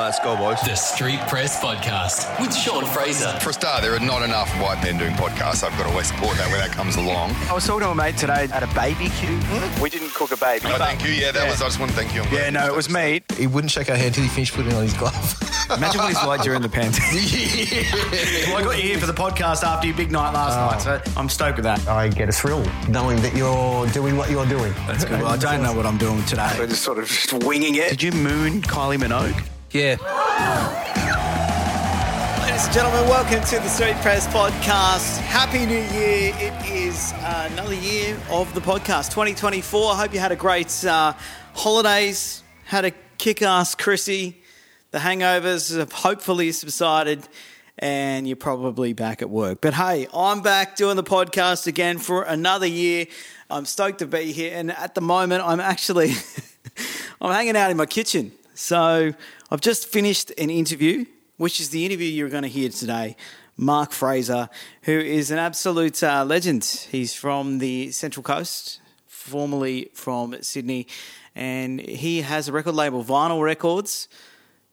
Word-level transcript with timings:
Let's 0.00 0.18
go, 0.18 0.34
boys. 0.36 0.58
The 0.62 0.74
Street 0.74 1.20
Press 1.28 1.60
Podcast 1.62 2.40
with 2.40 2.54
Sean 2.56 2.86
Frazer. 2.86 3.28
For 3.40 3.50
a 3.50 3.52
start, 3.52 3.82
there 3.82 3.94
are 3.94 4.00
not 4.00 4.22
enough 4.22 4.48
white 4.60 4.82
men 4.82 4.96
doing 4.98 5.12
podcasts. 5.12 5.62
I've 5.62 5.76
got 5.76 5.84
to 5.84 5.90
always 5.90 6.08
support 6.08 6.36
that 6.38 6.50
when 6.50 6.58
that 6.58 6.72
comes 6.72 6.96
along. 6.96 7.32
I 7.48 7.52
was 7.52 7.66
talking 7.66 7.82
to 7.82 7.90
a 7.90 7.94
mate 7.94 8.16
today 8.16 8.48
at 8.50 8.62
a 8.62 8.66
BBQ. 8.68 9.80
We 9.80 9.90
didn't 9.90 10.12
cook 10.14 10.32
a 10.32 10.38
baby. 10.38 10.64
Oh, 10.68 10.78
thank 10.78 11.04
you. 11.04 11.10
Yeah, 11.10 11.32
that 11.32 11.48
was. 11.48 11.60
I 11.62 11.66
just 11.66 11.78
want 11.78 11.90
to 11.92 11.96
thank 11.96 12.14
you. 12.14 12.22
I'm 12.22 12.32
Yeah, 12.34 12.50
no, 12.50 12.66
it 12.66 12.74
was 12.74 12.86
understood. 12.86 13.12
meat. 13.28 13.38
He 13.38 13.46
wouldn't 13.46 13.70
shake 13.70 13.90
our 13.90 13.94
hand 13.96 14.08
until 14.08 14.24
he 14.24 14.30
finished 14.30 14.54
putting 14.54 14.72
on 14.72 14.82
his 14.82 14.94
glove. 14.94 15.14
Imagine 15.76 16.00
what 16.00 16.08
he's 16.08 16.24
like 16.24 16.42
during 16.42 16.62
the 16.62 16.68
pandemic. 16.68 17.04
well, 18.48 18.56
I 18.56 18.62
got 18.64 18.76
you 18.78 18.82
here 18.82 18.98
for 18.98 19.06
the 19.06 19.12
podcast 19.12 19.62
after 19.62 19.86
your 19.86 19.96
big 19.96 20.10
night 20.10 20.32
last 20.32 20.56
night, 20.86 21.04
so 21.04 21.12
I'm 21.20 21.28
stoked 21.28 21.56
with 21.58 21.64
that. 21.64 21.86
I 21.86 22.08
get 22.08 22.28
a 22.28 22.32
thrill 22.32 22.64
knowing 22.88 23.20
that 23.22 23.36
you're 23.36 23.86
doing 23.88 24.16
what 24.16 24.30
you're 24.30 24.46
doing. 24.46 24.72
That's 24.88 25.04
good. 25.04 25.20
Well, 25.20 25.28
I 25.28 25.36
don't 25.36 25.62
know 25.62 25.74
what 25.74 25.86
I'm 25.86 25.98
doing 25.98 26.24
today. 26.24 26.52
We're 26.58 26.66
just 26.66 26.82
sort 26.82 26.98
of 26.98 27.06
just 27.06 27.32
winging 27.44 27.76
it. 27.76 27.90
Did 27.90 28.02
you 28.02 28.12
moon 28.12 28.62
Kylie 28.62 28.98
Minogue? 28.98 29.40
Yeah. 29.72 29.98
Ladies 32.42 32.64
and 32.64 32.74
gentlemen, 32.74 33.08
welcome 33.08 33.40
to 33.44 33.60
the 33.60 33.68
Street 33.68 33.94
Press 33.98 34.26
Podcast. 34.26 35.18
Happy 35.18 35.64
New 35.64 35.84
Year. 35.96 36.34
It 36.38 36.68
is 36.68 37.12
uh, 37.18 37.48
another 37.52 37.74
year 37.74 38.18
of 38.30 38.52
the 38.52 38.60
podcast, 38.60 39.10
2024. 39.10 39.92
I 39.92 39.96
hope 39.96 40.12
you 40.12 40.18
had 40.18 40.32
a 40.32 40.36
great 40.36 40.84
uh, 40.84 41.12
holidays, 41.54 42.42
had 42.64 42.84
a 42.84 42.90
kick 43.18 43.42
ass 43.42 43.76
Chrissy. 43.76 44.42
The 44.90 44.98
hangovers 44.98 45.78
have 45.78 45.92
hopefully 45.92 46.50
subsided, 46.50 47.28
and 47.78 48.26
you're 48.26 48.34
probably 48.34 48.92
back 48.92 49.22
at 49.22 49.30
work. 49.30 49.60
But 49.60 49.74
hey, 49.74 50.08
I'm 50.12 50.42
back 50.42 50.74
doing 50.74 50.96
the 50.96 51.04
podcast 51.04 51.68
again 51.68 51.98
for 51.98 52.24
another 52.24 52.66
year. 52.66 53.06
I'm 53.48 53.66
stoked 53.66 54.00
to 54.00 54.06
be 54.06 54.32
here, 54.32 54.52
and 54.52 54.72
at 54.72 54.96
the 54.96 55.00
moment, 55.00 55.44
I'm 55.44 55.60
actually 55.60 56.10
I'm 57.20 57.32
hanging 57.32 57.56
out 57.56 57.70
in 57.70 57.76
my 57.76 57.86
kitchen. 57.86 58.32
So 58.54 59.14
I've 59.52 59.60
just 59.60 59.88
finished 59.88 60.30
an 60.38 60.48
interview, 60.48 61.06
which 61.36 61.58
is 61.58 61.70
the 61.70 61.84
interview 61.84 62.06
you're 62.06 62.28
going 62.28 62.44
to 62.44 62.48
hear 62.48 62.68
today. 62.68 63.16
Mark 63.56 63.90
Fraser, 63.90 64.48
who 64.82 64.92
is 64.92 65.32
an 65.32 65.38
absolute 65.38 66.04
uh, 66.04 66.24
legend. 66.24 66.64
He's 66.92 67.14
from 67.14 67.58
the 67.58 67.90
Central 67.90 68.22
Coast, 68.22 68.80
formerly 69.08 69.90
from 69.92 70.40
Sydney, 70.40 70.86
and 71.34 71.80
he 71.80 72.20
has 72.20 72.46
a 72.46 72.52
record 72.52 72.76
label, 72.76 73.02
Vi-Nil 73.02 73.42
Records. 73.42 74.06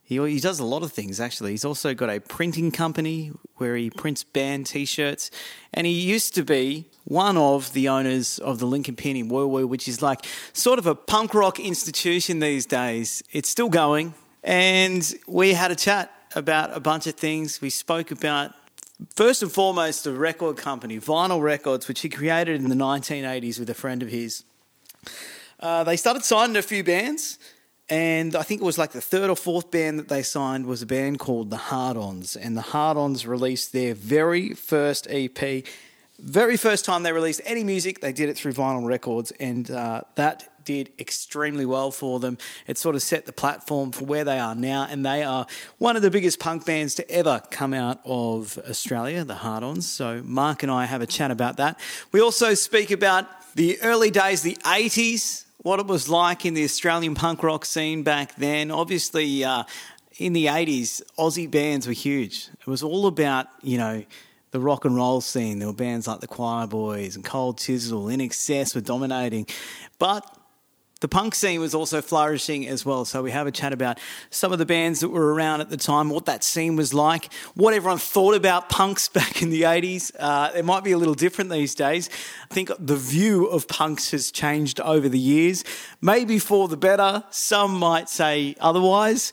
He, 0.03 0.23
he 0.29 0.39
does 0.39 0.59
a 0.59 0.63
lot 0.63 0.83
of 0.83 0.91
things 0.91 1.19
actually. 1.19 1.51
He's 1.51 1.65
also 1.65 1.95
got 1.95 2.11
a 2.11 2.19
printing 2.19 2.69
company 2.69 3.31
where 3.55 3.75
he 3.75 3.89
prints 3.89 4.23
band 4.23 4.67
T-shirts, 4.67 5.31
and 5.73 5.87
he 5.87 5.93
used 5.93 6.35
to 6.35 6.43
be 6.43 6.85
one 7.03 7.35
of 7.35 7.73
the 7.73 7.89
owners 7.89 8.37
of 8.37 8.59
the 8.59 8.67
Link 8.67 8.95
+ 8.95 8.97
Pin 8.97 9.17
in 9.17 9.27
Woy 9.27 9.49
Woy, 9.49 9.67
which 9.67 9.87
is 9.87 10.03
like 10.03 10.23
sort 10.53 10.77
of 10.77 10.85
a 10.85 10.93
punk 10.93 11.33
rock 11.33 11.59
institution 11.59 12.37
these 12.37 12.67
days. 12.67 13.23
It's 13.31 13.49
still 13.49 13.69
going, 13.69 14.13
and 14.43 15.13
we 15.27 15.53
had 15.53 15.71
a 15.71 15.75
chat 15.75 16.11
about 16.35 16.75
a 16.75 16.79
bunch 16.79 17.07
of 17.07 17.15
things. 17.15 17.61
We 17.61 17.69
spoke 17.69 18.11
about 18.11 18.53
first 19.15 19.41
and 19.41 19.51
foremost 19.51 20.03
the 20.03 20.13
record 20.13 20.57
company, 20.57 20.97
Vi-Nil 20.97 21.41
Records, 21.41 21.87
which 21.87 22.01
he 22.01 22.09
created 22.09 22.61
in 22.61 22.69
the 22.69 22.75
1980s 22.75 23.59
with 23.59 23.69
a 23.69 23.73
friend 23.73 24.01
of 24.01 24.09
his. 24.09 24.43
Uh, 25.59 25.83
they 25.83 25.97
started 25.97 26.23
signing 26.23 26.55
a 26.55 26.61
few 26.61 26.83
bands, 26.83 27.39
and 27.89 28.35
I 28.35 28.43
think 28.43 28.61
it 28.61 28.63
was 28.63 28.77
like 28.77 28.91
the 28.91 29.01
third 29.01 29.29
or 29.29 29.35
fourth 29.35 29.71
band 29.71 29.97
that 29.99 30.07
they 30.07 30.21
signed 30.21 30.65
was 30.65 30.81
a 30.81 30.85
band 30.85 31.19
called 31.19 31.49
the 31.49 31.57
Hard 31.57 31.97
Ons, 31.97 32.35
and 32.35 32.55
the 32.55 32.61
Hard 32.61 32.97
Ons 32.97 33.25
released 33.25 33.73
their 33.73 33.93
very 33.93 34.53
first 34.53 35.07
EP. 35.09 35.63
Very 36.19 36.57
first 36.57 36.83
time 36.83 37.03
they 37.03 37.11
released 37.11 37.41
any 37.45 37.63
music, 37.63 38.01
they 38.01 38.11
did 38.11 38.29
it 38.29 38.37
through 38.37 38.53
Vi-Nil 38.53 38.87
Records, 38.87 39.31
and 39.39 39.69
uh, 39.71 40.01
that 40.15 40.49
did 40.67 40.91
extremely 40.99 41.65
well 41.65 41.91
for 41.91 42.19
them. 42.19 42.37
It 42.67 42.77
sort 42.77 42.95
of 42.95 43.01
set 43.01 43.25
the 43.25 43.31
platform 43.31 43.93
for 43.93 44.03
where 44.03 44.25
they 44.25 44.37
are 44.37 44.53
now, 44.53 44.85
and 44.89 45.05
they 45.05 45.23
are 45.23 45.47
one 45.77 45.95
of 45.95 46.01
the 46.01 46.11
biggest 46.11 46.39
punk 46.39 46.65
bands 46.65 46.93
to 46.95 47.09
ever 47.09 47.41
come 47.51 47.73
out 47.73 48.01
of 48.03 48.59
Australia, 48.69 49.23
the 49.23 49.35
Hard 49.35 49.63
Ons. 49.63 49.87
So, 49.87 50.21
Mark 50.25 50.63
and 50.63 50.71
I 50.71 50.83
have 50.85 51.01
a 51.01 51.07
chat 51.07 51.31
about 51.31 51.55
that. 51.55 51.79
We 52.11 52.19
also 52.19 52.53
speak 52.53 52.91
about 52.91 53.27
the 53.55 53.81
early 53.81 54.11
days, 54.11 54.41
the 54.41 54.57
80s, 54.57 55.45
what 55.59 55.79
it 55.79 55.87
was 55.87 56.09
like 56.09 56.45
in 56.45 56.53
the 56.53 56.65
Australian 56.65 57.15
punk 57.15 57.43
rock 57.43 57.63
scene 57.63 58.03
back 58.03 58.35
then. 58.35 58.69
Obviously, 58.69 59.45
uh, 59.45 59.63
in 60.17 60.33
the 60.33 60.47
80s, 60.47 61.01
Aussie 61.17 61.49
bands 61.49 61.87
were 61.87 61.93
huge. 61.93 62.49
It 62.59 62.67
was 62.67 62.83
all 62.83 63.07
about, 63.07 63.47
you 63.63 63.77
know, 63.77 64.03
the 64.51 64.59
rock 64.59 64.85
and 64.85 64.95
roll 64.95 65.21
scene. 65.21 65.59
There 65.59 65.67
were 65.67 65.73
bands 65.73 66.07
like 66.07 66.19
the 66.19 66.27
Choir 66.27 66.67
Boys 66.67 67.15
and 67.15 67.23
Cold 67.23 67.57
Chisel, 67.57 68.05
INXS 68.05 68.75
were 68.75 68.81
dominating. 68.81 69.47
But 69.99 70.36
the 70.99 71.07
punk 71.07 71.35
scene 71.35 71.59
was 71.59 71.75
also 71.75 72.01
flourishing 72.01 72.67
as 72.67 72.85
well. 72.85 73.05
So 73.05 73.21
we 73.21 73.31
have 73.31 73.47
a 73.47 73.51
chat 73.51 73.73
about 73.73 73.99
some 74.29 74.51
of 74.51 74.59
the 74.59 74.65
bands 74.65 74.99
that 75.01 75.09
were 75.09 75.33
around 75.33 75.61
at 75.61 75.69
the 75.69 75.77
time, 75.77 76.09
what 76.09 76.25
that 76.25 76.43
scene 76.43 76.75
was 76.75 76.93
like, 76.93 77.31
what 77.53 77.73
everyone 77.73 77.99
thought 77.99 78.35
about 78.35 78.69
punks 78.69 79.07
back 79.17 79.41
in 79.41 79.49
the 79.49 79.63
80s. 79.63 80.11
Uh, 80.19 80.51
it 80.55 80.65
might 80.65 80.83
be 80.83 80.91
a 80.91 80.97
little 80.97 81.13
different 81.13 81.49
these 81.49 81.75
days. 81.75 82.09
I 82.49 82.53
think 82.53 82.71
the 82.79 82.95
view 82.95 83.45
of 83.47 83.67
punks 83.67 84.11
has 84.11 84.31
changed 84.31 84.79
over 84.81 85.07
the 85.07 85.19
years, 85.19 85.63
maybe 86.01 86.39
for 86.39 86.67
the 86.67 86.77
better. 86.77 87.23
Some 87.29 87.77
might 87.77 88.09
say 88.09 88.55
otherwise. 88.59 89.31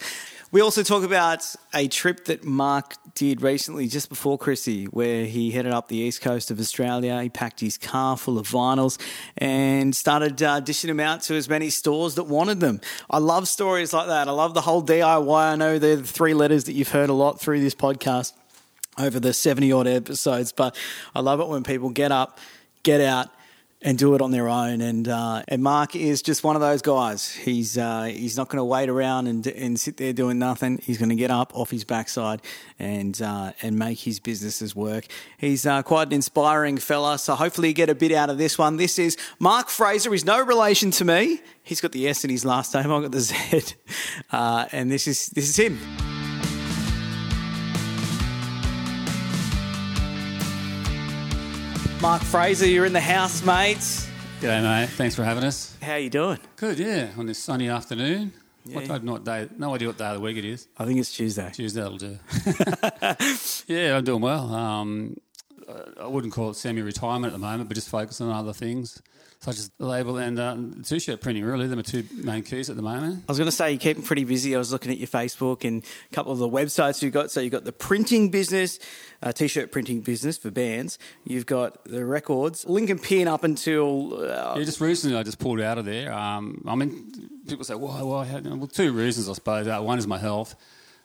We 0.54 0.60
also 0.60 0.84
talk 0.84 1.02
about 1.02 1.44
a 1.74 1.88
trip 1.88 2.26
that 2.26 2.44
Mark 2.44 2.94
did 3.16 3.42
recently, 3.42 3.88
just 3.88 4.08
before 4.08 4.38
Chrissy, 4.38 4.84
where 4.84 5.24
he 5.24 5.50
headed 5.50 5.72
up 5.72 5.88
the 5.88 5.96
east 5.96 6.20
coast 6.20 6.48
of 6.52 6.60
Australia. 6.60 7.20
He 7.20 7.28
packed 7.28 7.58
his 7.58 7.76
car 7.76 8.16
full 8.16 8.38
of 8.38 8.46
vinyls 8.46 8.96
and 9.36 9.96
started 9.96 10.40
uh, 10.40 10.60
dishing 10.60 10.86
them 10.86 11.00
out 11.00 11.22
to 11.22 11.34
as 11.34 11.48
many 11.48 11.70
stores 11.70 12.14
that 12.14 12.28
wanted 12.28 12.60
them. 12.60 12.80
I 13.10 13.18
love 13.18 13.48
stories 13.48 13.92
like 13.92 14.06
that. 14.06 14.28
I 14.28 14.30
love 14.30 14.54
the 14.54 14.60
whole 14.60 14.80
DIY. 14.80 15.36
I 15.36 15.56
know 15.56 15.80
they're 15.80 15.96
the 15.96 16.04
three 16.04 16.34
letters 16.34 16.62
that 16.66 16.74
you've 16.74 16.90
heard 16.90 17.10
a 17.10 17.14
lot 17.14 17.40
through 17.40 17.58
this 17.58 17.74
podcast 17.74 18.32
over 18.96 19.18
the 19.18 19.32
70 19.32 19.72
odd 19.72 19.88
episodes, 19.88 20.52
but 20.52 20.76
I 21.16 21.20
love 21.20 21.40
it 21.40 21.48
when 21.48 21.64
people 21.64 21.90
get 21.90 22.12
up, 22.12 22.38
get 22.84 23.00
out, 23.00 23.28
and 23.84 23.98
do 23.98 24.14
it 24.14 24.22
on 24.22 24.30
their 24.30 24.48
own. 24.48 24.80
And 24.80 25.06
uh, 25.06 25.42
and 25.46 25.62
Mark 25.62 25.94
is 25.94 26.22
just 26.22 26.42
one 26.42 26.56
of 26.56 26.62
those 26.62 26.82
guys. 26.82 27.30
He's 27.30 27.76
uh, 27.78 28.04
he's 28.04 28.36
not 28.36 28.48
going 28.48 28.58
to 28.58 28.64
wait 28.64 28.88
around 28.88 29.26
and 29.26 29.46
and 29.46 29.78
sit 29.78 29.98
there 29.98 30.12
doing 30.12 30.38
nothing. 30.38 30.80
He's 30.82 30.98
going 30.98 31.10
to 31.10 31.14
get 31.14 31.30
up 31.30 31.54
off 31.54 31.70
his 31.70 31.84
backside 31.84 32.40
and 32.78 33.20
uh, 33.22 33.52
and 33.62 33.78
make 33.78 34.00
his 34.00 34.18
businesses 34.18 34.74
work. 34.74 35.06
He's 35.36 35.66
uh, 35.66 35.82
quite 35.82 36.08
an 36.08 36.14
inspiring 36.14 36.78
fella. 36.78 37.18
So 37.18 37.34
hopefully 37.34 37.68
you 37.68 37.74
get 37.74 37.90
a 37.90 37.94
bit 37.94 38.10
out 38.10 38.30
of 38.30 38.38
this 38.38 38.58
one. 38.58 38.78
This 38.78 38.98
is 38.98 39.16
Mark 39.38 39.68
Fraser. 39.68 40.10
He's 40.10 40.24
no 40.24 40.42
relation 40.42 40.90
to 40.92 41.04
me. 41.04 41.40
He's 41.62 41.80
got 41.80 41.92
the 41.92 42.08
S 42.08 42.24
in 42.24 42.30
his 42.30 42.44
last 42.44 42.74
name. 42.74 42.90
I've 42.90 43.02
got 43.02 43.12
the 43.12 43.20
Z. 43.20 43.34
Uh, 44.30 44.66
and 44.72 44.90
this 44.90 45.06
is 45.06 45.26
this 45.28 45.48
is 45.48 45.56
him. 45.56 46.13
Mark 52.04 52.20
Fraser, 52.20 52.66
you're 52.66 52.84
in 52.84 52.92
the 52.92 53.00
house, 53.00 53.42
mates. 53.42 54.06
G'day, 54.42 54.62
mate. 54.62 54.90
Thanks 54.90 55.14
for 55.14 55.24
having 55.24 55.42
us. 55.42 55.74
How 55.80 55.94
you 55.94 56.10
doing? 56.10 56.38
Good, 56.56 56.78
yeah. 56.78 57.08
On 57.16 57.24
this 57.24 57.38
sunny 57.38 57.70
afternoon. 57.70 58.30
What, 58.70 58.90
I 58.90 58.92
have 58.92 59.04
no, 59.04 59.16
day, 59.16 59.48
no 59.56 59.74
idea 59.74 59.88
what 59.88 59.96
day 59.96 60.08
of 60.08 60.16
the 60.16 60.20
week 60.20 60.36
it 60.36 60.44
is. 60.44 60.68
I 60.76 60.84
think 60.84 61.00
it's 61.00 61.10
Tuesday. 61.16 61.50
Tuesday, 61.54 61.80
that'll 61.80 61.96
do. 61.96 62.18
yeah, 63.74 63.96
I'm 63.96 64.04
doing 64.04 64.20
well. 64.20 64.52
Um, 64.52 65.16
I- 65.66 66.02
I 66.02 66.06
wouldn't 66.06 66.34
call 66.34 66.50
it 66.50 66.56
semi-retirement 66.56 67.24
at 67.24 67.32
the 67.32 67.38
moment, 67.38 67.70
but 67.70 67.74
just 67.74 67.88
focus 67.88 68.20
on 68.20 68.28
other 68.28 68.52
things, 68.52 69.00
such 69.44 69.58
as 69.58 69.70
the 69.78 69.84
label 69.84 70.16
and 70.16 70.38
uh, 70.38 70.56
t-shirt 70.84 71.20
printing. 71.20 71.44
Really, 71.44 71.66
they're 71.66 71.76
my 71.76 71.82
two 71.82 72.02
main 72.14 72.42
keys 72.42 72.70
at 72.70 72.76
the 72.76 72.82
moment. 72.82 73.24
I 73.28 73.30
was 73.30 73.36
going 73.36 73.46
to 73.46 73.52
say 73.52 73.72
you 73.72 73.78
keep 73.78 74.02
pretty 74.02 74.24
busy. 74.24 74.54
I 74.54 74.58
was 74.58 74.72
looking 74.72 74.90
at 74.90 74.96
your 74.96 75.06
Facebook 75.06 75.64
and 75.66 75.84
a 76.10 76.14
couple 76.14 76.32
of 76.32 76.38
the 76.38 76.48
websites 76.48 77.02
you've 77.02 77.12
got. 77.12 77.30
So 77.30 77.40
you've 77.40 77.52
got 77.52 77.64
the 77.64 77.72
printing 77.72 78.30
business, 78.30 78.78
uh, 79.22 79.32
t-shirt 79.32 79.70
printing 79.70 80.00
business 80.00 80.38
for 80.38 80.50
bands. 80.50 80.98
You've 81.24 81.44
got 81.44 81.84
the 81.84 82.06
records, 82.06 82.64
Link 82.66 83.02
+ 83.02 83.02
Pin 83.02 83.28
up 83.28 83.44
until 83.44 84.14
uh, 84.24 84.54
Yeah, 84.56 84.64
just 84.64 84.80
recently 84.80 85.14
I 85.14 85.22
just 85.22 85.38
pulled 85.38 85.60
out 85.60 85.76
of 85.76 85.84
there. 85.84 86.10
Um, 86.10 86.64
I 86.66 86.74
mean, 86.74 87.28
people 87.46 87.64
say, 87.64 87.74
why, 87.74 88.00
why? 88.00 88.40
Well, 88.42 88.66
two 88.66 88.94
reasons, 88.94 89.28
I 89.28 89.34
suppose. 89.34 89.68
Uh, 89.68 89.78
one 89.80 89.98
is 89.98 90.06
my 90.06 90.18
health. 90.18 90.56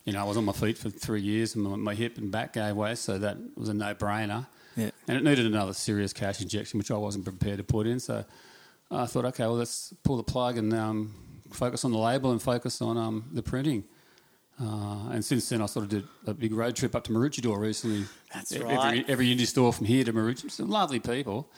You 0.06 0.14
know, 0.14 0.22
I 0.22 0.24
was 0.24 0.38
on 0.38 0.46
my 0.46 0.54
feet 0.54 0.78
for 0.78 0.90
three 0.90 1.22
years 1.22 1.56
and 1.56 1.66
my, 1.66 1.76
my 1.76 1.94
hip 1.94 2.18
and 2.18 2.32
back 2.32 2.54
gave 2.54 2.78
way, 2.78 2.96
so 2.96 3.18
that 3.18 3.38
was 3.58 3.68
a 3.68 3.74
no-brainer. 3.74 4.48
And 5.10 5.18
it 5.18 5.24
needed 5.24 5.48
another 5.48 5.74
serious 5.74 6.14
cash 6.14 6.40
injection, 6.40 6.78
which 6.78 6.92
I 6.92 6.98
wasn't 6.98 7.26
prepared 7.26 7.58
to 7.58 7.64
put 7.64 7.88
in. 7.88 8.00
So 8.00 8.24
I 8.92 9.08
thought, 9.08 9.26
okay, 9.26 9.44
well, 9.46 9.56
let's 9.56 9.92
pull 10.04 10.18
the 10.18 10.24
plug 10.24 10.56
and 10.56 10.72
um, 10.72 11.16
focus 11.52 11.84
on 11.84 11.92
the 11.92 11.98
label 11.98 12.30
and 12.32 12.40
focus 12.40 12.80
on 12.80 12.96
um, 12.96 13.28
the 13.34 13.42
printing. 13.42 13.86
Uh, 14.62 15.10
and 15.10 15.26
since 15.26 15.50
then, 15.50 15.64
I 15.64 15.66
sort 15.66 15.86
of 15.86 15.90
did 15.90 16.04
a 16.28 16.36
big 16.36 16.54
road 16.54 16.76
trip 16.76 16.96
up 16.96 17.06
to 17.06 17.12
Maroochydore 17.12 17.58
recently. 17.58 18.06
That's 18.32 18.52
every, 18.52 18.68
right. 18.68 19.10
Every 19.10 19.36
indie 19.36 19.48
store 19.48 19.74
from 19.74 19.88
here 19.88 20.04
to 20.04 20.14
Maroochydore. 20.14 20.52
Some 20.52 20.70
lovely 20.70 21.00
people. 21.00 21.50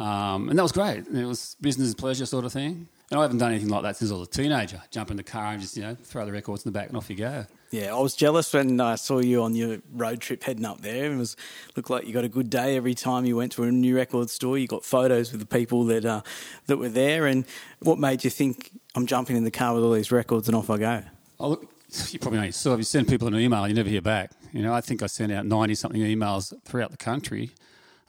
Um, 0.00 0.48
and 0.48 0.58
that 0.58 0.62
was 0.64 0.72
great. 0.72 1.06
It 1.06 1.24
was 1.24 1.54
business 1.60 1.90
and 1.90 1.98
pleasure 1.98 2.26
sort 2.26 2.46
of 2.46 2.52
thing. 2.52 2.88
And 3.12 3.20
I 3.20 3.22
haven't 3.22 3.38
done 3.38 3.52
anything 3.52 3.68
like 3.68 3.82
that 3.84 3.96
since 3.96 4.10
I 4.10 4.14
was 4.14 4.26
a 4.26 4.30
teenager. 4.32 4.82
Jump 4.90 5.12
in 5.12 5.16
the 5.16 5.22
car 5.22 5.52
and 5.52 5.60
just, 5.60 5.76
you 5.76 5.84
know, 5.84 5.94
throw 5.94 6.26
the 6.26 6.32
records 6.32 6.66
in 6.66 6.72
the 6.72 6.76
back 6.76 6.88
and 6.88 6.96
off 6.96 7.08
you 7.08 7.14
go. 7.14 7.46
Yeah, 7.70 7.94
I 7.94 7.98
was 8.00 8.14
jealous 8.14 8.52
when 8.54 8.80
I 8.80 8.94
saw 8.94 9.18
you 9.18 9.42
on 9.42 9.54
your 9.54 9.78
road 9.92 10.20
trip 10.20 10.42
heading 10.42 10.64
up 10.64 10.80
there. 10.80 11.12
It 11.12 11.16
was 11.16 11.36
looked 11.76 11.90
like 11.90 12.06
you 12.06 12.12
got 12.12 12.24
a 12.24 12.28
good 12.28 12.48
day 12.48 12.76
every 12.76 12.94
time 12.94 13.26
you 13.26 13.36
went 13.36 13.52
to 13.52 13.64
a 13.64 13.70
new 13.70 13.94
record 13.94 14.30
store. 14.30 14.56
You 14.56 14.66
got 14.66 14.84
photos 14.84 15.32
with 15.32 15.40
the 15.40 15.46
people 15.46 15.84
that 15.84 16.04
uh, 16.04 16.22
that 16.66 16.78
were 16.78 16.88
there. 16.88 17.26
And 17.26 17.44
what 17.80 17.98
made 17.98 18.24
you 18.24 18.30
think 18.30 18.70
I'm 18.94 19.06
jumping 19.06 19.36
in 19.36 19.44
the 19.44 19.50
car 19.50 19.74
with 19.74 19.84
all 19.84 19.92
these 19.92 20.10
records 20.10 20.48
and 20.48 20.56
off 20.56 20.70
I 20.70 20.78
go? 20.78 21.02
Oh, 21.38 21.50
look, 21.50 21.70
you 22.10 22.18
probably 22.18 22.38
know 22.38 22.46
yourself. 22.46 22.78
You 22.78 22.84
send 22.84 23.08
people 23.08 23.28
an 23.28 23.36
email, 23.36 23.68
you 23.68 23.74
never 23.74 23.88
hear 23.88 24.02
back. 24.02 24.30
You 24.52 24.62
know, 24.62 24.72
I 24.72 24.80
think 24.80 25.02
I 25.02 25.06
sent 25.06 25.30
out 25.30 25.44
ninety 25.44 25.74
something 25.74 26.00
emails 26.00 26.54
throughout 26.64 26.90
the 26.90 26.96
country, 26.96 27.50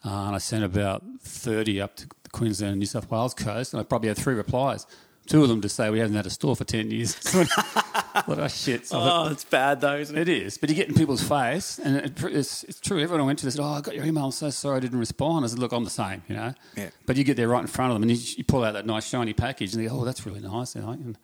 uh, 0.05 0.09
and 0.09 0.35
I 0.35 0.39
sent 0.39 0.63
about 0.63 1.03
thirty 1.21 1.81
up 1.81 1.97
to 1.97 2.07
the 2.07 2.29
Queensland 2.29 2.71
and 2.71 2.79
New 2.79 2.85
South 2.85 3.11
Wales 3.11 3.33
coast, 3.33 3.73
and 3.73 3.81
I 3.81 3.83
probably 3.83 4.07
had 4.07 4.17
three 4.17 4.35
replies. 4.35 4.87
Two 5.27 5.43
of 5.43 5.49
them 5.49 5.61
to 5.61 5.69
say 5.69 5.89
we 5.89 5.99
haven't 5.99 6.15
had 6.15 6.25
a 6.25 6.29
store 6.29 6.55
for 6.55 6.63
ten 6.63 6.89
years. 6.89 7.15
what 8.25 8.39
a 8.39 8.49
shit! 8.49 8.87
So 8.87 8.99
Oh, 8.99 9.27
it's 9.31 9.43
bad 9.43 9.81
though, 9.81 9.95
isn't 9.97 10.17
it? 10.17 10.27
it 10.27 10.41
is, 10.43 10.57
but 10.57 10.69
you 10.69 10.75
get 10.75 10.87
in 10.87 10.95
people's 10.95 11.21
face, 11.23 11.79
and 11.79 11.97
it, 11.97 12.23
it's, 12.23 12.63
it's 12.63 12.79
true. 12.79 12.99
Everyone 12.99 13.21
I 13.21 13.25
went 13.25 13.39
to, 13.39 13.45
they 13.45 13.51
said, 13.51 13.61
"Oh, 13.61 13.65
I 13.73 13.81
got 13.81 13.95
your 13.95 14.05
email. 14.05 14.25
I'm 14.25 14.31
so 14.31 14.49
sorry 14.49 14.77
I 14.77 14.79
didn't 14.79 14.99
respond." 14.99 15.45
I 15.45 15.47
said, 15.47 15.59
"Look, 15.59 15.71
I'm 15.71 15.83
the 15.83 15.89
same, 15.89 16.23
you 16.27 16.35
know." 16.35 16.53
Yeah. 16.75 16.89
But 17.05 17.17
you 17.17 17.23
get 17.23 17.37
there 17.37 17.47
right 17.47 17.61
in 17.61 17.67
front 17.67 17.91
of 17.91 17.95
them, 17.95 18.03
and 18.09 18.11
you, 18.11 18.35
you 18.37 18.43
pull 18.43 18.63
out 18.63 18.73
that 18.73 18.85
nice 18.85 19.07
shiny 19.07 19.33
package, 19.33 19.73
and 19.73 19.83
they 19.83 19.87
go, 19.89 19.99
"Oh, 20.01 20.05
that's 20.05 20.25
really 20.25 20.41
nice." 20.41 20.75
You 20.75 20.81
know? 20.81 20.89
and, 20.91 21.17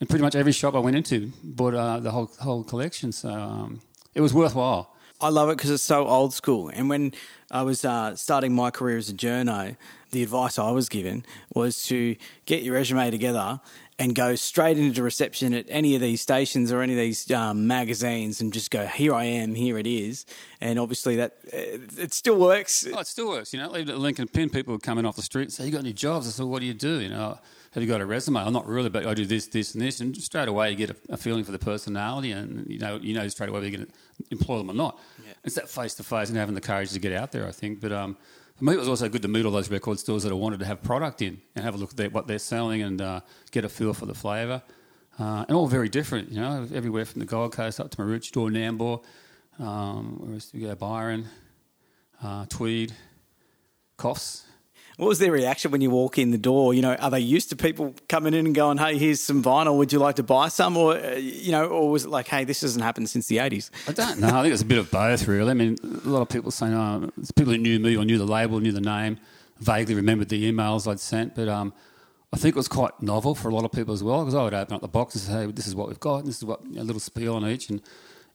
and 0.00 0.08
pretty 0.08 0.22
much 0.22 0.34
every 0.34 0.52
shop 0.52 0.74
I 0.74 0.78
went 0.80 0.96
into 0.96 1.32
bought 1.44 1.74
uh, 1.74 2.00
the 2.00 2.10
whole 2.10 2.30
whole 2.40 2.64
collection, 2.64 3.12
so 3.12 3.30
um, 3.30 3.80
it 4.14 4.20
was 4.20 4.32
worthwhile. 4.34 4.88
I 5.20 5.28
love 5.28 5.50
it 5.50 5.56
because 5.56 5.70
it's 5.70 5.84
so 5.84 6.08
old 6.08 6.34
school. 6.34 6.68
And 6.68 6.88
when 6.88 7.12
I 7.48 7.62
was 7.62 7.84
uh, 7.84 8.16
starting 8.16 8.52
my 8.56 8.72
career 8.72 8.96
as 8.96 9.08
a 9.08 9.12
journo, 9.14 9.76
the 10.10 10.20
advice 10.24 10.58
I 10.58 10.72
was 10.72 10.88
given 10.88 11.24
was 11.54 11.84
to 11.84 12.16
get 12.44 12.64
your 12.64 12.74
resume 12.74 13.08
together 13.12 13.60
and 13.98 14.14
go 14.14 14.34
straight 14.34 14.78
into 14.78 15.02
reception 15.02 15.54
at 15.54 15.66
any 15.68 15.94
of 15.94 16.00
these 16.00 16.20
stations 16.20 16.72
or 16.72 16.80
any 16.80 16.94
of 16.94 16.98
these 16.98 17.30
um, 17.30 17.66
magazines 17.66 18.40
and 18.40 18.52
just 18.52 18.70
go, 18.70 18.86
here 18.86 19.14
I 19.14 19.24
am, 19.24 19.54
here 19.54 19.78
it 19.78 19.86
is. 19.86 20.24
And 20.60 20.78
obviously 20.78 21.16
that 21.16 21.36
uh, 21.52 21.78
it 21.98 22.12
still 22.14 22.38
works. 22.38 22.86
Oh, 22.92 23.00
it 23.00 23.06
still 23.06 23.28
works, 23.28 23.52
you 23.52 23.60
know. 23.60 23.70
Leave 23.70 23.88
it 23.88 23.92
at 23.92 23.98
Link 23.98 24.18
+ 24.32 24.32
Pin. 24.32 24.50
People 24.50 24.72
would 24.74 24.82
come 24.82 24.98
in 24.98 25.06
off 25.06 25.16
the 25.16 25.22
street 25.22 25.44
and 25.44 25.52
say, 25.52 25.66
"You 25.66 25.72
got 25.72 25.80
any 25.80 25.92
jobs?" 25.92 26.26
I 26.26 26.30
said, 26.30 26.46
"What 26.46 26.60
do 26.60 26.66
you 26.66 26.74
do?" 26.74 27.00
You 27.00 27.10
know, 27.10 27.38
have 27.72 27.82
you 27.82 27.88
got 27.88 28.00
a 28.00 28.06
resume? 28.06 28.38
I'm 28.38 28.52
not 28.52 28.66
really, 28.66 28.88
but 28.88 29.06
I 29.06 29.14
do 29.14 29.26
this, 29.26 29.46
this, 29.48 29.74
and 29.74 29.82
this. 29.82 30.00
And 30.00 30.16
straight 30.16 30.48
away, 30.48 30.70
you 30.70 30.76
get 30.76 30.90
a, 30.90 30.96
a 31.10 31.16
feeling 31.16 31.44
for 31.44 31.52
the 31.52 31.58
personality, 31.58 32.32
and 32.32 32.66
you 32.68 32.78
know, 32.78 32.96
you 32.96 33.14
know 33.14 33.28
straight 33.28 33.48
away 33.48 33.60
whether 33.60 33.68
you're 33.68 33.78
going 33.78 33.88
to 33.88 33.92
employ 34.30 34.58
them 34.58 34.70
or 34.70 34.74
not. 34.74 34.98
It's 35.44 35.56
that 35.56 35.68
face 35.68 35.94
to 35.94 36.02
face 36.02 36.28
and 36.28 36.38
having 36.38 36.54
the 36.54 36.60
courage 36.60 36.92
to 36.92 36.98
get 37.00 37.12
out 37.12 37.32
there. 37.32 37.46
I 37.46 37.52
think, 37.52 37.80
but 37.80 37.92
um, 37.92 38.16
me, 38.62 38.74
it 38.74 38.78
was 38.78 38.88
also 38.88 39.08
good 39.08 39.22
to 39.22 39.28
meet 39.28 39.44
all 39.44 39.50
those 39.50 39.70
record 39.70 39.98
stores 39.98 40.22
that 40.22 40.30
I 40.30 40.36
wanted 40.36 40.60
to 40.60 40.66
have 40.66 40.82
product 40.82 41.20
in 41.20 41.40
and 41.56 41.64
have 41.64 41.74
a 41.74 41.78
look 41.78 41.90
at 41.90 41.96
their, 41.96 42.10
what 42.10 42.28
they're 42.28 42.38
selling 42.38 42.82
and 42.82 43.00
uh, 43.00 43.20
get 43.50 43.64
a 43.64 43.68
feel 43.68 43.92
for 43.92 44.06
the 44.06 44.14
flavour. 44.14 44.62
Uh, 45.18 45.44
and 45.48 45.56
all 45.56 45.66
very 45.66 45.88
different, 45.88 46.30
you 46.30 46.40
know, 46.40 46.66
everywhere 46.72 47.04
from 47.04 47.18
the 47.18 47.26
Gold 47.26 47.52
Coast 47.52 47.80
up 47.80 47.90
to 47.90 47.96
Maroochydore, 47.98 48.50
Nambour, 48.50 49.02
um, 49.62 50.18
where 50.20 50.34
else 50.34 50.52
we 50.54 50.60
go? 50.60 50.74
Byron, 50.74 51.26
uh, 52.22 52.46
Tweed, 52.48 52.94
Coffs. 53.98 54.44
What 54.98 55.08
was 55.08 55.18
their 55.18 55.32
reaction 55.32 55.70
when 55.70 55.80
you 55.80 55.90
walk 55.90 56.18
in 56.18 56.30
the 56.30 56.38
door? 56.38 56.74
You 56.74 56.82
know, 56.82 56.94
are 56.94 57.10
they 57.10 57.20
used 57.20 57.48
to 57.50 57.56
people 57.56 57.94
coming 58.08 58.34
in 58.34 58.46
and 58.46 58.54
going, 58.54 58.78
"Hey, 58.78 58.98
here's 58.98 59.20
some 59.22 59.42
vinyl. 59.42 59.76
Would 59.78 59.92
you 59.92 59.98
like 59.98 60.16
to 60.16 60.22
buy 60.22 60.48
some?" 60.48 60.76
Or 60.76 60.96
uh, 60.96 61.14
you 61.16 61.50
know, 61.50 61.66
or 61.66 61.90
was 61.90 62.04
it 62.04 62.10
like, 62.10 62.28
"Hey, 62.28 62.44
this 62.44 62.60
hasn't 62.60 62.84
happened 62.84 63.08
since 63.08 63.26
the 63.26 63.38
'80s"? 63.38 63.70
I 63.88 63.92
don't 63.92 64.20
know. 64.20 64.28
I 64.28 64.42
think 64.42 64.52
it's 64.52 64.62
a 64.62 64.66
bit 64.66 64.78
of 64.78 64.90
both, 64.90 65.26
really. 65.26 65.50
I 65.50 65.54
mean, 65.54 65.76
a 65.82 66.08
lot 66.08 66.22
of 66.22 66.28
people 66.28 66.50
saying, 66.50 66.74
oh, 66.74 67.10
it's 67.18 67.30
people 67.30 67.52
who 67.52 67.58
knew 67.58 67.78
me 67.78 67.96
or 67.96 68.04
knew 68.04 68.18
the 68.18 68.26
label, 68.26 68.60
knew 68.60 68.72
the 68.72 68.80
name, 68.80 69.18
vaguely 69.58 69.94
remembered 69.94 70.28
the 70.28 70.50
emails 70.50 70.90
I'd 70.90 71.00
sent. 71.00 71.34
But 71.34 71.48
um, 71.48 71.72
I 72.32 72.36
think 72.36 72.54
it 72.54 72.58
was 72.58 72.68
quite 72.68 73.00
novel 73.02 73.34
for 73.34 73.48
a 73.48 73.54
lot 73.54 73.64
of 73.64 73.72
people 73.72 73.92
as 73.94 74.02
well 74.02 74.20
because 74.20 74.34
I 74.34 74.42
would 74.42 74.54
open 74.54 74.74
up 74.74 74.80
the 74.82 74.88
box 74.88 75.14
and 75.14 75.22
say, 75.24 75.32
hey, 75.32 75.52
this 75.52 75.66
is 75.66 75.74
what 75.74 75.88
we've 75.88 76.00
got, 76.00 76.18
and 76.18 76.28
this 76.28 76.36
is 76.36 76.44
what 76.44 76.64
you 76.66 76.76
know, 76.76 76.82
a 76.82 76.84
little 76.84 77.00
spiel 77.00 77.34
on 77.34 77.46
each. 77.46 77.70
And, 77.70 77.82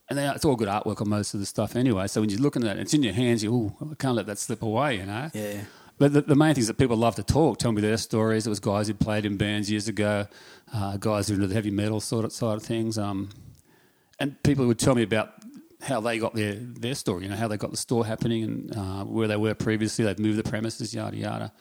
and 0.09 0.17
then 0.17 0.33
it's 0.35 0.45
all 0.45 0.55
good 0.55 0.67
artwork 0.69 1.01
on 1.01 1.09
most 1.09 1.33
of 1.33 1.39
the 1.39 1.45
stuff 1.45 1.75
anyway. 1.75 2.07
So 2.07 2.21
when 2.21 2.29
you're 2.29 2.39
looking 2.39 2.65
at 2.65 2.77
it, 2.77 2.81
it's 2.81 2.93
in 2.93 3.03
your 3.03 3.13
hands, 3.13 3.43
you, 3.43 3.53
ooh, 3.53 3.75
I 3.81 3.95
can't 3.95 4.15
let 4.15 4.25
that 4.27 4.39
slip 4.39 4.61
away, 4.61 4.97
you 4.97 5.05
know? 5.05 5.29
Yeah. 5.33 5.61
But 5.97 6.13
the, 6.13 6.21
the 6.21 6.35
main 6.35 6.53
thing 6.53 6.61
is 6.61 6.67
that 6.67 6.77
people 6.77 6.95
love 6.95 7.15
to 7.15 7.23
talk, 7.23 7.57
tell 7.57 7.71
me 7.71 7.81
their 7.81 7.97
stories. 7.97 8.45
It 8.45 8.49
was 8.49 8.59
guys 8.59 8.87
who 8.87 8.93
played 8.93 9.25
in 9.25 9.37
bands 9.37 9.71
years 9.71 9.87
ago, 9.87 10.27
uh, 10.73 10.97
guys 10.97 11.27
who 11.27 11.33
were 11.33 11.35
into 11.35 11.47
the 11.47 11.55
heavy 11.55 11.71
metal 11.71 11.99
sort 11.99 12.23
of 12.23 12.31
side 12.31 12.55
of 12.57 12.63
things. 12.63 12.97
Um, 12.97 13.29
and 14.19 14.41
people 14.43 14.67
would 14.67 14.79
tell 14.79 14.95
me 14.95 15.03
about 15.03 15.33
how 15.81 15.99
they 16.01 16.19
got 16.19 16.35
their, 16.35 16.55
their 16.55 16.95
story, 16.95 17.23
you 17.23 17.29
know, 17.29 17.35
how 17.35 17.47
they 17.47 17.57
got 17.57 17.71
the 17.71 17.77
store 17.77 18.05
happening 18.05 18.43
and 18.43 18.75
uh, 18.77 19.03
where 19.05 19.27
they 19.27 19.37
were 19.37 19.53
previously. 19.53 20.05
They'd 20.05 20.19
moved 20.19 20.37
the 20.37 20.49
premises, 20.49 20.93
yada, 20.93 21.17
yada. 21.17 21.53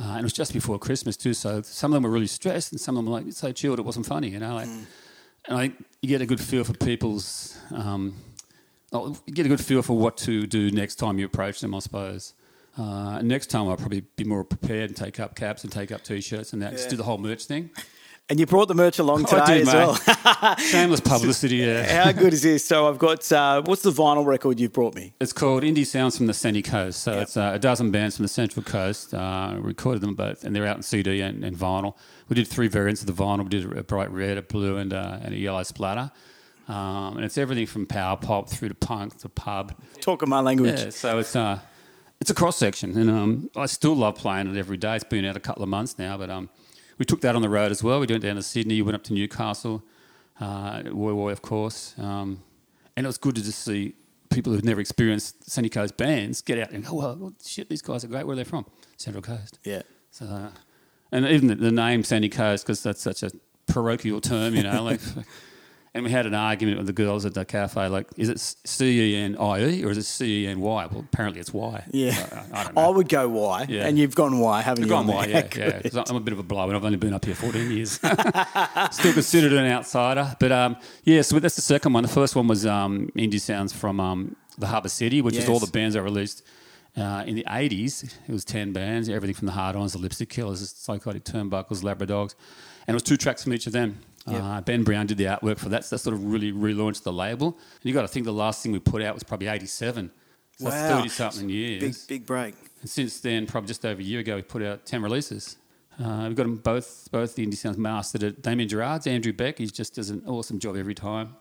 Uh, 0.00 0.04
and 0.04 0.20
it 0.20 0.22
was 0.22 0.32
just 0.32 0.52
before 0.54 0.78
Christmas 0.78 1.18
too, 1.18 1.34
so 1.34 1.60
some 1.62 1.92
of 1.92 1.94
them 1.94 2.02
were 2.02 2.10
really 2.10 2.26
stressed 2.26 2.72
and 2.72 2.80
some 2.80 2.96
of 2.96 3.04
them 3.04 3.12
were 3.12 3.18
like, 3.18 3.28
it's 3.28 3.38
so 3.38 3.52
chilled, 3.52 3.78
it 3.78 3.84
wasn't 3.84 4.06
funny, 4.06 4.28
you 4.28 4.38
know. 4.38 4.54
Like, 4.54 4.68
And 5.48 5.58
I 5.58 5.60
think 5.62 5.84
you 6.00 6.08
get 6.08 6.20
a 6.22 6.26
good 6.26 6.40
feel 6.40 6.64
for 6.64 6.72
people's, 6.72 7.58
um, 7.74 8.14
oh, 8.92 9.16
you 9.26 9.34
get 9.34 9.44
a 9.44 9.48
good 9.48 9.60
feel 9.60 9.82
for 9.82 9.96
what 9.98 10.16
to 10.18 10.46
do 10.46 10.70
next 10.70 10.96
time 10.96 11.18
you 11.18 11.26
approach 11.26 11.60
them, 11.60 11.74
I 11.74 11.80
suppose. 11.80 12.34
Uh, 12.76 13.20
next 13.22 13.48
time 13.48 13.68
I'll 13.68 13.76
probably 13.76 14.00
be 14.16 14.24
more 14.24 14.44
prepared 14.44 14.90
and 14.90 14.96
take 14.96 15.20
up 15.20 15.34
caps 15.34 15.62
and 15.62 15.72
take 15.72 15.92
up 15.92 16.02
t-shirts 16.02 16.52
and 16.52 16.62
that, 16.62 16.72
just 16.72 16.88
do 16.88 16.96
the 16.96 17.02
whole 17.04 17.18
merch 17.18 17.44
thing. 17.44 17.70
And 18.30 18.40
you 18.40 18.46
brought 18.46 18.68
the 18.68 18.74
merch 18.74 18.98
along 18.98 19.24
today 19.26 19.42
I 19.42 19.54
did, 19.58 19.68
as 19.68 19.74
mate. 19.74 20.24
well. 20.32 20.56
Shameless 20.58 21.00
publicity, 21.00 21.56
yeah. 21.56 22.04
How 22.04 22.12
good 22.12 22.32
is 22.32 22.42
this? 22.42 22.64
So 22.64 22.88
I've 22.88 22.98
got 22.98 23.30
uh, 23.30 23.60
what's 23.62 23.82
the 23.82 23.90
vinyl 23.90 24.24
record 24.24 24.58
you've 24.58 24.72
brought 24.72 24.94
me? 24.94 25.12
It's 25.20 25.34
called 25.34 25.64
Indie 25.64 25.84
Sounds 25.84 26.16
from 26.16 26.28
the 26.28 26.32
Centy 26.32 26.64
Coast. 26.64 27.00
So 27.00 27.18
it's 27.18 27.36
uh, 27.36 27.52
a 27.54 27.58
dozen 27.58 27.90
bands 27.90 28.16
from 28.16 28.22
the 28.22 28.28
Central 28.30 28.62
Coast. 28.64 29.12
Uh, 29.12 29.56
recorded 29.58 30.00
them 30.00 30.14
both, 30.14 30.44
and 30.44 30.56
they're 30.56 30.66
out 30.66 30.76
in 30.76 30.82
CD 30.82 31.20
and, 31.20 31.44
and 31.44 31.54
vinyl. 31.56 31.94
We 32.28 32.36
did 32.36 32.48
three 32.48 32.68
variants 32.68 33.02
of 33.02 33.06
the 33.08 33.12
vinyl. 33.12 33.42
We 33.42 33.50
did 33.50 33.76
a 33.76 33.82
bright 33.82 34.10
red, 34.10 34.38
a 34.38 34.42
blue, 34.42 34.78
and, 34.78 34.94
uh, 34.94 35.18
and 35.20 35.34
a 35.34 35.36
yellow 35.36 35.62
splatter. 35.64 36.10
Um, 36.68 37.16
and 37.16 37.24
it's 37.24 37.36
everything 37.36 37.66
from 37.66 37.86
power 37.86 38.16
pop 38.16 38.48
through 38.48 38.68
to 38.68 38.74
punk 38.74 39.18
to 39.18 39.28
pub. 39.28 39.74
Talking 40.00 40.28
my 40.30 40.40
language. 40.40 40.80
Yeah, 40.80 40.90
so 40.90 41.18
it's 41.18 41.36
uh, 41.36 41.58
it's 42.22 42.30
a 42.30 42.34
cross 42.34 42.56
section, 42.56 42.96
and 42.96 43.10
um, 43.10 43.50
I 43.56 43.66
still 43.66 43.96
love 43.96 44.14
playing 44.14 44.46
it 44.46 44.56
every 44.56 44.76
day. 44.76 44.94
It's 44.94 45.02
been 45.02 45.24
out 45.24 45.36
a 45.36 45.40
couple 45.40 45.64
of 45.64 45.68
months 45.68 45.98
now, 45.98 46.16
but 46.16 46.30
um, 46.30 46.50
we 46.96 47.04
took 47.04 47.20
that 47.22 47.34
on 47.34 47.42
the 47.42 47.48
road 47.48 47.72
as 47.72 47.82
well. 47.82 47.98
We 47.98 48.06
went 48.06 48.22
down 48.22 48.36
to 48.36 48.44
Sydney, 48.44 48.76
we 48.76 48.82
went 48.82 48.94
up 48.94 49.02
to 49.04 49.12
Newcastle, 49.12 49.82
uh, 50.40 50.82
Woy, 50.84 51.32
of 51.32 51.42
course, 51.42 51.96
um, 51.98 52.40
and 52.96 53.04
it 53.04 53.08
was 53.08 53.18
good 53.18 53.34
to 53.34 53.42
just 53.42 53.64
see 53.64 53.96
people 54.30 54.52
who've 54.52 54.64
never 54.64 54.80
experienced 54.80 55.50
Centy 55.50 55.70
Coast 55.70 55.96
bands 55.96 56.42
get 56.42 56.60
out 56.60 56.70
and 56.70 56.86
go, 56.86 56.94
"Well, 56.94 57.16
well, 57.18 57.34
shit, 57.44 57.68
these 57.68 57.82
guys 57.82 58.04
are 58.04 58.06
great. 58.06 58.24
Where 58.24 58.34
are 58.34 58.36
they 58.36 58.44
from? 58.44 58.66
Central 58.96 59.20
Coast." 59.22 59.58
Yeah. 59.64 59.82
So, 60.12 60.26
uh, 60.26 60.50
and 61.10 61.26
even 61.26 61.48
the, 61.48 61.56
the 61.56 61.72
name 61.72 62.04
Centy 62.04 62.30
Coast, 62.30 62.64
because 62.64 62.84
that's 62.84 63.02
such 63.02 63.24
a 63.24 63.32
parochial 63.66 64.20
term, 64.20 64.54
you 64.54 64.62
know, 64.62 64.84
like. 64.84 65.00
And 65.94 66.04
we 66.06 66.10
had 66.10 66.24
an 66.24 66.32
argument 66.32 66.78
with 66.78 66.86
the 66.86 66.94
girls 66.94 67.26
at 67.26 67.34
the 67.34 67.44
cafe, 67.44 67.86
like, 67.88 68.06
is 68.16 68.30
it 68.30 68.40
C 68.40 69.12
E 69.12 69.16
N 69.16 69.36
I 69.36 69.60
E 69.62 69.84
or 69.84 69.90
is 69.90 69.98
it 69.98 70.04
C 70.04 70.44
E 70.44 70.46
N 70.46 70.58
Y? 70.60 70.86
Well, 70.86 71.00
apparently 71.00 71.38
it's 71.38 71.52
Y. 71.52 71.84
Yeah. 71.90 72.46
I, 72.50 72.60
I 72.60 72.64
don't 72.64 72.78
I 72.78 72.88
would 72.88 73.10
go 73.10 73.28
Y, 73.28 73.66
Yeah. 73.68 73.86
and 73.86 73.98
you've 73.98 74.14
gone 74.14 74.38
Y, 74.38 74.62
haven't 74.62 74.84
I've 74.84 74.88
you? 74.88 74.90
gone 74.90 75.10
on 75.10 75.14
Y, 75.16 75.26
yeah, 75.26 75.48
yeah. 75.54 76.02
I'm 76.08 76.16
a 76.16 76.20
bit 76.20 76.32
of 76.32 76.38
a 76.38 76.42
blow, 76.42 76.66
and 76.66 76.74
I've 76.76 76.84
only 76.84 76.96
been 76.96 77.12
up 77.12 77.26
here 77.26 77.34
14 77.34 77.70
years. 77.70 77.90
Still 78.90 79.12
considered 79.12 79.52
an 79.52 79.66
outsider, 79.70 80.34
but 80.40 80.50
um, 80.50 80.76
yeah. 81.04 81.20
So 81.22 81.38
that's 81.38 81.56
the 81.56 81.62
second 81.62 81.92
one. 81.92 82.02
The 82.04 82.08
first 82.08 82.36
one 82.36 82.48
was 82.48 82.64
um, 82.64 83.10
indie 83.16 83.38
sounds 83.40 83.74
from 83.74 84.00
um, 84.00 84.34
the 84.56 84.68
Harbour 84.68 84.88
City, 84.88 85.20
which 85.20 85.36
is 85.36 85.46
all 85.48 85.58
the 85.58 85.70
bands 85.70 85.94
I 85.94 86.00
released 86.00 86.42
uh, 86.96 87.24
in 87.26 87.34
the 87.36 87.44
80s. 87.44 88.04
It 88.26 88.32
was 88.32 88.44
10 88.46 88.72
bands, 88.72 89.10
everything 89.10 89.34
from 89.34 89.46
the 89.46 89.52
Hard 89.52 89.76
Ons, 89.76 89.92
the 89.92 89.98
Lipstick 89.98 90.30
Killers, 90.30 90.60
the 90.60 90.66
Psychotic 90.66 91.24
Turnbuckles, 91.24 91.82
Labradogs, 91.82 92.34
and 92.86 92.94
it 92.94 92.96
was 92.96 93.02
two 93.02 93.16
tracks 93.18 93.44
from 93.44 93.52
each 93.52 93.66
of 93.66 93.72
them. 93.74 94.00
Uh, 94.26 94.60
ben 94.60 94.84
Brown 94.84 95.06
did 95.06 95.18
the 95.18 95.24
artwork 95.24 95.58
for 95.58 95.68
that, 95.70 95.84
so 95.84 95.96
that 95.96 96.00
sort 96.00 96.14
of 96.14 96.24
really 96.24 96.52
relaunched 96.52 97.02
the 97.02 97.12
label. 97.12 97.48
And 97.48 97.84
you 97.84 97.92
got 97.92 98.02
to 98.02 98.08
think 98.08 98.24
the 98.24 98.32
last 98.32 98.62
thing 98.62 98.70
we 98.72 98.78
put 98.78 99.02
out 99.02 99.14
was 99.14 99.22
probably 99.24 99.48
87. 99.48 100.10
So 100.58 100.64
Wow. 100.66 100.70
that's 100.70 100.92
30 100.96 101.08
something 101.08 101.48
years. 101.48 102.06
Big, 102.06 102.20
big 102.20 102.26
break. 102.26 102.54
And 102.82 102.88
since 102.90 103.18
then, 103.20 103.46
probably 103.46 103.68
just 103.68 103.84
over 103.84 104.00
a 104.00 104.04
year 104.04 104.20
ago, 104.20 104.36
we 104.36 104.42
put 104.42 104.62
out 104.62 104.86
10 104.86 105.02
releases. 105.02 105.56
Uh, 106.02 106.26
we've 106.28 106.36
got 106.36 106.44
them 106.44 106.56
both, 106.56 107.08
both 107.10 107.34
the 107.34 107.44
Indie 107.46 107.56
Sounds 107.56 107.76
mastered 107.78 108.22
at 108.22 108.42
Damien 108.42 108.68
Gerard's, 108.68 109.06
Andrew 109.06 109.32
Beck. 109.32 109.58
He 109.58 109.66
just 109.66 109.94
does 109.96 110.10
an 110.10 110.22
awesome 110.26 110.58
job 110.58 110.76
every 110.76 110.94
time. 110.94 111.34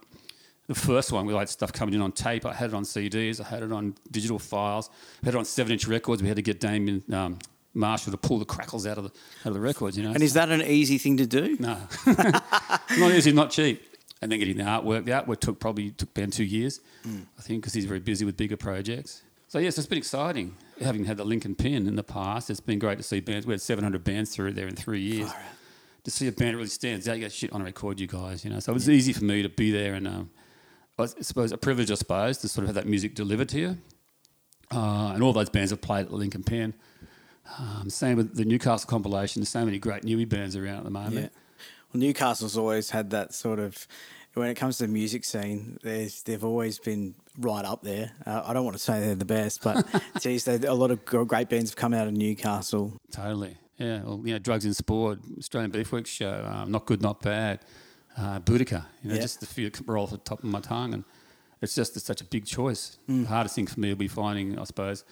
The 0.67 0.75
first 0.75 1.11
one, 1.11 1.25
we 1.25 1.33
had 1.33 1.49
stuff 1.49 1.73
coming 1.73 1.93
in 1.95 2.01
on 2.01 2.11
tape. 2.13 2.45
I 2.45 2.53
had 2.53 2.69
it 2.69 2.73
on 2.73 2.83
CDs. 2.83 3.41
I 3.41 3.43
had 3.47 3.63
it 3.63 3.71
on 3.71 3.95
digital 4.09 4.39
files. 4.39 4.89
I 5.21 5.25
had 5.27 5.35
it 5.35 5.37
on 5.37 5.45
seven-inch 5.45 5.87
records. 5.87 6.21
We 6.21 6.27
had 6.29 6.37
to 6.37 6.41
get 6.41 6.59
Damien 6.59 7.03
um, 7.13 7.39
Marshall 7.73 8.11
to 8.11 8.17
pull 8.17 8.37
the 8.39 8.45
crackles 8.45 8.85
out 8.85 8.97
of 8.97 9.05
the 9.05 9.11
out 9.41 9.47
of 9.47 9.53
the 9.53 9.59
records. 9.61 9.97
You 9.97 10.03
know, 10.03 10.11
And 10.11 10.21
is 10.23 10.33
that 10.33 10.49
an 10.49 10.61
easy 10.61 10.97
thing 10.97 11.17
to 11.17 11.25
do? 11.25 11.55
no, 11.59 11.77
not 12.97 13.11
easy, 13.11 13.31
not 13.31 13.51
cheap. 13.51 13.87
And 14.21 14.31
then 14.31 14.37
getting 14.39 14.57
the 14.57 14.63
artwork. 14.63 15.05
The 15.05 15.11
artwork 15.11 15.39
took 15.39 15.59
probably 15.59 15.91
took 15.91 16.13
Ben 16.13 16.29
two 16.29 16.43
years, 16.43 16.79
I 17.05 17.41
think, 17.41 17.61
because 17.63 17.73
he's 17.73 17.85
very 17.85 17.99
busy 17.99 18.23
with 18.23 18.37
bigger 18.37 18.57
projects. 18.57 19.23
So 19.47 19.57
yes, 19.59 19.77
it's 19.77 19.87
been 19.87 19.97
exciting. 19.97 20.55
Having 20.81 21.05
had 21.05 21.17
the 21.17 21.25
Link 21.25 21.43
+ 21.51 21.57
Pin 21.57 21.87
in 21.87 21.95
the 21.95 22.03
past, 22.03 22.49
it's 22.49 22.59
been 22.59 22.77
great 22.79 22.97
to 22.97 23.03
see 23.03 23.19
bands. 23.19 23.45
We 23.47 23.53
had 23.53 23.61
700 23.61 24.03
bands 24.03 24.33
through 24.35 24.53
there 24.53 24.67
in 24.67 24.75
three 24.75 25.01
years. 25.01 25.29
To 26.03 26.11
see 26.11 26.27
a 26.27 26.31
band 26.31 26.55
really 26.55 26.67
stands 26.69 27.07
out, 27.09 27.17
you 27.17 27.23
got 27.23 27.31
shit 27.31 27.51
on 27.51 27.61
a 27.61 27.63
record, 27.63 27.99
you 27.99 28.07
guys. 28.07 28.43
You 28.45 28.51
know, 28.51 28.59
so 28.59 28.71
it 28.71 28.75
was 28.75 28.89
easy 28.89 29.11
for 29.13 29.23
me 29.25 29.41
to 29.43 29.49
be 29.49 29.71
there, 29.71 29.93
and 29.95 30.07
um, 30.07 30.29
I 30.99 31.05
suppose 31.07 31.51
a 31.51 31.57
privilege, 31.57 31.91
I 31.91 31.95
suppose, 31.95 32.37
to 32.39 32.47
sort 32.47 32.63
of 32.63 32.69
have 32.69 32.75
that 32.75 32.87
music 32.89 33.13
delivered 33.15 33.49
to 33.49 33.59
you. 33.59 33.77
Uh, 34.71 35.11
and 35.13 35.21
all 35.23 35.33
those 35.33 35.49
bands 35.49 35.71
have 35.71 35.81
played 35.81 36.01
at 36.05 36.09
the 36.09 36.15
Link 36.15 36.35
+ 36.45 36.45
Pin. 36.45 36.73
Um, 37.59 37.89
same 37.89 38.17
with 38.17 38.35
the 38.35 38.45
Newcastle 38.45 38.87
compilation. 38.89 39.41
There's 39.41 39.49
so 39.49 39.65
many 39.65 39.79
great 39.79 40.03
newie 40.03 40.27
bands 40.27 40.55
around 40.55 40.77
at 40.77 40.83
the 40.83 40.89
moment. 40.89 41.15
Yeah. 41.15 41.39
Well, 41.93 41.99
Newcastle's 42.01 42.57
always 42.57 42.89
had 42.91 43.09
that 43.11 43.33
sort 43.33 43.59
of. 43.59 43.87
When 44.33 44.47
it 44.47 44.55
comes 44.55 44.77
to 44.77 44.87
the 44.87 44.93
music 44.93 45.25
scene, 45.25 45.77
there's, 45.83 46.23
they've 46.23 46.43
always 46.45 46.79
been 46.79 47.15
right 47.37 47.65
up 47.65 47.81
there. 47.83 48.11
Uh, 48.25 48.41
I 48.45 48.53
don't 48.53 48.63
want 48.63 48.77
to 48.77 48.81
say 48.81 49.01
they're 49.01 49.13
the 49.15 49.25
best, 49.25 49.61
but 49.61 49.85
geez, 50.21 50.45
they, 50.45 50.55
a 50.65 50.73
lot 50.73 50.89
of 50.89 51.03
great 51.03 51.49
bands 51.49 51.71
have 51.71 51.75
come 51.75 51.93
out 51.93 52.07
of 52.07 52.13
Newcastle. 52.13 52.93
Totally. 53.11 53.57
Yeah. 53.77 54.03
Well, 54.03 54.21
you 54.23 54.31
know, 54.31 54.39
Drugs 54.39 54.63
in 54.63 54.73
Sport, 54.73 55.19
Australian 55.37 55.71
Beefworks 55.71 56.07
show, 56.07 56.49
um, 56.49 56.71
Not 56.71 56.85
Good, 56.85 57.01
Not 57.01 57.21
Bad. 57.21 57.59
uh, 58.17 58.39
Boudica. 58.39 58.85
You 59.03 59.09
know, 59.09 59.15
Yeah. 59.15 59.21
just 59.21 59.41
the 59.41 59.45
few 59.47 59.69
that 59.69 59.81
roll 59.85 60.03
off 60.05 60.11
the 60.11 60.17
top 60.17 60.39
of 60.39 60.45
my 60.45 60.61
tongue, 60.61 60.93
and 60.93 61.03
it's 61.61 61.75
just 61.75 61.97
it's 61.97 62.05
such 62.05 62.21
a 62.21 62.25
big 62.25 62.45
choice. 62.45 62.99
Mm. 63.09 63.23
The 63.23 63.27
hardest 63.27 63.55
thing 63.55 63.67
for 63.67 63.81
me 63.81 63.89
will 63.89 63.95
be 63.97 64.07
finding, 64.07 64.57
I 64.57 64.63
suppose, 64.63 65.03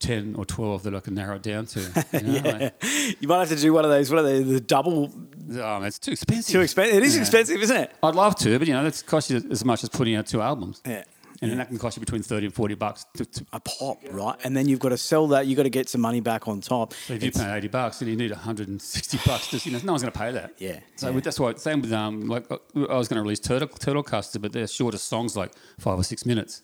ten 0.00 0.34
or 0.36 0.44
twelve 0.44 0.82
that 0.82 0.94
I 0.94 1.00
can 1.00 1.14
narrow 1.14 1.36
it 1.36 1.42
down 1.42 1.66
to. 1.66 1.80
You 2.12 2.20
know? 2.42 2.50
like, 2.50 2.84
You 3.20 3.28
might 3.28 3.38
have 3.40 3.48
to 3.50 3.56
do 3.56 3.72
one 3.72 3.84
of 3.84 3.90
those. 3.90 4.10
What 4.10 4.20
are 4.20 4.22
they? 4.22 4.42
The 4.42 4.60
double. 4.60 5.12
oh, 5.54 5.82
it's 5.82 5.98
too 5.98 6.12
expensive. 6.12 6.52
Too 6.52 6.60
expensive. 6.60 6.96
It 6.96 7.02
is 7.04 7.14
Yeah. 7.14 7.20
expensive, 7.20 7.62
isn't 7.62 7.76
it? 7.76 7.92
I'd 8.02 8.14
love 8.14 8.34
to, 8.36 8.58
but 8.58 8.66
you 8.66 8.74
know, 8.74 8.82
that's 8.82 9.02
cost 9.02 9.30
you 9.30 9.36
as 9.50 9.64
much 9.64 9.82
as 9.84 9.88
putting 9.88 10.16
out 10.16 10.26
two 10.26 10.40
albums. 10.42 10.82
Yeah. 10.86 11.04
And 11.42 11.50
then 11.50 11.56
that 11.56 11.68
can 11.68 11.78
cost 11.78 11.96
you 11.96 12.00
between 12.00 12.20
thirty 12.22 12.44
and 12.44 12.54
forty 12.54 12.74
bucks. 12.74 13.06
To, 13.16 13.24
to, 13.24 13.46
A 13.54 13.60
pop, 13.60 13.96
right? 14.10 14.36
And 14.44 14.54
then 14.54 14.68
you've 14.68 14.78
got 14.78 14.90
to 14.90 14.98
sell 14.98 15.26
that. 15.28 15.46
You've 15.46 15.56
got 15.56 15.62
to 15.62 15.70
get 15.70 15.88
some 15.88 16.02
money 16.02 16.20
back 16.20 16.46
on 16.48 16.60
top. 16.60 16.92
so 16.92 17.14
if 17.14 17.22
you 17.22 17.32
pay 17.32 17.56
eighty 17.56 17.68
bucks, 17.68 17.98
then 18.00 18.10
you 18.10 18.16
need 18.16 18.30
hundred 18.30 18.68
and 18.68 18.80
sixty 18.82 19.18
bucks. 19.24 19.48
Just 19.50 19.64
you 19.64 19.72
know, 19.72 19.80
no 19.82 19.92
one's 19.92 20.02
going 20.02 20.12
to 20.12 20.18
pay 20.18 20.32
that. 20.32 20.52
Yeah, 20.58 20.80
So 20.96 21.10
yeah. 21.10 21.20
that's 21.20 21.40
why 21.40 21.54
same 21.54 21.80
with 21.80 21.94
um 21.94 22.28
like 22.28 22.44
I 22.50 22.58
was 22.94 23.08
going 23.08 23.16
to 23.16 23.22
release 23.22 23.40
Turtle 23.40 23.68
Turtle 23.68 24.02
Custer, 24.02 24.38
but 24.38 24.52
they're 24.52 24.66
shorter 24.66 24.98
songs, 24.98 25.34
like 25.34 25.52
five 25.78 25.98
or 25.98 26.04
six 26.04 26.26
minutes. 26.26 26.60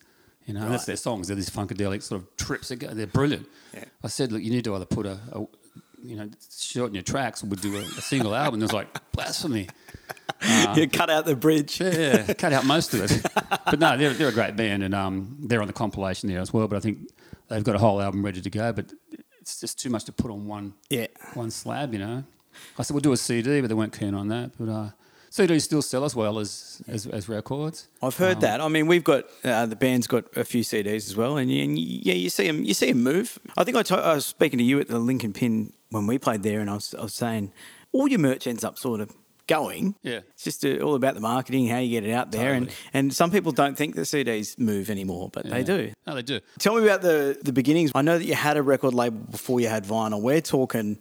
You 0.46 0.54
know, 0.54 0.62
and 0.62 0.72
that's 0.72 0.84
their 0.86 0.96
songs. 0.96 1.26
They're 1.26 1.36
these 1.36 1.50
funkadelic 1.50 2.02
sort 2.02 2.22
of 2.22 2.36
trips. 2.36 2.70
Go- 2.70 2.88
They're 2.94 3.06
brilliant. 3.06 3.46
Yeah. 3.74 3.84
I 4.04 4.08
said, 4.08 4.30
look, 4.32 4.42
you 4.42 4.50
need 4.50 4.64
to 4.64 4.74
either 4.76 4.84
put 4.84 5.04
a, 5.06 5.18
a 5.32 5.44
you 6.02 6.14
know, 6.16 6.30
shorten 6.56 6.94
your 6.94 7.02
tracks 7.02 7.42
or 7.42 7.48
we'll 7.48 7.58
do 7.58 7.76
a, 7.76 7.80
a 7.80 8.00
single 8.00 8.32
album. 8.34 8.54
And 8.54 8.62
it 8.62 8.66
was 8.66 8.72
like 8.72 9.10
blasphemy. 9.12 9.68
you 10.76 10.88
cut 10.88 11.10
out 11.10 11.24
the 11.26 11.34
bridge. 11.34 11.80
Yeah, 11.80 12.22
yeah, 12.28 12.32
cut 12.34 12.52
out 12.52 12.64
most 12.64 12.94
of 12.94 13.02
it. 13.10 13.26
But 13.68 13.80
no, 13.80 13.96
they're, 13.96 14.12
they're 14.12 14.28
a 14.28 14.32
great 14.32 14.54
band, 14.54 14.84
and 14.84 14.94
um, 14.94 15.38
they're 15.40 15.60
on 15.60 15.66
the 15.66 15.72
compilation 15.72 16.28
there 16.28 16.38
as 16.38 16.52
well. 16.52 16.68
But 16.68 16.76
I 16.76 16.80
think 16.80 16.98
they've 17.48 17.64
got 17.64 17.74
a 17.74 17.78
whole 17.78 18.00
album 18.00 18.24
ready 18.24 18.40
to 18.40 18.48
go. 18.50 18.72
But 18.72 18.92
it's 19.40 19.58
just 19.60 19.80
too 19.80 19.90
much 19.90 20.04
to 20.04 20.12
put 20.12 20.30
on 20.30 20.46
one 20.46 20.74
Yeah. 20.88 21.08
one 21.34 21.50
slab, 21.50 21.92
you 21.92 21.98
know. 21.98 22.22
I 22.78 22.82
said 22.84 22.94
we'll 22.94 23.00
do 23.00 23.10
a 23.12 23.16
CD, 23.16 23.60
but 23.60 23.66
they 23.66 23.74
weren't 23.74 23.92
keen 23.98 24.14
on 24.14 24.28
that. 24.28 24.52
But 24.56 24.68
uh, 24.68 24.90
CDs 25.36 25.62
still 25.62 25.82
sell 25.82 26.04
as 26.04 26.14
well 26.16 26.38
as 26.38 26.80
as, 26.88 27.06
as 27.06 27.28
records. 27.28 27.88
I've 28.02 28.16
heard 28.16 28.36
Um, 28.36 28.40
that. 28.42 28.60
I 28.60 28.68
mean, 28.68 28.86
we've 28.86 29.04
got 29.04 29.24
uh, 29.44 29.66
the 29.66 29.76
band's 29.76 30.06
got 30.06 30.24
a 30.36 30.44
few 30.44 30.62
CDs 30.62 31.06
as 31.10 31.16
well, 31.16 31.36
and, 31.36 31.50
you, 31.50 31.62
and 31.64 31.78
you- 31.78 32.00
yeah, 32.02 32.14
you 32.14 32.30
see 32.30 32.46
them. 32.46 32.64
You 32.64 32.74
see 32.74 32.92
them 32.92 33.02
move. 33.02 33.38
I 33.56 33.64
think 33.64 33.76
I 33.76 33.82
to- 33.84 33.96
I 33.96 34.14
was 34.14 34.26
speaking 34.26 34.58
to 34.58 34.64
you 34.64 34.80
at 34.80 34.88
the 34.88 34.98
Link 34.98 35.22
+ 35.34 35.34
Pin 35.34 35.72
when 35.90 36.06
we 36.06 36.18
played 36.18 36.42
there, 36.42 36.60
and 36.60 36.70
I 36.70 36.74
was, 36.74 36.94
I 36.98 37.02
was 37.02 37.14
saying 37.14 37.52
all 37.92 38.08
your 38.08 38.18
merch 38.20 38.46
ends 38.46 38.64
up 38.64 38.78
sort 38.78 39.00
of 39.00 39.10
going. 39.46 39.94
Yeah. 40.02 40.20
it's 40.34 40.42
just 40.42 40.64
uh, 40.64 40.78
all 40.78 40.96
about 40.96 41.14
the 41.14 41.20
marketing, 41.20 41.68
how 41.68 41.78
you 41.78 41.90
get 41.90 42.04
it 42.08 42.12
out 42.12 42.32
there, 42.32 42.52
and 42.52 42.66
Totally. 42.68 42.90
and 42.94 43.14
some 43.14 43.30
people 43.30 43.52
don't 43.52 43.76
think 43.76 43.94
the 43.94 44.02
CDs 44.02 44.58
move 44.58 44.90
anymore, 44.90 45.30
but 45.32 45.48
they 45.48 45.62
do. 45.62 45.92
No, 46.06 46.14
they 46.16 46.22
do. 46.22 46.40
Tell 46.58 46.74
me 46.76 46.82
about 46.82 47.02
the 47.02 47.38
the 47.42 47.52
beginnings. 47.52 47.92
I 47.94 48.02
know 48.02 48.18
that 48.18 48.24
you 48.24 48.34
had 48.34 48.56
a 48.56 48.62
record 48.62 48.94
label 48.94 49.18
before 49.30 49.60
you 49.60 49.68
had 49.68 49.84
vinyl. 49.84 50.20
We're 50.20 50.40
talking 50.40 50.98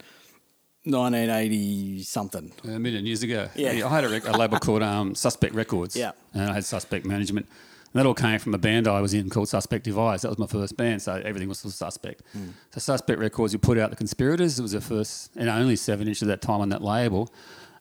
1980 0.86 2.04
something. 2.04 2.52
A 2.64 2.80
million 2.80 3.06
years 3.06 3.24
ago. 3.24 3.50
Yeah. 3.56 3.86
I 3.86 3.90
had 3.90 4.04
a, 4.04 4.10
rec- 4.10 4.28
a 4.28 4.32
label 4.32 4.60
called 4.60 4.84
um, 4.84 5.16
Suspect 5.16 5.54
Records. 5.56 5.96
Yeah. 5.96 6.12
And 6.34 6.50
I 6.50 6.54
had 6.54 6.66
Suspect 6.66 7.06
Management. 7.06 7.48
And 7.48 8.00
that 8.00 8.06
all 8.06 8.14
came 8.14 8.40
from 8.40 8.54
a 8.54 8.58
band 8.58 8.88
I 8.88 9.02
was 9.02 9.14
in 9.14 9.30
called 9.30 9.50
Suspect 9.50 9.86
Device. 9.86 10.22
That 10.22 10.30
was 10.30 10.38
my 10.38 10.48
first 10.48 10.76
band, 10.78 11.02
so 11.02 11.14
everything 11.14 11.48
was 11.48 11.60
Suspect. 11.60 12.22
Hmm. 12.34 12.50
So 12.72 12.80
Suspect 12.80 13.20
Records, 13.20 13.54
we 13.54 13.58
put 13.60 13.78
out 13.78 13.90
The 13.90 13.96
Conspirators. 13.96 14.60
It 14.60 14.62
was 14.62 14.74
the 14.74 14.82
first 14.82 15.32
and 15.36 15.50
only 15.50 15.76
seven 15.76 16.08
inch 16.08 16.22
at 16.22 16.28
that 16.28 16.42
time 16.42 16.62
on 16.62 16.70
that 16.70 16.82
label. 16.82 17.34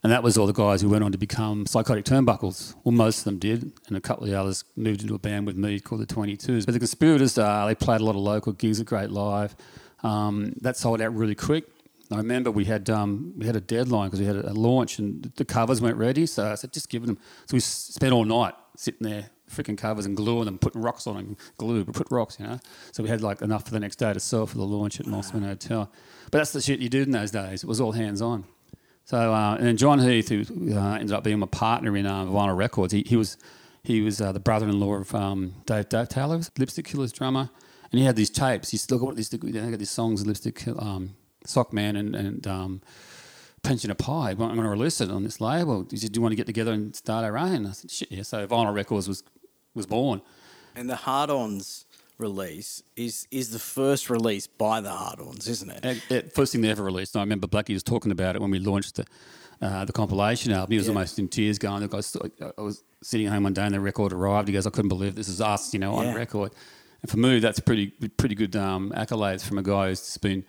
And 0.04 0.12
that 0.12 0.22
was 0.22 0.36
all 0.36 0.46
the 0.46 0.52
guys 0.52 0.82
who 0.82 0.90
went 0.90 1.02
on 1.02 1.12
to 1.12 1.18
become 1.18 1.64
Psychotic 1.64 2.04
Turnbuckles. 2.04 2.74
Well, 2.84 2.92
most 2.92 3.20
of 3.20 3.24
them 3.24 3.38
did. 3.38 3.72
And 3.88 3.96
a 3.96 4.00
couple 4.02 4.24
of 4.24 4.30
the 4.30 4.38
others 4.38 4.62
moved 4.76 5.00
into 5.00 5.14
a 5.14 5.18
band 5.18 5.46
with 5.46 5.56
me 5.56 5.80
called 5.80 6.02
The 6.02 6.06
22s. 6.06 6.66
But 6.66 6.72
The 6.72 6.78
Conspirators, 6.78 7.38
uh, 7.38 7.64
they 7.66 7.74
played 7.74 8.02
a 8.02 8.04
lot 8.04 8.10
of 8.10 8.18
local 8.18 8.52
gigs 8.52 8.78
at 8.80 8.86
Great 8.86 9.10
Live. 9.10 9.56
Um, 10.02 10.52
that 10.60 10.76
sold 10.76 11.00
out 11.00 11.14
really 11.16 11.34
quick. 11.34 11.64
I 12.10 12.16
remember 12.16 12.50
we 12.50 12.64
had 12.64 12.90
um, 12.90 13.32
we 13.36 13.46
had 13.46 13.56
a 13.56 13.60
deadline 13.60 14.08
because 14.08 14.20
we 14.20 14.26
had 14.26 14.36
a, 14.36 14.50
a 14.50 14.52
launch 14.52 14.98
and 14.98 15.32
the 15.36 15.44
covers 15.44 15.80
weren't 15.80 15.96
ready. 15.96 16.26
So 16.26 16.50
I 16.50 16.54
said, 16.54 16.72
just 16.72 16.88
give 16.88 17.06
them. 17.06 17.18
So 17.46 17.54
we 17.54 17.60
spent 17.60 18.12
all 18.12 18.24
night 18.24 18.54
sitting 18.76 19.08
there, 19.08 19.30
freaking 19.50 19.78
covers 19.78 20.04
and 20.04 20.16
gluing 20.16 20.44
them, 20.44 20.58
putting 20.58 20.82
rocks 20.82 21.06
on 21.06 21.16
them, 21.16 21.36
glue, 21.56 21.84
but 21.84 21.94
put 21.94 22.08
rocks, 22.10 22.38
you 22.38 22.46
know. 22.46 22.60
So 22.92 23.02
we 23.02 23.08
had 23.08 23.22
like 23.22 23.40
enough 23.40 23.64
for 23.64 23.70
the 23.70 23.80
next 23.80 23.96
day 23.96 24.12
to 24.12 24.20
sell 24.20 24.46
for 24.46 24.58
the 24.58 24.64
launch 24.64 25.00
at 25.00 25.06
Mosman 25.06 25.46
Hotel. 25.46 25.90
But 26.30 26.38
that's 26.38 26.52
the 26.52 26.60
shit 26.60 26.80
you 26.80 26.88
did 26.88 27.06
in 27.06 27.12
those 27.12 27.30
days. 27.30 27.64
It 27.64 27.66
was 27.66 27.80
all 27.80 27.92
hands 27.92 28.20
on. 28.20 28.44
So 29.06 29.32
uh, 29.32 29.56
and 29.56 29.66
then 29.66 29.76
John 29.76 29.98
Heath, 29.98 30.28
who 30.28 30.76
uh, 30.76 30.94
ended 30.94 31.12
up 31.12 31.24
being 31.24 31.38
my 31.38 31.46
partner 31.46 31.96
in 31.96 32.06
uh, 32.06 32.26
Vi-Nil 32.26 32.54
Records, 32.54 32.92
he, 32.92 33.04
he 33.06 33.16
was 33.16 33.36
he 33.82 34.00
was 34.00 34.20
uh, 34.20 34.32
the 34.32 34.40
brother-in-law 34.40 34.94
of 34.94 35.14
um, 35.14 35.54
Dave, 35.66 35.90
Dave 35.90 36.08
Taylor, 36.08 36.40
Lipstick 36.58 36.86
Killer's 36.86 37.12
drummer, 37.12 37.50
and 37.92 37.98
he 37.98 38.06
had 38.06 38.16
these 38.16 38.30
tapes. 38.30 38.70
He's 38.70 38.80
still 38.80 38.98
got 38.98 39.14
these, 39.14 39.30
you 39.30 39.52
know, 39.52 39.70
got 39.70 39.78
these 39.78 39.90
songs, 39.90 40.26
Lipstick 40.26 40.66
um, 40.68 41.14
Sockman 41.46 41.98
and 41.98 42.14
and 42.16 42.46
um, 42.46 42.80
Pension 43.62 43.90
a 43.90 43.94
Pie. 43.94 44.30
I'm 44.30 44.36
going 44.36 44.56
to 44.56 44.68
release 44.68 45.00
it 45.00 45.10
on 45.10 45.22
this 45.24 45.40
label. 45.40 45.86
He 45.90 45.96
said, 45.96 46.12
"Do 46.12 46.18
you 46.18 46.22
want 46.22 46.32
to 46.32 46.36
get 46.36 46.46
together 46.46 46.72
and 46.72 46.94
start 46.94 47.24
our 47.24 47.36
own?" 47.38 47.66
I 47.66 47.72
said, 47.72 47.90
"Shit, 47.90 48.10
yeah." 48.12 48.22
So 48.22 48.46
Vi-Nil 48.46 48.72
Records 48.72 49.08
was 49.08 49.22
was 49.74 49.86
born. 49.86 50.20
And 50.76 50.88
the 50.90 50.96
Hard 50.96 51.30
Ons 51.30 51.86
release 52.18 52.82
is 52.96 53.26
is 53.30 53.50
the 53.50 53.58
first 53.58 54.08
release 54.10 54.46
by 54.46 54.80
the 54.80 54.90
Hard 54.90 55.20
Ons, 55.20 55.48
isn't 55.48 55.70
it? 55.70 55.84
It, 55.84 56.02
it, 56.10 56.32
first 56.34 56.52
thing 56.52 56.60
they 56.60 56.70
ever 56.70 56.82
released. 56.82 57.14
And 57.14 57.20
I 57.20 57.24
remember 57.24 57.46
Blackie 57.46 57.72
was 57.74 57.82
talking 57.82 58.12
about 58.12 58.36
it 58.36 58.42
when 58.42 58.50
we 58.50 58.58
launched 58.58 58.96
the 58.96 59.06
uh, 59.62 59.84
the 59.84 59.92
compilation 59.92 60.52
album. 60.52 60.72
He 60.72 60.78
was 60.78 60.86
Yeah. 60.86 60.92
almost 60.92 61.18
in 61.18 61.28
tears, 61.28 61.58
going. 61.58 61.80
"Look, 61.82 61.94
I 61.94 61.96
was, 61.98 62.16
I 62.58 62.60
was 62.62 62.82
sitting 63.02 63.26
home 63.28 63.44
one 63.44 63.52
day 63.54 63.62
and 63.62 63.74
the 63.74 63.80
record 63.80 64.12
arrived. 64.12 64.48
He 64.48 64.54
goes, 64.54 64.66
"I 64.66 64.70
couldn't 64.70 64.88
believe 64.88 65.14
this 65.14 65.28
is 65.28 65.40
us," 65.40 65.72
you 65.72 65.78
know, 65.80 65.94
on 65.94 66.06
Yeah. 66.06 66.14
record. 66.14 66.52
And 67.02 67.10
for 67.10 67.16
me, 67.18 67.38
that's 67.38 67.60
pretty 67.60 67.88
pretty 68.16 68.34
good 68.34 68.56
um, 68.56 68.92
accolades 68.96 69.42
from 69.44 69.58
a 69.58 69.62
guy 69.62 69.88
who's 69.88 70.18
been 70.18 70.44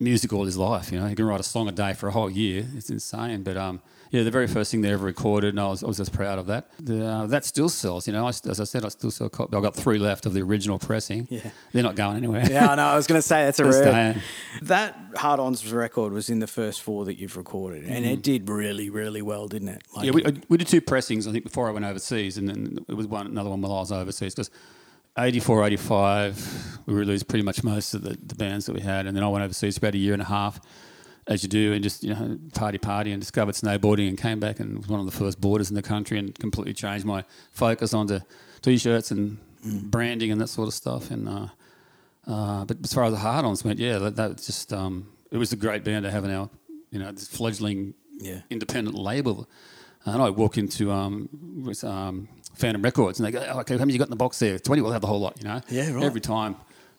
music 0.00 0.32
all 0.32 0.44
his 0.44 0.56
life. 0.56 0.92
You 0.92 1.00
know, 1.00 1.06
he 1.06 1.14
can 1.14 1.24
write 1.26 1.40
a 1.40 1.44
song 1.44 1.68
a 1.68 1.72
day 1.72 1.92
for 1.92 2.08
a 2.08 2.12
whole 2.12 2.30
year. 2.30 2.66
It's 2.76 2.88
insane. 2.90 3.42
But 3.42 3.56
um, 3.56 3.80
yeah, 4.10 4.22
the 4.22 4.30
very 4.30 4.46
first 4.46 4.70
thing 4.70 4.80
they 4.80 4.92
ever 4.92 5.04
recorded, 5.04 5.50
and 5.50 5.60
I 5.60 5.66
was, 5.68 5.82
I 5.82 5.86
was 5.86 5.96
just 5.96 6.12
proud 6.12 6.38
of 6.38 6.46
that. 6.46 6.70
The, 6.80 7.04
uh, 7.06 7.26
that 7.26 7.44
still 7.44 7.68
sells. 7.68 8.06
You 8.06 8.12
know, 8.12 8.24
I, 8.26 8.28
as 8.28 8.60
I 8.60 8.64
said, 8.64 8.84
I 8.84 8.88
still 8.88 9.10
sell. 9.10 9.28
Copy. 9.28 9.56
I've 9.56 9.62
got 9.62 9.74
three 9.74 9.98
left 9.98 10.24
of 10.24 10.34
the 10.34 10.40
original 10.42 10.78
pressing. 10.78 11.26
Yeah. 11.30 11.50
they're 11.72 11.82
not 11.82 11.96
going 11.96 12.16
anywhere. 12.16 12.48
Yeah, 12.48 12.68
I 12.70 12.74
know. 12.76 12.86
I 12.86 12.96
was 12.96 13.06
going 13.06 13.18
to 13.18 13.26
say 13.26 13.44
that's 13.44 13.58
a 13.58 13.64
rare. 13.64 14.22
That 14.62 14.96
Hard 15.16 15.40
Ons 15.40 15.70
record 15.72 16.12
was 16.12 16.30
in 16.30 16.38
the 16.38 16.46
first 16.46 16.80
four 16.82 17.04
that 17.06 17.18
you've 17.18 17.36
recorded, 17.36 17.84
and 17.84 18.06
it 18.06 18.22
did 18.22 18.48
really, 18.48 18.88
really 18.90 19.22
well, 19.22 19.48
didn't 19.48 19.68
it? 19.68 19.82
Like 19.94 20.08
Mm. 20.08 20.24
Yeah, 20.24 20.30
we, 20.30 20.40
we 20.48 20.56
did 20.58 20.68
two 20.68 20.80
pressings, 20.80 21.26
I 21.26 21.32
think, 21.32 21.44
before 21.44 21.68
I 21.68 21.72
went 21.72 21.84
overseas, 21.84 22.38
and 22.38 22.48
then 22.48 22.84
it 22.88 22.94
was 22.94 23.06
one 23.06 23.26
another 23.26 23.50
one 23.50 23.60
while 23.60 23.72
I 23.72 23.80
was 23.80 23.92
overseas. 23.92 24.34
Because 24.34 24.50
84, 25.18 25.64
85, 25.66 26.78
we 26.86 26.94
released 26.94 27.28
pretty 27.28 27.44
much 27.44 27.62
most 27.64 27.94
of 27.94 28.02
the, 28.02 28.16
the 28.24 28.34
bands 28.34 28.66
that 28.66 28.74
we 28.74 28.80
had, 28.80 29.06
and 29.06 29.16
then 29.16 29.24
I 29.24 29.28
went 29.28 29.44
overseas 29.44 29.76
for 29.78 29.86
about 29.86 29.94
a 29.94 29.98
year 29.98 30.12
and 30.12 30.22
a 30.22 30.26
half, 30.26 30.60
as 31.26 31.42
you 31.42 31.48
do, 31.48 31.72
and 31.72 31.82
just 31.82 32.02
you 32.04 32.14
know 32.14 32.38
party, 32.54 32.78
party, 32.78 33.12
and 33.12 33.20
discovered 33.20 33.54
snowboarding, 33.54 34.08
and 34.08 34.16
came 34.16 34.40
back 34.40 34.60
and 34.60 34.78
was 34.78 34.88
one 34.88 35.00
of 35.00 35.06
the 35.06 35.12
first 35.12 35.40
boarders 35.40 35.68
in 35.70 35.74
the 35.76 35.82
country, 35.82 36.18
and 36.18 36.38
completely 36.38 36.72
changed 36.72 37.04
my 37.04 37.24
focus 37.52 37.92
onto 37.92 38.20
t-shirts 38.62 39.10
and 39.10 39.38
branding 39.90 40.30
and 40.30 40.40
that 40.40 40.48
sort 40.48 40.68
of 40.68 40.74
stuff. 40.74 41.10
And 41.10 41.28
uh, 41.28 41.48
uh, 42.26 42.64
but 42.64 42.78
as 42.84 42.92
far 42.94 43.04
as 43.04 43.12
the 43.12 43.18
hard-ons 43.18 43.64
went, 43.64 43.78
yeah, 43.78 43.98
that, 43.98 44.16
that 44.16 44.36
just 44.38 44.72
um, 44.72 45.08
it 45.30 45.36
was 45.36 45.52
a 45.52 45.56
great 45.56 45.84
band 45.84 46.04
to 46.04 46.10
have 46.10 46.24
in 46.24 46.30
our 46.30 46.48
you 46.90 46.98
know 46.98 47.12
this 47.12 47.28
fledgling 47.28 47.94
Yeah. 48.18 48.40
independent 48.50 48.96
label. 48.96 49.48
And 50.04 50.22
I 50.22 50.30
walk 50.30 50.56
into 50.56 50.90
um, 50.90 51.28
with, 51.66 51.84
um, 51.84 52.28
Phantom 52.54 52.82
Records 52.82 53.18
and 53.18 53.26
they 53.26 53.30
go, 53.30 53.44
oh, 53.52 53.60
okay, 53.60 53.74
how 53.74 53.80
many 53.80 53.92
you 53.92 53.98
got 53.98 54.06
in 54.06 54.10
the 54.10 54.16
box 54.16 54.38
there? 54.38 54.58
20, 54.58 54.82
we'll 54.82 54.92
have 54.92 55.00
the 55.00 55.06
whole 55.06 55.20
lot, 55.20 55.38
you 55.38 55.44
know? 55.44 55.60
Yeah, 55.68 55.92
right. 55.92 56.04
Every 56.04 56.20
time. 56.20 56.56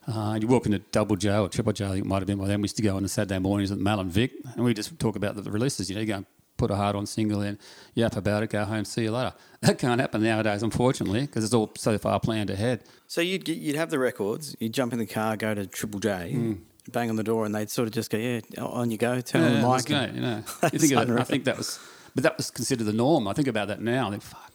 Uh, 0.07 0.39
you 0.41 0.47
walk 0.47 0.65
into 0.65 0.79
Double 0.79 1.15
J 1.15 1.37
or 1.37 1.49
Triple 1.49 1.73
J, 1.73 1.85
I 1.85 1.89
think 1.89 2.05
it 2.05 2.07
might 2.07 2.19
have 2.19 2.27
been 2.27 2.39
by 2.39 2.47
then. 2.47 2.61
We 2.61 2.65
used 2.65 2.77
to 2.77 2.81
go 2.81 2.95
on 2.95 3.03
the 3.03 3.09
Saturday 3.09 3.37
mornings 3.39 3.71
at 3.71 3.77
Mal 3.77 3.99
and 3.99 4.11
Vic 4.11 4.31
and 4.55 4.63
we 4.63 4.73
just 4.73 4.97
talk 4.99 5.15
about 5.15 5.35
the, 5.35 5.51
releases. 5.51 5.89
You 5.89 5.95
know, 5.95 6.01
you 6.01 6.07
go 6.07 6.15
and 6.15 6.25
put 6.57 6.71
a 6.71 6.75
hard 6.75 6.95
on 6.95 7.05
single 7.05 7.41
in, 7.41 7.59
yap 7.93 8.15
about 8.15 8.43
it, 8.43 8.49
go 8.49 8.65
home, 8.65 8.85
see 8.85 9.03
you 9.03 9.11
later. 9.11 9.33
That 9.61 9.77
can't 9.77 9.99
happen 9.99 10.23
nowadays, 10.23 10.63
unfortunately, 10.63 11.21
because 11.21 11.43
it's 11.43 11.53
all 11.53 11.69
so 11.75 11.97
far 11.97 12.17
planned 12.21 12.49
ahead. 12.49 12.85
So 13.07 13.19
you'd 13.19 13.43
get, 13.43 13.57
you'd 13.57 13.75
have 13.75 13.89
the 13.89 13.99
records, 13.99 14.55
you'd 14.59 14.73
jump 14.73 14.93
in 14.93 14.99
the 14.99 15.05
car, 15.05 15.35
go 15.35 15.53
to 15.53 15.67
Triple 15.67 15.99
J, 15.99 16.55
bang 16.91 17.09
on 17.09 17.15
the 17.15 17.23
door, 17.23 17.45
and 17.45 17.53
they'd 17.53 17.69
sort 17.69 17.87
of 17.87 17.93
just 17.93 18.09
go, 18.09 18.17
"Yeah, 18.17 18.41
on 18.57 18.89
you 18.91 18.97
go, 18.97 19.19
turn 19.21 19.43
on 19.43 19.61
the 19.61 19.67
mic." 19.67 19.85
great, 19.85 20.13
you 20.13 20.21
know. 20.21 20.43
You 20.71 20.79
think. 20.79 20.93
I 20.93 21.23
think 21.23 21.43
that 21.43 21.57
was, 21.57 21.79
but 22.15 22.23
that 22.23 22.37
was 22.37 22.51
considered 22.51 22.85
the 22.85 22.93
norm. 22.93 23.27
I 23.27 23.33
think 23.33 23.47
about 23.47 23.67
that 23.67 23.81
now. 23.81 24.07
I 24.07 24.11
think, 24.11 24.23
fuck, 24.23 24.48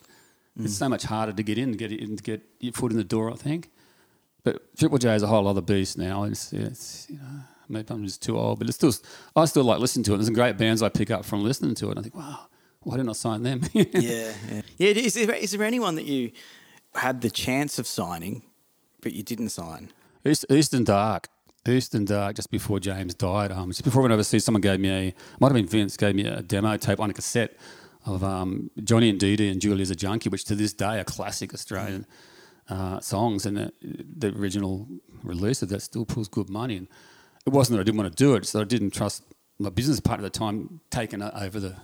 Mm. 0.59 0.67
it's 0.67 0.77
so 0.77 0.89
much 0.89 1.03
harder 1.05 1.33
to 1.33 1.43
get 1.43 1.59
in, 1.59 1.73
get 1.73 1.91
in, 1.91 2.17
get 2.17 2.43
your 2.61 2.73
foot 2.73 2.93
in 2.93 2.99
the 2.99 3.05
door. 3.05 3.33
I 3.33 3.37
think, 3.37 3.71
but 4.45 4.77
Triple 4.77 4.99
J 4.99 5.15
is 5.15 5.23
a 5.23 5.27
whole 5.27 5.49
other 5.49 5.63
beast 5.63 5.99
now. 5.99 6.25
It's, 6.25 6.53
it's 6.53 7.07
you 7.09 7.17
know, 7.17 7.41
maybe 7.69 7.87
I'm 7.91 8.05
just 8.05 8.23
too 8.23 8.39
old, 8.39 8.59
but 8.59 8.69
it's 8.69 8.77
still, 8.77 8.93
I 9.35 9.47
still 9.47 9.65
like 9.65 9.81
listening 9.81 10.05
to 10.05 10.15
it. 10.15 10.19
There's 10.19 10.27
some 10.27 10.35
great 10.35 10.59
bands 10.59 10.83
I 10.83 10.91
pick 10.91 11.11
up 11.11 11.25
from 11.25 11.43
listening 11.43 11.75
to 11.77 11.91
it. 11.91 11.99
I 11.99 12.03
think, 12.03 12.15
wow, 12.15 12.47
why 12.81 12.97
didn't 12.97 13.09
I 13.09 13.15
sign 13.15 13.43
them? 13.43 13.63
yeah, 13.73 13.83
yeah. 13.93 14.63
yeah 14.77 14.89
is, 14.91 15.15
there, 15.15 15.35
is 15.35 15.53
there 15.53 15.63
anyone 15.63 15.95
that 15.95 16.05
you 16.05 16.31
had 16.95 17.23
the 17.23 17.31
chance 17.31 17.79
of 17.79 17.87
signing, 17.87 18.43
but 19.01 19.15
you 19.15 19.23
didn't 19.23 19.49
sign? 19.49 19.91
East, 20.27 20.45
Eastern 20.51 20.85
Dark. 20.85 21.29
Eastern 21.67 22.05
Dark, 22.05 22.37
just 22.37 22.51
before 22.51 22.79
James 22.79 23.15
died. 23.15 23.51
Um, 23.51 23.71
just 23.71 23.85
before 23.85 24.03
I 24.03 24.05
went 24.05 24.13
overseas, 24.13 24.45
someone 24.45 24.61
gave 24.61 24.79
me 24.79 24.91
a, 24.91 25.15
might 25.41 25.49
have 25.49 25.55
been 25.55 25.67
Vince, 25.67 25.97
gave 25.97 26.15
me 26.15 26.27
a 26.27 26.43
demo 26.43 26.77
tape 26.77 27.01
on 27.01 27.09
a 27.09 27.15
cassette 27.15 27.57
of 28.07 28.23
um, 28.23 28.71
Johnny 28.83 29.09
and 29.09 29.19
Dee 29.19 29.37
Dee 29.37 29.51
and 29.51 29.61
Julia's 29.61 29.91
a 29.91 29.97
Junkie, 29.97 30.29
which 30.29 30.45
to 30.45 30.55
this 30.55 30.73
day 30.73 31.01
are 31.01 31.05
classic 31.05 31.55
Australian 31.55 32.07
uh, 32.69 33.01
songs. 33.01 33.47
And 33.47 33.57
the, 33.57 33.73
the 33.83 34.29
original 34.39 34.87
release 35.23 35.63
of 35.63 35.69
that 35.71 35.81
still 35.81 36.05
pulls 36.05 36.29
good 36.29 36.51
money. 36.51 36.77
And 36.77 36.89
it 37.47 37.51
wasn't 37.51 37.77
that 37.77 37.81
I 37.81 37.85
didn't 37.85 37.99
want 37.99 38.17
to 38.17 38.25
do 38.25 38.35
it, 38.35 38.47
so 38.47 38.61
I 38.61 38.65
didn't 38.65 38.91
trust 38.91 39.23
my 39.59 39.71
business 39.71 40.01
partner 40.01 40.27
at 40.27 40.33
the 40.33 40.39
time 40.39 40.81
taking 40.91 41.23
over 41.23 41.61
the 41.61 41.75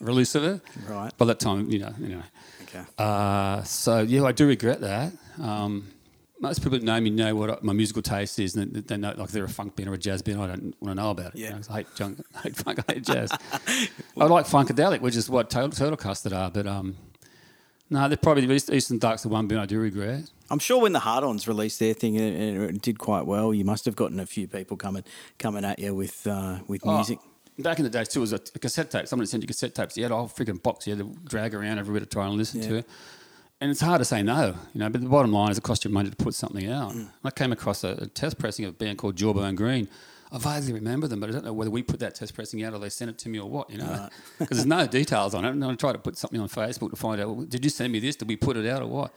release 0.00 0.34
of 0.34 0.44
it. 0.44 0.60
Right. 0.88 1.16
By 1.16 1.26
that 1.26 1.40
time, 1.40 1.70
you 1.70 1.78
know, 1.78 1.94
know. 1.98 2.22
Okay. 2.62 2.84
Uh, 2.98 3.62
so 3.62 4.00
yeah, 4.00 4.24
I 4.24 4.32
do 4.32 4.46
regret 4.46 4.80
that. 4.80 5.12
Um, 5.40 5.88
most 6.40 6.58
people 6.62 6.72
that 6.78 6.82
know 6.82 7.00
me 7.00 7.10
know 7.10 7.34
what 7.36 7.62
my 7.62 7.72
musical 7.72 8.02
taste 8.02 8.38
is, 8.38 8.56
and 8.56 8.72
they 8.74 8.96
know 8.96 9.14
like 9.16 9.28
they're 9.30 9.44
a 9.44 9.48
funk 9.48 9.76
band 9.76 9.88
or 9.90 9.94
a 9.94 9.98
jazz 9.98 10.22
band. 10.22 10.40
I 10.40 10.46
don't 10.48 10.74
want 10.80 10.96
to 10.96 11.02
know 11.02 11.10
about 11.10 11.34
it. 11.34 11.38
Yeah. 11.38 11.48
You 11.50 11.54
know, 11.56 11.60
I 11.70 11.76
hate 11.78 11.86
junk, 11.94 12.20
I 12.34 12.40
hate 12.40 12.56
funk, 12.56 12.80
I 12.88 12.92
hate 12.94 13.04
jazz. 13.04 13.30
I 14.18 14.24
like 14.24 14.46
funkadelic, 14.46 15.00
which 15.00 15.16
is 15.16 15.28
what 15.30 15.50
Turtle, 15.50 15.70
Turtle 15.70 15.96
Custard 15.96 16.32
are. 16.32 16.50
But 16.50 16.66
um, 16.66 16.96
no, 17.90 18.08
they're 18.08 18.16
probably 18.16 18.46
the 18.46 18.54
East- 18.54 18.72
Eastern 18.72 18.98
Darks, 18.98 19.22
the 19.22 19.28
one 19.28 19.46
band 19.48 19.60
I 19.60 19.66
do 19.66 19.78
regret. 19.78 20.30
I'm 20.48 20.58
sure 20.58 20.80
when 20.80 20.92
the 20.92 20.98
Hard-Ons 21.00 21.46
released 21.46 21.78
their 21.78 21.94
thing 21.94 22.16
and 22.18 22.62
it 22.64 22.82
did 22.82 22.98
quite 22.98 23.26
well, 23.26 23.52
you 23.54 23.64
must 23.64 23.84
have 23.84 23.94
gotten 23.94 24.18
a 24.18 24.26
few 24.26 24.48
people 24.48 24.76
coming 24.76 25.04
coming 25.38 25.64
at 25.64 25.78
you 25.78 25.94
with 25.94 26.26
uh, 26.26 26.58
with 26.66 26.80
Oh, 26.84 26.94
music. 26.96 27.18
Back 27.58 27.78
in 27.78 27.84
the 27.84 27.90
days 27.90 28.08
too, 28.08 28.20
it 28.20 28.22
was 28.22 28.32
a, 28.32 28.40
a 28.54 28.58
cassette 28.58 28.90
tape. 28.90 29.06
Someone 29.06 29.26
sent 29.26 29.42
you 29.42 29.46
cassette 29.46 29.74
tapes. 29.74 29.96
You 29.96 30.02
had 30.04 30.12
a 30.12 30.16
whole 30.16 30.28
freaking 30.28 30.62
box. 30.62 30.86
You 30.86 30.96
had 30.96 31.04
to 31.04 31.14
drag 31.28 31.54
around 31.54 31.78
everywhere 31.78 32.00
to 32.00 32.06
try 32.06 32.26
and 32.26 32.36
listen 32.36 32.62
to 32.62 32.76
it. 32.76 32.88
And 33.60 33.70
it's 33.70 33.80
hard 33.80 33.98
to 33.98 34.04
say 34.06 34.22
no, 34.22 34.54
you 34.72 34.80
know. 34.80 34.88
But 34.88 35.02
the 35.02 35.08
bottom 35.08 35.32
line 35.32 35.50
is, 35.50 35.58
it 35.58 35.64
costs 35.64 35.84
you 35.84 35.90
money 35.90 36.08
to 36.08 36.16
put 36.16 36.34
something 36.34 36.70
out. 36.70 36.92
Mm. 36.92 37.08
I 37.24 37.30
came 37.30 37.52
across 37.52 37.84
a, 37.84 37.90
a 37.90 38.06
test 38.06 38.38
pressing 38.38 38.64
of 38.64 38.70
a 38.70 38.74
band 38.74 38.98
called 38.98 39.16
Jawbone 39.16 39.54
Green. 39.54 39.88
I 40.32 40.38
vaguely 40.38 40.72
remember 40.72 41.08
them, 41.08 41.20
but 41.20 41.28
I 41.28 41.32
don't 41.32 41.44
know 41.44 41.52
whether 41.52 41.70
we 41.70 41.82
put 41.82 42.00
that 42.00 42.14
test 42.14 42.34
pressing 42.34 42.62
out 42.62 42.72
or 42.72 42.78
they 42.78 42.88
sent 42.88 43.10
it 43.10 43.18
to 43.18 43.28
me 43.28 43.40
or 43.40 43.50
what, 43.50 43.68
you 43.68 43.78
know. 43.78 44.08
Because 44.38 44.56
there's 44.58 44.66
no 44.66 44.86
details 45.00 45.34
on 45.34 45.44
it. 45.44 45.50
And 45.50 45.64
I 45.64 45.74
tried 45.74 45.92
to 45.92 45.98
put 45.98 46.16
something 46.16 46.40
on 46.40 46.48
Facebook 46.48 46.90
to 46.90 46.96
find 46.96 47.20
out. 47.20 47.28
Well, 47.28 47.44
did 47.44 47.64
you 47.64 47.70
send 47.70 47.92
me 47.92 47.98
this? 47.98 48.16
Did 48.16 48.28
we 48.28 48.36
put 48.36 48.56
it 48.56 48.66
out 48.66 48.82
or 48.82 48.86
what? 48.86 49.12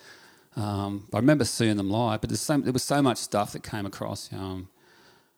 Um, 0.55 1.07
I 1.13 1.17
remember 1.17 1.45
seeing 1.45 1.77
them 1.77 1.89
live, 1.89 2.21
but 2.21 2.29
there's 2.29 2.41
so, 2.41 2.57
there 2.57 2.73
was 2.73 2.83
so 2.83 3.01
much 3.01 3.17
stuff 3.17 3.53
that 3.53 3.63
came 3.63 3.85
across. 3.85 4.31
Um, 4.33 4.69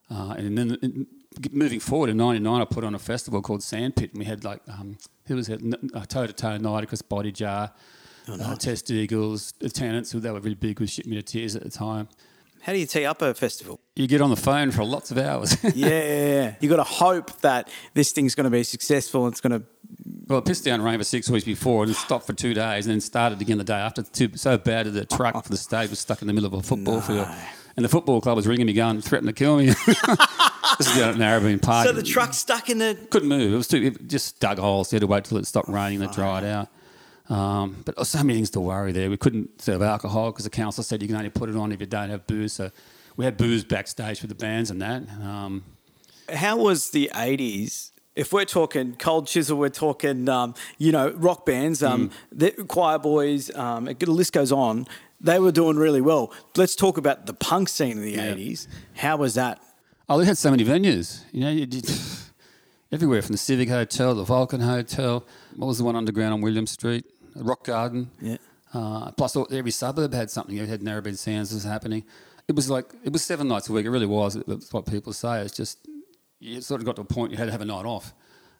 uh, 0.09 0.35
and 0.37 0.57
then 0.57 0.77
in, 0.81 1.07
moving 1.51 1.79
forward 1.79 2.09
in 2.09 2.17
'99, 2.17 2.61
I 2.61 2.65
put 2.65 2.83
on 2.83 2.95
a 2.95 2.99
festival 2.99 3.41
called 3.41 3.63
Sandpit, 3.63 4.11
and 4.11 4.19
we 4.19 4.25
had 4.25 4.43
like 4.43 4.61
um, 4.67 4.97
who 5.27 5.35
was 5.35 5.49
it? 5.49 5.61
Toe 6.09 6.27
to 6.27 6.33
Toe, 6.33 6.57
Nidicus, 6.57 7.07
Body 7.07 7.31
Jar, 7.31 7.71
uh, 8.27 8.55
Test 8.55 8.91
Eagles, 8.91 9.53
the 9.59 9.69
Tenants, 9.69 10.11
who 10.11 10.19
they 10.19 10.31
were 10.31 10.39
really 10.39 10.55
big 10.55 10.79
with 10.79 10.89
Ship 10.89 11.05
Me 11.05 11.15
to 11.15 11.23
Tears 11.23 11.55
at 11.55 11.63
the 11.63 11.69
time. 11.69 12.07
How 12.61 12.73
do 12.73 12.79
you 12.79 12.87
tee 12.87 13.05
up 13.05 13.21
a 13.21 13.35
festival? 13.35 13.79
You 13.95 14.07
get 14.07 14.21
on 14.21 14.31
the 14.31 14.35
phone 14.35 14.71
for 14.71 14.83
lots 14.83 15.11
of 15.11 15.19
hours. 15.19 15.55
yeah, 15.63 15.69
yeah, 15.75 16.25
yeah. 16.25 16.55
you 16.59 16.67
got 16.67 16.77
to 16.77 16.83
hope 16.83 17.39
that 17.41 17.69
this 17.93 18.11
thing's 18.11 18.33
going 18.33 18.45
to 18.45 18.49
be 18.49 18.63
successful. 18.63 19.27
It's 19.27 19.39
going 19.39 19.59
to 19.59 19.67
well, 20.27 20.39
it 20.39 20.45
pissed 20.45 20.65
down 20.65 20.81
rain 20.81 20.97
for 20.97 21.03
six 21.03 21.29
weeks 21.29 21.45
before, 21.45 21.83
and 21.83 21.91
it 21.91 21.95
stopped 21.95 22.25
for 22.25 22.33
two 22.33 22.55
days, 22.55 22.87
and 22.87 22.93
then 22.93 23.01
started 23.01 23.39
again 23.39 23.59
the 23.59 23.63
day 23.63 23.75
after. 23.75 24.01
Too, 24.01 24.31
so 24.35 24.57
bad 24.57 24.87
that 24.87 24.91
the 24.91 25.05
truck 25.05 25.43
for 25.43 25.49
the 25.49 25.57
stage 25.57 25.91
was 25.91 25.99
stuck 25.99 26.21
in 26.21 26.27
the 26.27 26.33
middle 26.33 26.47
of 26.47 26.53
a 26.53 26.63
football 26.63 27.01
field, 27.01 27.27
and 27.75 27.85
the 27.85 27.89
football 27.89 28.19
club 28.21 28.35
was 28.35 28.47
ringing 28.47 28.65
me, 28.65 28.73
going, 28.73 28.99
threatening 29.01 29.33
to 29.33 29.37
kill 29.37 29.57
me. 29.57 29.65
this 30.79 30.87
is 30.87 30.97
down 30.97 31.09
at 31.09 31.15
Narrabeen 31.17 31.61
Park. 31.61 31.85
so 31.85 31.93
the 31.93 32.01
truck 32.01 32.33
stuck 32.33 32.69
in 32.71 32.79
the. 32.79 32.97
couldn't 33.11 33.29
move. 33.29 33.53
It 33.53 33.57
was 33.57 33.67
too. 33.67 33.83
It 33.83 34.07
just 34.07 34.39
dug 34.39 34.57
holes. 34.57 34.91
You 34.91 34.95
had 34.95 35.01
to 35.01 35.07
wait 35.07 35.25
till 35.25 35.37
it 35.37 35.45
stopped 35.45 35.69
raining 35.69 36.01
and 36.01 36.09
it 36.09 36.15
dried 36.15 36.43
out. 36.43 36.69
Um, 37.29 37.81
but 37.85 38.05
so 38.05 38.19
many 38.19 38.35
things 38.35 38.51
to 38.51 38.59
worry 38.59 38.91
there. 38.91 39.09
We 39.09 39.17
couldn't 39.17 39.61
serve 39.61 39.81
alcohol 39.81 40.31
because 40.31 40.43
the 40.45 40.51
council 40.51 40.83
said 40.83 41.01
you 41.01 41.07
can 41.07 41.17
only 41.17 41.29
put 41.29 41.49
it 41.49 41.55
on 41.55 41.71
if 41.71 41.79
you 41.79 41.85
don't 41.87 42.09
have 42.09 42.27
booze. 42.27 42.53
So 42.53 42.69
we 43.17 43.25
had 43.25 43.35
booze 43.37 43.63
backstage 43.63 44.19
for 44.19 44.27
the 44.27 44.35
bands 44.35 44.69
and 44.69 44.81
that. 44.81 45.03
Um, 45.21 45.63
How 46.31 46.57
was 46.57 46.91
the 46.91 47.09
'80s? 47.13 47.91
If 48.15 48.31
we're 48.31 48.45
talking 48.45 48.95
Cold 48.97 49.27
Chisel, 49.27 49.57
we're 49.57 49.69
talking 49.69 50.29
um, 50.29 50.53
you 50.77 50.91
know 50.91 51.11
rock 51.11 51.45
bands, 51.45 51.81
um, 51.83 52.11
the 52.31 52.51
Choir 52.51 52.99
Boys. 52.99 53.53
Um, 53.55 53.87
it- 53.87 53.99
the 53.99 54.11
list 54.11 54.31
goes 54.33 54.51
on. 54.51 54.85
They 55.19 55.39
were 55.39 55.51
doing 55.51 55.77
really 55.77 56.01
well. 56.01 56.31
Let's 56.55 56.75
talk 56.75 56.97
about 56.97 57.25
the 57.25 57.33
punk 57.33 57.69
scene 57.69 57.93
in 57.97 58.01
the 58.03 58.11
Yeah. 58.11 58.33
'80s. 58.35 58.67
How 58.95 59.17
was 59.17 59.33
that? 59.33 59.61
oh, 60.07 60.19
they 60.19 60.25
had 60.25 60.37
so 60.37 60.51
many 60.51 60.63
venues. 60.63 61.21
You 61.31 61.39
know, 61.41 61.49
you 61.49 61.65
did 61.65 61.89
everywhere 62.91 63.21
from 63.23 63.31
the 63.33 63.37
Civic 63.39 63.69
Hotel, 63.69 64.13
the 64.13 64.23
Vulcan 64.23 64.61
Hotel. 64.61 65.25
What 65.55 65.67
was 65.67 65.77
the 65.79 65.83
one 65.83 65.95
underground 65.95 66.33
on 66.33 66.41
William 66.41 66.67
Street? 66.67 67.05
Rock 67.35 67.63
Garden. 67.65 68.09
Yeah. 68.21 68.37
Uh, 68.73 69.11
plus, 69.11 69.35
all, 69.35 69.47
every 69.51 69.71
suburb 69.71 70.13
had 70.13 70.29
something. 70.29 70.55
You 70.55 70.65
had 70.65 70.81
Narrabeen 70.81 71.17
Sands 71.17 71.53
was 71.53 71.63
happening. 71.63 72.03
It 72.47 72.55
was 72.55 72.69
like 72.69 72.85
it 73.03 73.11
was 73.13 73.23
seven 73.23 73.47
nights 73.47 73.69
a 73.69 73.73
week. 73.73 73.85
It 73.85 73.89
really 73.89 74.05
was. 74.05 74.35
That's 74.47 74.71
what 74.73 74.85
people 74.85 75.13
say. 75.13 75.41
It's 75.41 75.55
just 75.55 75.87
you 76.39 76.61
sort 76.61 76.81
of 76.81 76.85
got 76.85 76.95
to 76.97 77.01
a 77.01 77.05
point 77.05 77.31
you 77.31 77.37
had 77.37 77.45
to 77.45 77.51
have 77.51 77.61
a 77.61 77.65
night 77.65 77.85
off. 77.85 78.13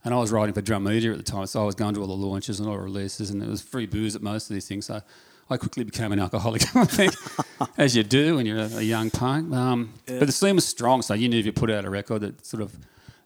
And 0.04 0.14
I 0.14 0.18
was 0.18 0.32
writing 0.32 0.54
for 0.54 0.62
Drum 0.62 0.84
Media 0.84 1.12
at 1.12 1.18
the 1.18 1.24
time, 1.24 1.48
so 1.48 1.62
I 1.64 1.66
was 1.66 1.74
going 1.76 1.96
to 1.96 2.02
all 2.02 2.08
the 2.08 2.14
launches 2.14 2.60
and 2.60 2.70
all 2.70 2.76
the 2.76 2.82
releases, 2.82 3.32
and 3.32 3.42
it 3.42 3.50
was 3.50 3.62
free 3.62 3.88
booze 3.88 4.16
at 4.16 4.22
most 4.22 4.50
of 4.50 4.54
these 4.54 4.68
things. 4.68 4.86
So 4.86 5.02
I 5.50 5.58
quickly 5.58 5.84
became 5.84 6.12
an 6.12 6.20
alcoholic, 6.20 6.64
I 6.76 6.86
think, 6.86 7.14
as 7.78 7.96
you 7.96 8.04
do 8.04 8.36
when 8.36 8.46
you're 8.46 8.60
a, 8.60 8.78
a 8.78 8.82
young 8.84 9.10
punk. 9.10 9.52
Um, 9.54 9.94
But 10.06 10.28
the 10.28 10.32
scene 10.32 10.56
was 10.56 10.68
strong, 10.68 11.02
so 11.02 11.16
you 11.16 11.28
knew 11.28 11.40
if 11.40 11.46
you 11.46 11.54
put 11.54 11.72
out 11.72 11.86
a 11.86 11.90
record 11.90 12.22
that 12.22 12.46
sort 12.46 12.62
of 12.62 12.78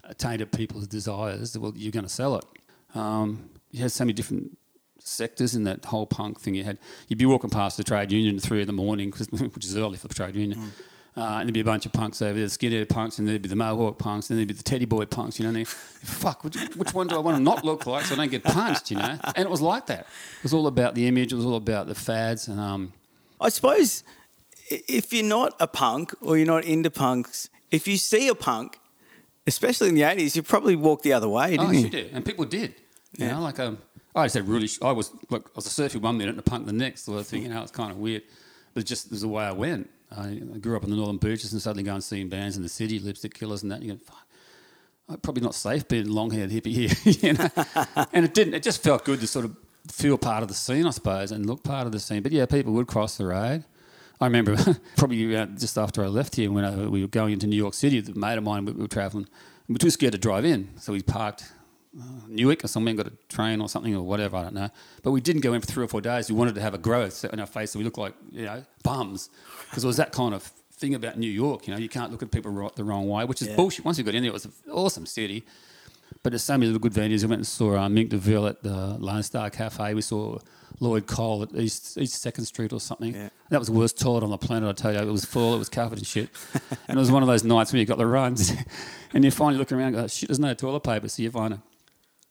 attained 0.06 0.50
people's 0.54 0.88
desires, 0.88 1.58
well, 1.58 1.74
you're 1.76 1.92
going 1.92 2.06
to 2.06 2.10
sell 2.10 2.36
it. 2.38 2.46
Um, 2.96 3.50
you 3.72 3.82
had 3.82 3.92
so 3.92 4.04
many 4.06 4.14
different 4.14 4.58
sectors 5.10 5.56
in 5.56 5.64
that 5.66 5.86
whole 5.86 6.06
punk 6.06 6.40
thing. 6.40 6.56
You 6.56 6.64
had 6.64 6.78
you'd 7.08 7.20
be 7.20 7.26
walking 7.26 7.50
past 7.50 7.78
the 7.78 7.84
trade 7.84 8.12
union 8.12 8.36
at 8.38 8.42
three 8.42 8.62
in 8.62 8.68
the 8.68 8.74
morning, 8.74 9.12
which 9.54 9.66
is 9.66 9.76
early 9.78 9.98
for 9.98 10.08
the 10.08 10.14
trade 10.14 10.36
union. 10.36 10.72
Uh, 11.18 11.40
and 11.40 11.48
there'd 11.48 11.54
be 11.54 11.60
a 11.60 11.66
bunch 11.66 11.86
of 11.86 11.92
punks 11.92 12.22
over 12.22 12.34
there, 12.40 12.48
the 12.48 12.50
skinhead 12.50 12.88
punks, 12.88 13.20
and 13.20 13.28
there'd 13.28 13.42
be 13.42 13.50
the 13.50 13.56
mohawk 13.56 13.98
punks, 13.98 14.30
and 14.30 14.38
there'd 14.40 14.48
be 14.48 14.54
the 14.54 14.64
teddy 14.64 14.86
boy 14.86 15.04
punks, 15.06 15.38
you 15.38 15.44
know. 15.44 15.58
And 15.58 15.68
fuck, 15.68 16.44
which, 16.46 16.56
which 16.76 16.94
one 16.94 17.08
do 17.08 17.16
I 17.16 17.20
want 17.20 17.36
to 17.36 17.44
not 17.44 17.66
look 17.66 17.86
like 17.86 18.06
so 18.06 18.14
I 18.14 18.18
don't 18.20 18.32
get 18.32 18.44
punched, 18.44 18.92
you 18.92 18.98
know? 18.98 19.18
And 19.36 19.46
it 19.46 19.50
was 19.50 19.60
like 19.60 19.88
that. 19.88 20.02
It 20.02 20.44
was 20.44 20.54
all 20.54 20.68
about 20.68 20.96
the 20.96 21.08
image. 21.08 21.34
It 21.34 21.36
was 21.36 21.46
all 21.46 21.56
about 21.56 21.88
the 21.88 21.96
fads. 21.96 22.48
And 22.48 22.60
um, 22.60 22.94
I 23.42 23.50
suppose 23.50 24.04
if 24.70 25.12
you're 25.12 25.26
not 25.26 25.56
a 25.60 25.68
punk 25.68 26.14
or 26.22 26.38
you're 26.38 26.48
not 26.48 26.64
into 26.64 26.90
punks, 26.92 27.50
if 27.72 27.86
you 27.88 27.98
see 27.98 28.30
a 28.30 28.36
punk, 28.36 28.80
especially 29.46 29.90
in 29.90 29.96
the 29.96 30.02
'80s, 30.02 30.36
you 30.36 30.44
probably 30.44 30.76
walk 30.76 31.02
the 31.02 31.12
other 31.14 31.28
way, 31.28 31.52
didn't 31.52 31.68
oh, 31.68 31.72
you? 31.72 31.80
you 31.82 31.90
did, 31.90 32.14
and 32.14 32.24
people 32.24 32.46
did. 32.46 32.76
You 33.18 33.26
Yeah. 33.26 33.32
know, 33.34 33.42
like 33.42 33.60
um, 33.60 33.80
I 34.20 34.26
just 34.26 34.36
had 34.36 34.48
really. 34.48 34.68
sh- 34.68 34.80
I 34.82 34.92
was 34.92 35.12
like 35.30 35.46
I 35.46 35.52
was 35.56 35.80
a 35.80 36.00
one 36.00 36.18
minute 36.18 36.32
and 36.32 36.40
a 36.40 36.44
punk 36.44 36.66
the 36.66 36.74
next 36.74 37.06
sort 37.06 37.20
of 37.20 37.28
thing. 37.28 37.44
You 37.44 37.50
know, 37.50 37.62
it's 37.62 37.72
kind 37.72 37.92
of 37.92 37.98
weird, 37.98 38.24
but 38.74 38.86
just 38.86 39.10
there's 39.10 39.12
was 39.12 39.22
the 39.22 39.28
way 39.28 39.44
I 39.44 39.52
went. 39.52 39.90
I, 40.16 40.42
I 40.54 40.58
grew 40.58 40.76
up 40.76 40.84
in 40.84 40.90
the 40.90 40.96
northern 40.96 41.18
beaches 41.18 41.54
and 41.54 41.62
suddenly 41.62 41.84
going 41.84 42.02
seeing 42.02 42.30
bands 42.30 42.58
in 42.58 42.64
the 42.64 42.70
city, 42.70 43.00
lipstick 43.00 43.34
killers 43.34 43.62
and 43.64 43.72
that. 43.72 43.76
And 43.76 43.86
you 43.86 43.94
go, 43.94 44.00
fuck. 44.00 44.26
I'm 45.08 45.18
probably 45.18 45.42
not 45.42 45.56
safe 45.56 45.88
being 45.88 46.08
long 46.08 46.30
haired 46.32 46.52
hippie 46.52 46.72
here, 46.72 46.90
you 47.04 47.34
know. 47.34 47.50
and 48.14 48.26
it 48.26 48.34
didn't. 48.34 48.54
It 48.54 48.64
just 48.64 48.84
felt 48.84 49.06
good 49.06 49.20
to 49.22 49.28
sort 49.28 49.46
of 49.46 49.56
feel 49.92 50.18
part 50.18 50.44
of 50.44 50.50
the 50.50 50.56
scene, 50.56 50.86
I 50.86 50.92
suppose, 50.92 51.32
and 51.32 51.46
look 51.46 51.64
part 51.64 51.86
of 51.86 51.92
the 51.92 52.00
scene. 52.00 52.22
But 52.22 52.32
yeah, 52.32 52.46
people 52.46 52.74
would 52.74 52.88
cross 52.88 53.18
the 53.18 53.26
road. 53.26 53.64
I 54.22 54.26
remember 54.26 54.58
probably 54.98 55.36
uh, 55.36 55.46
just 55.48 55.78
after 55.78 56.04
I 56.04 56.08
left 56.08 56.36
here, 56.36 56.52
when 56.52 56.66
I, 56.66 56.88
we 56.88 57.02
were 57.02 57.08
going 57.08 57.34
into 57.34 57.48
New 57.48 57.56
York 57.56 57.74
City, 57.74 58.00
the 58.02 58.14
mate 58.14 58.38
of 58.38 58.44
mine 58.44 58.66
we 58.66 58.74
were 58.74 58.88
traveling. 58.88 59.28
We 59.68 59.74
were 59.74 59.80
too 59.80 59.90
scared 59.90 60.12
to 60.14 60.18
drive 60.18 60.46
in, 60.46 60.70
so 60.78 60.94
we 60.94 61.02
parked 61.02 61.52
uh, 61.98 62.04
Newark 62.28 62.64
or 62.64 62.68
somewhere, 62.68 62.94
got 62.94 63.08
a 63.08 63.14
train 63.30 63.62
or 63.62 63.70
something 63.70 63.96
or 63.96 64.04
whatever, 64.04 64.38
I 64.38 64.44
don't 64.44 64.54
know. 64.54 64.70
But 65.04 65.12
we 65.12 65.22
didn't 65.22 65.42
go 65.42 65.54
in 65.54 65.62
for 65.62 65.68
three 65.68 65.84
or 65.84 65.88
four 65.88 66.02
days. 66.02 66.30
We 66.30 66.36
wanted 66.36 66.56
to 66.56 66.62
have 66.62 66.74
a 66.74 66.78
growth 66.78 67.14
set 67.14 67.34
in 67.34 67.40
our 67.40 67.46
face 67.48 67.72
so 67.72 67.80
we 67.80 67.86
looked 67.86 67.98
like, 67.98 68.14
you 68.32 68.46
know, 68.46 68.64
bums. 68.84 69.30
Because 69.70 69.84
it 69.84 69.88
was 69.88 69.98
that 69.98 70.12
kind 70.12 70.34
of 70.34 70.44
thing 70.74 70.94
about 70.96 71.18
New 71.18 71.30
York, 71.30 71.68
you 71.68 71.74
know, 71.74 71.80
you 71.80 71.90
can't 71.90 72.12
look 72.12 72.22
at 72.24 72.32
people 72.32 72.52
ro- 72.52 72.72
the 72.76 72.84
wrong 72.84 73.08
way, 73.10 73.26
which 73.26 73.42
is 73.42 73.48
Yeah. 73.50 73.56
bullshit. 73.56 73.86
Once 73.86 73.98
we 73.98 74.04
got 74.04 74.16
in 74.16 74.24
there, 74.24 74.30
it 74.30 74.34
was 74.34 74.46
an 74.46 74.52
awesome 74.72 75.06
city. 75.06 75.44
But 76.24 76.32
there's 76.32 76.44
so 76.44 76.58
many 76.58 76.66
little 76.72 76.80
good 76.80 76.94
venues. 76.94 77.22
We 77.22 77.28
went 77.30 77.40
and 77.40 77.48
saw 77.48 77.78
uh, 77.78 77.90
Mink 77.90 78.10
DeVille 78.10 78.48
at 78.48 78.62
the 78.64 78.98
Lone 79.00 79.24
Star 79.24 79.50
Cafe. 79.50 79.94
We 79.94 80.02
saw 80.02 80.38
Lloyd 80.82 81.08
Cole 81.08 81.44
at 81.44 81.56
East, 81.56 81.98
East 81.98 82.22
Second 82.22 82.46
Street 82.46 82.74
or 82.74 82.80
something. 82.80 83.14
Yeah. 83.14 83.30
That 83.50 83.60
was 83.60 83.68
the 83.68 83.74
worst 83.74 84.00
toilet 84.00 84.24
on 84.24 84.30
the 84.30 84.38
planet, 84.38 84.68
I 84.70 84.74
tell 84.74 84.94
you. 84.94 85.00
It 85.00 85.12
was 85.12 85.24
full, 85.26 85.54
it 85.56 85.60
was 85.60 85.70
covered 85.70 85.98
in 86.00 86.04
shit. 86.06 86.30
and 86.88 86.98
it 86.98 87.00
was 87.00 87.12
one 87.12 87.22
of 87.24 87.28
those 87.28 87.44
nights 87.44 87.72
where 87.74 87.80
you 87.80 87.86
got 87.86 87.98
the 87.98 88.06
runs 88.08 88.52
and 89.14 89.24
you 89.24 89.32
finally 89.32 89.58
look 89.58 89.72
around 89.72 89.88
and 89.88 89.96
go, 89.96 90.08
shit, 90.08 90.30
there's 90.30 90.40
no 90.40 90.54
toilet 90.54 90.82
paper. 90.82 91.08
So 91.10 91.22
you 91.24 91.32
find 91.32 91.54
a, 91.54 91.62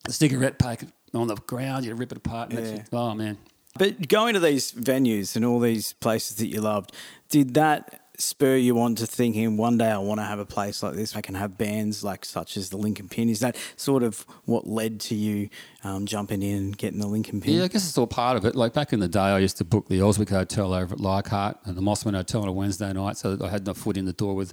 a 0.07 0.13
cigarette 0.13 0.59
packet 0.59 0.89
on 1.15 1.27
the 1.27 1.37
ground, 1.37 1.85
you 1.85 1.95
rip 1.95 2.13
it 2.13 2.19
apart. 2.19 2.51
And 2.53 2.59
Yeah. 2.59 2.77
that's, 2.77 2.89
oh, 2.93 3.15
man. 3.15 3.39
But 3.79 4.09
going 4.09 4.35
to 4.35 4.41
these 4.41 4.73
venues 4.73 5.37
and 5.37 5.45
all 5.45 5.61
these 5.61 5.93
places 5.95 6.37
that 6.39 6.49
you 6.49 6.61
loved, 6.61 6.93
did 7.29 7.55
that 7.55 8.01
spur 8.21 8.57
you 8.57 8.81
on 8.81 8.97
to 8.97 9.07
thinking 9.07 9.57
one 9.57 9.79
day 9.79 9.89
I 9.89 9.99
want 9.99 10.19
to 10.19 10.25
have 10.25 10.41
a 10.41 10.45
place 10.45 10.83
like 10.83 10.95
this? 10.95 11.15
I 11.15 11.21
can 11.21 11.37
have 11.37 11.57
bands 11.57 12.03
like 12.03 12.25
such 12.25 12.57
as 12.57 12.71
the 12.71 12.77
Link 12.77 13.01
+ 13.09 13.11
Pin. 13.11 13.29
Is 13.29 13.39
that 13.39 13.57
sort 13.77 14.03
of 14.03 14.27
what 14.47 14.67
led 14.67 14.99
to 15.03 15.15
you 15.15 15.49
um, 15.85 16.05
jumping 16.07 16.43
in 16.43 16.57
and 16.57 16.77
getting 16.77 16.99
the 16.99 17.07
Link 17.07 17.27
+ 17.27 17.31
Pin? 17.31 17.43
Yeah, 17.45 17.65
I 17.65 17.69
guess 17.69 17.87
it's 17.87 17.97
all 17.97 18.09
part 18.09 18.37
of 18.37 18.45
it. 18.45 18.57
Like 18.57 18.73
back 18.73 18.93
in 18.93 18.99
the 18.99 19.07
day, 19.07 19.21
I 19.21 19.39
used 19.39 19.59
to 19.59 19.65
book 19.65 19.87
the 19.87 20.01
Elswick 20.01 20.31
Hotel 20.31 20.75
over 20.75 20.95
at 20.95 21.01
Leichhardt 21.01 21.59
and 21.65 21.77
the 21.77 21.83
Mosman 21.83 22.17
Hotel 22.17 22.43
on 22.43 22.49
a 22.49 22.53
Wednesday 22.53 22.93
night, 22.93 23.17
so 23.17 23.37
that 23.37 23.45
I 23.45 23.51
had 23.51 23.65
no 23.65 23.75
foot 23.75 23.97
in 23.97 24.05
the 24.07 24.13
door 24.13 24.35
with 24.35 24.53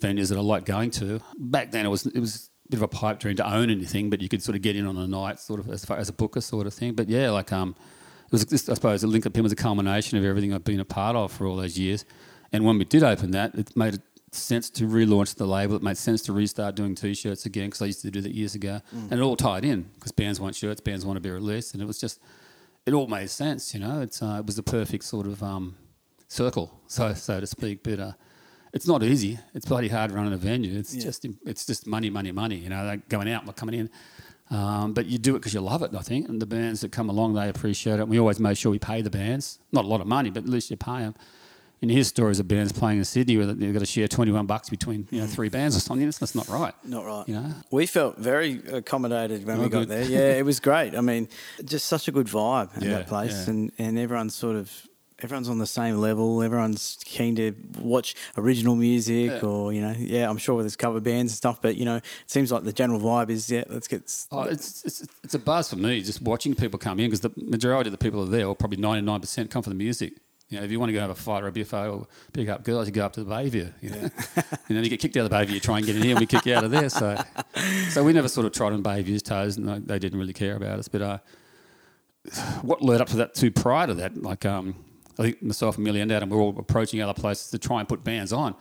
venues 0.00 0.30
that 0.30 0.38
I 0.38 0.40
liked 0.40 0.64
going 0.64 0.90
to. 0.92 1.20
Back 1.38 1.72
then, 1.72 1.84
it 1.84 1.90
was 1.90 2.06
it 2.06 2.20
was 2.20 2.36
a 2.36 2.40
bit 2.70 2.78
of 2.78 2.82
a 2.82 2.88
pipe 2.88 3.18
dream 3.18 3.36
to 3.36 3.46
own 3.46 3.70
anything, 3.70 4.10
but 4.10 4.20
you 4.20 4.28
could 4.28 4.42
sort 4.42 4.56
of 4.56 4.62
get 4.62 4.74
in 4.76 4.86
on 4.86 4.96
a 4.96 5.06
night, 5.06 5.38
sort 5.38 5.60
of 5.60 5.68
as 5.70 5.84
far 5.84 5.98
as 5.98 6.08
a 6.08 6.12
booker 6.12 6.40
sort 6.40 6.66
of 6.66 6.74
thing. 6.74 6.94
But 6.94 7.08
yeah, 7.08 7.30
like 7.30 7.52
um, 7.52 7.74
it 8.26 8.32
was 8.32 8.44
just, 8.44 8.70
I 8.70 8.74
suppose 8.74 9.02
the 9.02 9.06
Link 9.06 9.30
+ 9.32 9.34
Pin 9.34 9.42
was 9.42 9.52
a 9.52 9.56
culmination 9.56 10.18
of 10.18 10.24
everything 10.24 10.52
I've 10.54 10.64
been 10.64 10.80
a 10.80 10.84
part 10.84 11.14
of 11.16 11.30
for 11.32 11.46
all 11.46 11.56
those 11.56 11.78
years. 11.78 12.04
And 12.52 12.64
when 12.64 12.78
we 12.78 12.84
did 12.84 13.02
open 13.02 13.32
that, 13.32 13.54
it 13.54 13.76
made 13.76 14.00
sense 14.32 14.70
to 14.70 14.88
relaunch 14.88 15.36
the 15.36 15.46
label. 15.46 15.76
It 15.76 15.82
made 15.82 15.96
sense 15.96 16.22
to 16.22 16.32
restart 16.32 16.74
doing 16.74 16.94
T-shirts 16.94 17.46
again 17.46 17.66
because 17.66 17.82
I 17.82 17.86
used 17.86 18.02
to 18.02 18.10
do 18.10 18.20
that 18.20 18.32
years 18.32 18.54
ago, 18.54 18.80
and 18.92 19.12
it 19.12 19.20
all 19.20 19.36
tied 19.36 19.64
in 19.64 19.82
because 19.94 20.12
bands 20.12 20.40
want 20.40 20.56
shirts, 20.56 20.80
bands 20.80 21.04
want 21.04 21.16
to 21.16 21.20
be 21.20 21.30
released, 21.30 21.74
and 21.74 21.82
it 21.82 21.86
was 21.86 22.00
just 22.00 22.18
it 22.86 22.92
all 22.92 23.06
made 23.06 23.30
sense. 23.30 23.74
You 23.74 23.80
know, 23.80 24.00
it's 24.00 24.22
uh, 24.22 24.38
it 24.40 24.46
was 24.46 24.56
the 24.56 24.62
perfect 24.62 25.04
sort 25.04 25.26
of 25.26 25.42
um, 25.42 25.76
circle, 26.26 26.80
so 26.86 27.12
so 27.14 27.40
to 27.40 27.46
speak. 27.46 27.84
But 27.84 28.00
uh, 28.00 28.12
it's 28.74 28.86
not 28.86 29.02
easy. 29.02 29.38
It's 29.54 29.64
bloody 29.66 29.88
hard 29.88 30.10
running 30.12 30.32
a 30.32 30.36
venue. 30.36 30.78
It's 30.78 30.92
just 30.94 31.24
it's 31.46 31.64
just 31.64 31.86
money, 31.86 32.10
money, 32.10 32.32
money. 32.32 32.56
You 32.56 32.68
know, 32.68 32.84
like 32.84 33.08
going 33.08 33.28
out, 33.30 33.46
not 33.46 33.56
coming 33.56 33.74
in. 33.80 33.90
Um, 34.50 34.92
but 34.92 35.06
you 35.06 35.16
do 35.16 35.34
it 35.36 35.38
because 35.38 35.54
you 35.54 35.60
love 35.60 35.82
it, 35.82 35.90
I 35.94 36.02
think. 36.02 36.28
And 36.28 36.40
the 36.42 36.46
bands 36.46 36.82
that 36.82 36.92
come 36.92 37.08
along, 37.08 37.32
they 37.34 37.48
appreciate 37.48 37.94
it. 37.94 38.00
And 38.00 38.10
we 38.10 38.18
always 38.18 38.38
make 38.38 38.58
sure 38.58 38.70
we 38.70 38.78
pay 38.78 39.00
the 39.00 39.10
bands. 39.10 39.58
Not 39.72 39.84
a 39.86 39.88
lot 39.88 40.00
of 40.02 40.06
money, 40.06 40.28
but 40.30 40.42
at 40.42 40.48
least 40.48 40.70
you 40.70 40.76
pay 40.76 40.98
them. 40.98 41.14
And 41.82 41.90
hear 41.90 42.04
stories 42.04 42.40
of 42.40 42.48
bands 42.48 42.72
playing 42.72 42.98
in 42.98 43.04
Sydney 43.04 43.36
where 43.36 43.46
they've 43.46 43.72
got 43.72 43.80
to 43.80 43.86
share 43.86 44.08
21 44.08 44.46
bucks 44.46 44.70
between 44.70 45.06
you 45.10 45.20
know, 45.20 45.26
three 45.26 45.48
bands 45.50 45.76
or 45.76 45.80
something. 45.80 46.06
That's, 46.06 46.18
that's 46.18 46.34
not 46.34 46.48
right. 46.48 46.72
Not 46.84 47.04
right. 47.04 47.28
You 47.28 47.34
know? 47.34 47.50
We 47.70 47.84
felt 47.86 48.16
very 48.18 48.60
accommodated 48.72 49.44
when 49.46 49.58
Oh, 49.58 49.62
we 49.64 49.68
got 49.68 49.80
good. 49.80 49.88
there. 49.88 50.04
Yeah, 50.04 50.38
it 50.38 50.44
was 50.44 50.60
great. 50.60 50.94
I 50.94 51.00
mean, 51.02 51.28
just 51.64 51.86
such 51.86 52.08
a 52.08 52.12
good 52.12 52.26
vibe 52.26 52.74
in 52.78 52.84
Yeah, 52.84 52.90
that 52.98 53.06
place, 53.08 53.44
yeah. 53.46 53.50
and 53.52 53.72
and 53.78 53.98
everyone's 53.98 54.34
sort 54.34 54.56
of 54.56 54.70
everyone's 55.22 55.48
on 55.48 55.58
the 55.58 55.66
same 55.66 55.96
level. 55.96 56.42
Everyone's 56.42 56.98
keen 57.04 57.36
to 57.36 57.54
watch 57.78 58.14
original 58.36 58.74
music, 58.76 59.30
Yeah. 59.30 59.40
or 59.48 59.72
you 59.72 59.80
know, 59.80 59.94
yeah, 59.98 60.28
I'm 60.28 60.38
sure 60.38 60.60
there's 60.62 60.76
cover 60.76 61.00
bands 61.00 61.32
and 61.32 61.36
stuff, 61.36 61.60
but 61.62 61.76
you 61.76 61.84
know, 61.84 61.96
it 61.96 62.04
seems 62.26 62.50
like 62.52 62.64
the 62.64 62.72
general 62.72 63.00
vibe 63.00 63.30
is 63.30 63.50
yeah, 63.50 63.64
let's 63.68 63.88
get. 63.88 64.02
Oh, 64.32 64.42
it's, 64.42 64.84
it's 64.84 65.06
it's 65.22 65.34
a 65.34 65.38
buzz 65.38 65.70
for 65.70 65.76
me 65.76 66.00
just 66.02 66.20
watching 66.22 66.54
people 66.54 66.78
come 66.78 66.98
in 67.00 67.06
because 67.06 67.20
the 67.20 67.30
majority 67.36 67.88
of 67.88 67.92
the 67.92 67.98
people 67.98 68.22
are 68.22 68.26
there, 68.26 68.46
or 68.46 68.54
probably 68.54 68.78
ninety 68.78 69.04
nine 69.04 69.20
percent, 69.20 69.50
come 69.50 69.62
for 69.62 69.70
the 69.70 69.76
music. 69.76 70.14
You 70.50 70.58
know, 70.58 70.64
if 70.66 70.70
you 70.70 70.78
want 70.78 70.90
to 70.90 70.92
go 70.92 71.00
have 71.00 71.08
a 71.10 71.14
fight 71.14 71.42
or 71.42 71.46
a 71.48 71.52
biffo 71.52 71.90
or 71.90 72.06
pick 72.34 72.50
up 72.50 72.64
girls, 72.64 72.86
you 72.86 72.92
go 72.92 73.04
up 73.06 73.14
to 73.14 73.24
the 73.24 73.30
Bayview. 73.30 73.72
You 73.80 73.90
know, 73.90 73.96
and 73.96 74.12
then 74.68 74.84
you 74.84 74.90
get 74.90 75.00
kicked 75.00 75.16
out 75.16 75.24
of 75.24 75.30
the 75.30 75.36
Bayview, 75.36 75.54
you 75.54 75.60
try 75.60 75.78
and 75.78 75.86
get 75.86 75.96
in 75.96 76.02
here, 76.02 76.10
and 76.12 76.20
we 76.20 76.26
kick 76.26 76.44
you 76.44 76.54
out 76.54 76.64
of 76.64 76.70
there. 76.70 76.90
So, 76.90 77.16
so 77.88 78.04
we 78.04 78.12
never 78.12 78.28
sort 78.28 78.44
of 78.46 78.52
trod 78.52 78.74
on 78.74 78.82
Bayview's 78.82 79.22
toes, 79.22 79.56
and 79.56 79.66
they, 79.66 79.78
they 79.78 79.98
didn't 79.98 80.18
really 80.18 80.34
care 80.34 80.54
about 80.54 80.78
us. 80.78 80.86
But 80.86 81.00
uh, 81.02 81.18
what 82.62 82.82
led 82.82 83.00
up 83.00 83.08
to 83.08 83.16
that 83.16 83.34
too 83.34 83.50
prior 83.50 83.86
to 83.86 83.94
that, 83.94 84.22
like 84.22 84.44
um, 84.44 84.83
I 85.18 85.22
think 85.22 85.42
myself 85.42 85.76
and 85.76 85.84
Millie 85.84 86.00
and 86.00 86.10
Adam 86.10 86.28
were 86.28 86.38
all 86.40 86.54
approaching 86.58 87.00
other 87.00 87.14
places 87.14 87.50
to 87.50 87.58
try 87.58 87.80
and 87.80 87.88
put 87.88 88.02
bands 88.04 88.32
on. 88.32 88.54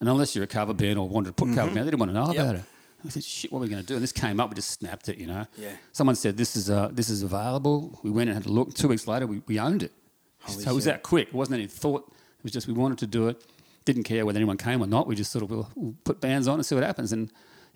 And 0.00 0.08
unless 0.08 0.34
you're 0.34 0.44
a 0.44 0.48
cover 0.48 0.72
band 0.74 0.98
or 0.98 1.08
wanted 1.08 1.36
to 1.36 1.44
put 1.44 1.54
cover 1.54 1.66
band, 1.74 1.86
they 1.86 1.90
didn't 1.90 1.98
want 2.00 2.10
to 2.10 2.14
know 2.14 2.26
Yep. 2.32 2.36
about 2.36 2.54
it. 2.56 2.62
I 3.04 3.08
said, 3.10 3.22
"Shit, 3.24 3.52
what 3.52 3.60
are 3.60 3.62
we 3.62 3.68
going 3.68 3.80
to 3.82 3.86
do?" 3.86 3.94
And 3.94 4.02
this 4.02 4.12
came 4.12 4.40
up. 4.40 4.50
We 4.50 4.56
just 4.56 4.70
snapped 4.70 5.08
it, 5.08 5.18
you 5.18 5.26
know. 5.28 5.46
Yeah. 5.56 5.70
Someone 5.92 6.16
said, 6.16 6.36
"This 6.36 6.56
is 6.56 6.68
uh, 6.68 6.88
this 6.92 7.08
is 7.08 7.22
available." 7.22 7.98
We 8.02 8.10
went 8.10 8.28
and 8.28 8.36
had 8.36 8.46
a 8.46 8.52
look. 8.52 8.74
Two 8.74 8.88
weeks 8.88 9.06
later, 9.06 9.26
we, 9.26 9.40
we 9.46 9.58
owned 9.60 9.82
it. 9.84 9.92
Holy 10.40 10.64
so 10.64 10.70
it 10.70 10.74
was 10.74 10.84
shit. 10.84 10.94
that 10.94 11.02
quick. 11.04 11.28
It 11.28 11.34
wasn't 11.34 11.58
any 11.58 11.66
thought. 11.68 12.06
It 12.08 12.42
was 12.42 12.52
just 12.52 12.66
we 12.66 12.72
wanted 12.72 12.98
to 12.98 13.06
do 13.06 13.28
it. 13.28 13.44
Didn't 13.84 14.02
care 14.04 14.26
whether 14.26 14.36
anyone 14.38 14.56
came 14.56 14.82
or 14.82 14.86
not. 14.86 15.06
We 15.06 15.14
just 15.14 15.30
sort 15.30 15.44
of 15.44 15.50
we'll, 15.50 15.68
we'll 15.76 15.94
put 16.04 16.20
bands 16.20 16.48
on 16.48 16.54
and 16.54 16.66
see 16.66 16.74
what 16.74 16.82
happens. 16.84 17.12
And 17.12 17.30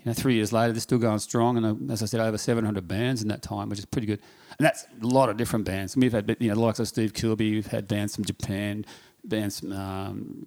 you 0.05 0.11
know, 0.11 0.15
three 0.15 0.35
years 0.35 0.53
later, 0.53 0.73
they're 0.73 0.81
still 0.81 0.99
going 0.99 1.21
strong. 1.21 1.57
And 1.57 1.91
uh, 1.91 1.93
as 1.93 2.03
I 2.03 2.07
said, 2.07 2.21
over 2.21 2.37
700 2.37 2.89
bands 2.89 3.23
in 3.23 3.29
that 3.29 3.43
time, 3.43 3.69
which 3.69 3.79
is 3.79 3.85
pretty 3.85 4.07
good. 4.07 4.21
And 4.59 4.67
that's 4.67 4.85
a 5.01 5.07
lot 5.07 5.29
of 5.29 5.37
different 5.37 5.65
bands. 5.65 5.95
And 5.95 6.03
we've 6.03 6.13
had 6.13 6.37
you 6.41 6.49
know, 6.49 6.55
the 6.55 6.61
likes 6.61 6.81
of 6.81 6.89
Steve 6.89 7.13
Kilbey. 7.13 7.53
We've 7.53 7.67
had 7.67 7.87
bands 7.87 8.17
from 8.17 8.25
Japan, 8.25 8.85
bands 9.25 9.61
from 9.61 9.73
um, 9.73 10.47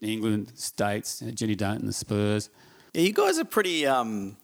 England, 0.00 0.52
States. 0.54 1.20
You 1.20 1.28
know, 1.28 1.34
Jenny 1.34 1.56
Dunton, 1.56 1.86
the 1.86 1.92
Spurs. 1.92 2.50
Yeah, 2.94 3.02
you 3.02 3.12
guys 3.12 3.38
are 3.38 3.44
pretty. 3.44 3.84
Um, 3.86 4.36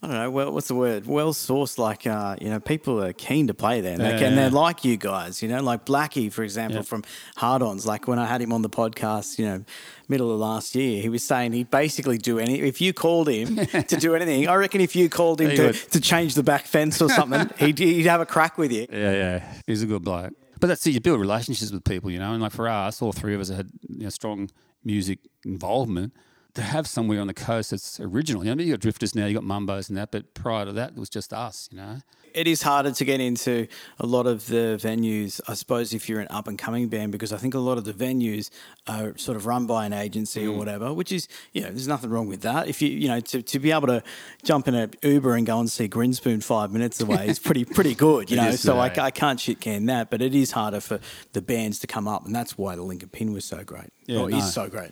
I 0.00 0.06
don't 0.06 0.14
know. 0.16 0.30
Well, 0.30 0.52
what's 0.52 0.68
the 0.68 0.76
word? 0.76 1.06
Well 1.06 1.32
sourced. 1.32 1.76
Like 1.76 2.06
uh, 2.06 2.36
you 2.40 2.48
know, 2.50 2.60
people 2.60 3.02
are 3.02 3.12
keen 3.12 3.48
to 3.48 3.54
play 3.54 3.80
there, 3.80 3.94
and, 3.94 4.00
they, 4.00 4.20
Yeah, 4.20 4.28
and 4.28 4.38
they're 4.38 4.48
like 4.48 4.84
you 4.84 4.96
guys. 4.96 5.42
You 5.42 5.48
know, 5.48 5.60
like 5.60 5.84
Blackie, 5.86 6.32
for 6.32 6.44
example, 6.44 6.76
Yeah. 6.76 6.82
from 6.82 7.02
Hard 7.36 7.62
Ons. 7.62 7.84
Like 7.84 8.06
when 8.06 8.16
I 8.20 8.26
had 8.26 8.40
him 8.40 8.52
on 8.52 8.62
the 8.62 8.70
podcast, 8.70 9.40
you 9.40 9.44
know, 9.46 9.64
middle 10.06 10.32
of 10.32 10.38
last 10.38 10.76
year, 10.76 11.02
he 11.02 11.08
was 11.08 11.24
saying 11.24 11.52
he'd 11.52 11.70
basically 11.70 12.16
do 12.16 12.38
any. 12.38 12.60
If 12.60 12.80
you 12.80 12.92
called 12.92 13.28
him 13.28 13.56
to 13.56 13.96
do 13.96 14.14
anything, 14.14 14.46
I 14.48 14.54
reckon 14.54 14.80
if 14.80 14.94
you 14.94 15.08
called 15.08 15.40
him 15.40 15.50
to, 15.56 15.72
to 15.72 16.00
change 16.00 16.34
the 16.36 16.44
back 16.44 16.66
fence 16.66 17.02
or 17.02 17.08
something, 17.08 17.50
he'd, 17.58 17.78
he'd 17.80 18.06
have 18.06 18.20
a 18.20 18.26
crack 18.26 18.56
with 18.56 18.70
you. 18.70 18.86
Yeah, 18.92 19.12
yeah, 19.12 19.52
he's 19.66 19.82
a 19.82 19.86
good 19.86 20.02
bloke. 20.04 20.32
But 20.60 20.68
that's 20.68 20.86
it. 20.86 20.90
You 20.90 21.00
build 21.00 21.20
relationships 21.20 21.72
with 21.72 21.82
people, 21.82 22.10
you 22.12 22.20
know. 22.20 22.32
And 22.34 22.40
like 22.42 22.52
for 22.52 22.68
us, 22.68 23.02
all 23.02 23.12
three 23.12 23.34
of 23.34 23.40
us 23.40 23.48
had 23.48 23.68
you 23.88 24.04
know, 24.04 24.10
strong 24.10 24.48
music 24.84 25.18
involvement. 25.44 26.12
To 26.58 26.64
have 26.64 26.88
somewhere 26.88 27.20
on 27.20 27.28
the 27.28 27.34
coast 27.34 27.70
that's 27.70 28.00
original, 28.00 28.44
you 28.44 28.52
know, 28.52 28.60
you 28.62 28.72
got 28.72 28.80
drifters 28.80 29.14
now, 29.14 29.26
you 29.26 29.34
got 29.34 29.44
mumbos 29.44 29.88
and 29.88 29.96
that, 29.96 30.10
but 30.10 30.34
prior 30.34 30.64
to 30.64 30.72
that, 30.72 30.90
it 30.90 30.96
was 30.98 31.08
just 31.08 31.32
us, 31.32 31.68
you 31.70 31.76
know. 31.78 31.98
It 32.34 32.46
is 32.48 32.62
harder 32.62 32.90
to 32.90 33.04
get 33.04 33.20
into 33.20 33.68
a 33.98 34.06
lot 34.06 34.26
of 34.26 34.48
the 34.48 34.76
venues, 34.80 35.40
I 35.48 35.54
suppose, 35.54 35.94
if 35.94 36.08
you're 36.08 36.20
an 36.20 36.26
up 36.30 36.46
and 36.48 36.58
coming 36.58 36.88
band, 36.88 37.12
because 37.12 37.32
I 37.32 37.36
think 37.36 37.54
a 37.54 37.58
lot 37.58 37.78
of 37.78 37.84
the 37.84 37.92
venues 37.92 38.50
are 38.86 39.16
sort 39.16 39.36
of 39.36 39.46
run 39.46 39.66
by 39.66 39.86
an 39.86 39.92
agency 39.92 40.42
Mm. 40.42 40.48
or 40.52 40.58
whatever, 40.58 40.92
which 40.92 41.10
is, 41.12 41.26
you 41.52 41.62
know, 41.62 41.68
there's 41.68 41.88
nothing 41.88 42.10
wrong 42.10 42.26
with 42.28 42.42
that. 42.42 42.68
If 42.68 42.82
you, 42.82 42.88
you 42.90 43.08
know, 43.08 43.20
to, 43.20 43.40
to 43.40 43.58
be 43.60 43.70
able 43.72 43.86
to 43.86 44.02
jump 44.44 44.66
in 44.68 44.74
an 44.74 44.90
Uber 45.02 45.34
and 45.36 45.46
go 45.46 45.58
and 45.60 45.70
see 45.70 45.88
Grinspoon 45.88 46.42
five 46.42 46.70
minutes 46.72 47.00
away 47.00 47.28
is 47.28 47.38
pretty, 47.38 47.64
pretty 47.78 47.94
good, 47.94 48.30
you 48.30 48.36
know. 48.36 48.48
is, 48.48 48.60
so 48.60 48.74
yeah, 48.74 48.92
I. 48.98 49.06
I 49.06 49.10
can't 49.10 49.38
shit 49.40 49.60
can 49.60 49.86
that, 49.86 50.10
but 50.10 50.20
it 50.20 50.34
is 50.34 50.50
harder 50.52 50.80
for 50.80 50.98
the 51.32 51.40
bands 51.40 51.78
to 51.80 51.86
come 51.86 52.06
up, 52.08 52.26
and 52.26 52.34
that's 52.34 52.58
why 52.58 52.74
the 52.76 52.82
Link 52.82 53.10
+ 53.10 53.12
Pin 53.12 53.32
was 53.32 53.44
so 53.44 53.62
great. 53.64 53.90
Yeah, 54.06 54.20
or 54.20 54.28
no. 54.30 54.36
is 54.36 54.52
so 54.52 54.68
great. 54.68 54.90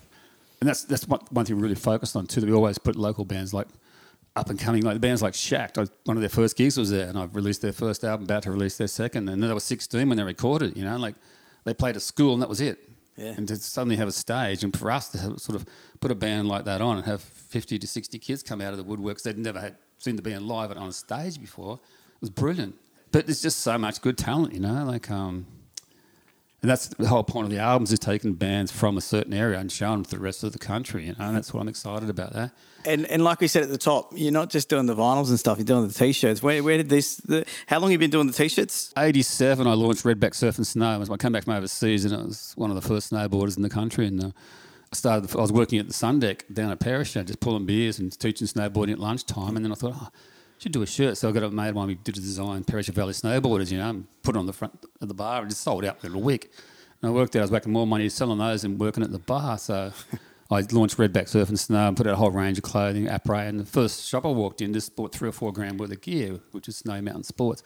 And 0.61 0.69
that's 0.69 0.85
that's 0.85 1.07
one, 1.07 1.21
one 1.31 1.45
thing 1.45 1.57
we 1.57 1.63
really 1.63 1.75
focused 1.75 2.17
on 2.17 2.27
too. 2.27 2.41
That 2.41 2.47
we 2.47 2.55
always 2.55 2.79
put 2.79 2.97
local 2.97 3.25
bands 3.25 3.53
like 3.53 3.69
up 4.35 4.51
and 4.51 4.59
coming, 4.59 4.83
like 4.83 4.95
the 4.95 5.01
bands 5.01 5.23
like 5.23 5.35
Shacked. 5.35 5.79
I, 5.79 5.87
one 6.05 6.17
of 6.17 6.21
their 6.21 6.29
first 6.29 6.57
gigs 6.57 6.77
was 6.77 6.91
there, 6.91 7.09
and 7.09 7.19
I've 7.19 7.35
released 7.35 7.63
their 7.63 7.73
first 7.73 8.05
album, 8.05 8.25
about 8.25 8.43
to 8.45 8.51
release 8.51 8.77
their 8.77 8.89
second, 8.89 9.29
and 9.29 9.43
they 9.43 9.53
were 9.53 9.61
16 9.61 10.09
when 10.09 10.17
they 10.17 10.25
recorded. 10.25 10.77
You 10.77 10.85
know, 10.85 10.97
like 10.97 11.15
they 11.65 11.75
played 11.75 11.97
at 11.97 12.03
school, 12.03 12.33
and 12.33 12.43
that 12.43 12.49
was 12.49 12.61
it. 12.61 12.79
Yeah. 13.17 13.29
And 13.29 13.49
to 13.49 13.57
suddenly 13.57 13.97
have 13.97 14.09
a 14.09 14.13
stage, 14.13 14.63
and 14.63 14.77
for 14.77 14.91
us 14.91 15.09
to 15.09 15.19
have, 15.19 15.41
sort 15.41 15.57
of 15.57 15.67
put 16.01 16.11
a 16.11 16.15
band 16.15 16.49
like 16.49 16.67
that 16.67 16.83
on 16.83 16.99
and 16.99 17.07
have 17.07 17.23
50 17.23 17.79
to 17.79 17.87
60 17.87 18.19
kids 18.19 18.43
come 18.43 18.61
out 18.61 18.75
of 18.75 18.79
the 18.79 18.85
woodworks 18.85 19.23
they'd 19.23 19.39
never 19.39 19.59
had 19.59 19.77
seen 19.99 20.17
the 20.17 20.23
band 20.23 20.47
live 20.47 20.71
and 20.71 20.79
on 20.79 20.89
a 20.89 20.93
stage 20.93 21.41
before, 21.41 21.75
it 21.75 22.21
was 22.21 22.31
brilliant. 22.31 22.75
But 23.13 23.27
there's 23.27 23.41
just 23.41 23.61
so 23.61 23.79
much 23.79 24.03
good 24.03 24.19
talent, 24.19 24.53
you 24.53 24.61
know, 24.61 24.85
like 24.85 25.11
um, 25.11 25.47
and 26.63 26.71
that's 26.71 26.89
the 26.89 27.07
whole 27.07 27.23
point 27.23 27.45
of 27.45 27.51
the 27.51 27.59
albums 27.59 27.93
is 27.93 27.99
taking 27.99 28.33
bands 28.33 28.73
from 28.73 28.97
a 28.97 29.01
certain 29.01 29.35
area 29.35 29.59
and 29.59 29.71
showing 29.71 29.99
them 29.99 30.05
to 30.05 30.11
the 30.11 30.19
rest 30.19 30.43
of 30.43 30.53
the 30.53 30.59
country. 30.59 31.07
You 31.07 31.13
know, 31.13 31.27
and 31.27 31.37
that's 31.37 31.53
what 31.53 31.61
I'm 31.61 31.69
excited 31.69 32.09
about 32.09 32.33
that. 32.33 32.53
And, 32.87 33.05
and 33.07 33.23
like 33.23 33.41
we 33.41 33.49
said 33.49 33.63
at 33.63 33.69
the 33.69 33.79
top, 33.79 34.13
you're 34.15 34.33
not 34.33 34.49
just 34.49 34.69
doing 34.69 34.87
the 34.87 34.95
vinyls 34.95 35.29
and 35.29 35.39
stuff, 35.39 35.59
you're 35.59 35.67
doing 35.67 35.87
the 35.87 35.93
t-shirts. 35.93 36.43
Where, 36.43 36.63
where 36.63 36.79
did 36.79 36.89
this, 36.89 37.17
the, 37.17 37.45
how 37.67 37.79
long 37.79 37.91
have 37.91 37.93
you 37.93 37.99
been 37.99 38.11
doing 38.11 38.27
the 38.27 38.33
t-shirts? 38.33 38.93
87, 38.97 39.67
I 39.67 39.75
launched 39.75 40.05
Redback 40.05 40.35
Surf 40.35 40.57
and 40.57 40.67
Snow. 40.67 41.05
I 41.11 41.17
came 41.17 41.33
back 41.33 41.45
from 41.45 41.55
overseas 41.55 42.05
and 42.05 42.15
I 42.15 42.25
was 42.25 42.53
one 42.57 42.71
of 42.71 42.77
the 42.77 42.89
first 42.89 43.13
snowboarders 43.13 43.57
in 43.57 43.63
the 43.63 43.69
country. 43.69 44.07
And 44.07 44.25
uh, 44.25 44.31
I 44.93 44.97
started, 44.97 45.37
I 45.37 45.41
was 45.41 45.53
working 45.53 45.79
at 45.79 45.89
the 45.89 45.95
Sun 45.95 46.21
Deck 46.21 46.47
down 46.53 46.71
at 46.71 46.81
Perisher, 46.81 47.23
just 47.23 47.41
pulling 47.41 47.67
beers 47.67 47.99
and 47.99 48.17
teaching 48.19 48.47
snowboarding 48.47 48.93
at 48.93 48.99
lunchtime. 48.99 49.57
And 49.57 49.65
then 49.65 49.73
I 49.73 49.75
thought, 49.75 49.95
oh, 49.95 50.09
should 50.59 50.73
do 50.73 50.83
a 50.83 50.87
shirt. 50.87 51.17
So 51.17 51.29
I 51.29 51.33
got 51.33 51.43
it 51.43 51.53
made 51.53 51.75
one. 51.75 51.89
We 51.89 51.95
did 51.95 52.17
a 52.17 52.21
design, 52.21 52.65
Perisher 52.65 52.93
Valley 52.93 53.13
Snowboarders, 53.13 53.71
you 53.71 53.79
know, 53.79 53.91
and 53.91 54.07
put 54.23 54.37
it 54.37 54.39
on 54.39 54.47
the 54.47 54.53
front 54.53 54.85
of 55.01 55.09
the 55.09 55.15
bar 55.15 55.41
and 55.41 55.51
just 55.51 55.63
sold 55.63 55.85
out 55.85 56.03
in 56.05 56.15
a 56.15 56.19
week. 56.19 56.51
And 57.03 57.11
I 57.11 57.13
worked 57.13 57.33
there. 57.33 57.43
I 57.43 57.45
was 57.45 57.51
making 57.51 57.73
more 57.73 57.87
money 57.87 58.09
selling 58.09 58.39
those 58.39 58.63
than 58.63 58.79
working 58.79 59.03
at 59.03 59.13
the 59.13 59.19
bar. 59.19 59.59
So 59.59 59.93
I 60.51 60.65
launched 60.73 60.97
Redback 60.97 61.29
Surf 61.29 61.49
and 61.49 61.59
Snow 61.59 61.89
and 61.89 61.97
put 61.97 62.07
out 62.07 62.15
a 62.15 62.17
whole 62.17 62.31
range 62.31 62.59
of 62.59 62.65
clothing, 62.65 63.09
apparel. 63.09 63.41
And 63.41 63.61
the 63.61 63.67
first 63.67 64.09
shop 64.09 64.25
I 64.25 64.29
walked 64.29 64.61
in 64.61 64.73
just 64.73 64.97
bought 64.97 65.15
three 65.15 65.29
or 65.29 65.33
four 65.33 65.53
grand 65.53 65.79
worth 65.79 65.93
of 65.93 66.01
gear, 66.01 66.41
which 66.53 66.69
is 66.69 66.77
Snow 66.77 67.01
Mountain 67.01 67.25
Sports. 67.25 67.63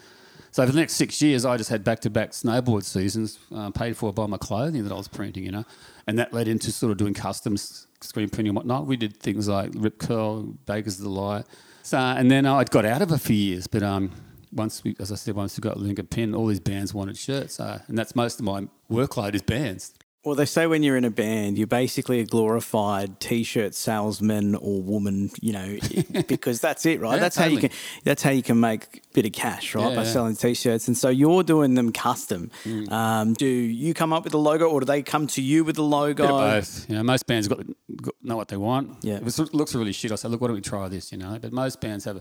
So 0.52 0.66
for 0.66 0.72
the 0.72 0.80
next 0.80 0.94
six 0.94 1.22
years, 1.22 1.44
I 1.44 1.56
just 1.56 1.70
had 1.70 1.84
back-to-back 1.84 2.32
snowboard 2.32 2.82
seasons, 2.82 3.38
uh, 3.54 3.70
paid 3.70 3.96
for 3.96 4.12
by 4.12 4.26
my 4.26 4.36
clothing 4.36 4.82
that 4.82 4.92
I 4.92 4.96
was 4.96 5.06
printing, 5.06 5.44
you 5.44 5.52
know, 5.52 5.64
and 6.08 6.18
that 6.18 6.32
led 6.32 6.48
into 6.48 6.72
sort 6.72 6.90
of 6.90 6.98
doing 6.98 7.14
customs 7.14 7.86
screen 8.00 8.28
printing 8.28 8.48
and 8.48 8.56
whatnot. 8.56 8.86
We 8.86 8.96
did 8.96 9.16
things 9.18 9.48
like 9.48 9.70
Rip 9.74 9.98
Curl, 9.98 10.42
Baker's 10.66 10.96
Delight. 10.96 11.44
So, 11.82 11.98
and 11.98 12.30
then 12.30 12.46
I 12.46 12.64
got 12.64 12.84
out 12.84 13.02
of 13.02 13.10
it 13.12 13.18
for 13.18 13.32
years, 13.32 13.66
but 13.66 13.82
um, 13.82 14.10
once 14.52 14.84
we, 14.84 14.94
as 14.98 15.10
I 15.10 15.14
said, 15.14 15.34
once 15.34 15.56
we 15.56 15.62
got 15.62 15.78
Link 15.78 15.98
+ 16.10 16.10
Pin, 16.10 16.34
all 16.34 16.46
these 16.46 16.60
bands 16.60 16.92
wanted 16.92 17.16
shirts, 17.16 17.58
uh, 17.58 17.80
and 17.88 17.96
that's 17.98 18.14
most 18.14 18.38
of 18.38 18.44
my 18.44 18.68
workload 18.90 19.34
is 19.34 19.42
bands. 19.42 19.94
Well, 20.22 20.34
they 20.34 20.44
say 20.44 20.66
when 20.66 20.82
you're 20.82 20.98
in 20.98 21.06
a 21.06 21.10
band, 21.10 21.56
you're 21.56 21.66
basically 21.66 22.20
a 22.20 22.26
glorified 22.26 23.20
t-shirt 23.20 23.74
salesman 23.74 24.54
or 24.54 24.82
woman, 24.82 25.30
you 25.40 25.54
know, 25.54 25.78
because 26.28 26.60
that's 26.60 26.84
it, 26.84 27.00
right? 27.00 27.14
Yeah, 27.14 27.20
that's 27.20 27.36
how 27.36 27.46
you 27.46 27.56
can 27.58 27.70
that's 28.04 28.22
how 28.22 28.30
you 28.30 28.42
can 28.42 28.60
make 28.60 28.84
a 28.84 29.14
bit 29.14 29.24
of 29.24 29.32
cash, 29.32 29.74
right? 29.74 29.88
Yeah, 29.88 29.96
By 29.96 30.02
yeah. 30.02 30.12
selling 30.12 30.36
t-shirts. 30.36 30.88
And 30.88 30.96
so 30.96 31.08
you're 31.08 31.42
doing 31.42 31.72
them 31.72 31.90
custom. 31.90 32.50
Mm. 32.64 32.92
Um, 32.92 33.32
do 33.32 33.46
you 33.46 33.94
come 33.94 34.12
up 34.12 34.24
with 34.24 34.32
the 34.32 34.38
logo 34.38 34.68
or 34.68 34.80
do 34.80 34.84
they 34.86 35.02
come 35.02 35.26
to 35.28 35.40
you 35.40 35.64
with 35.64 35.76
the 35.76 35.84
logo? 35.84 36.28
Both. 36.28 36.90
You 36.90 36.96
know, 36.96 37.02
most 37.02 37.26
bands 37.26 37.48
got, 37.48 37.64
got 38.02 38.14
know 38.22 38.36
what 38.36 38.48
they 38.48 38.58
want. 38.58 38.98
Yeah. 39.02 39.20
If 39.24 39.38
it 39.38 39.54
looks 39.54 39.74
really 39.74 39.92
shit, 39.92 40.12
I 40.12 40.16
say, 40.16 40.28
look, 40.28 40.42
why 40.42 40.48
don't 40.48 40.56
we 40.56 40.60
try 40.60 40.86
this? 40.88 41.12
You 41.12 41.18
know, 41.18 41.38
but 41.40 41.50
most 41.50 41.80
bands 41.80 42.04
have 42.04 42.20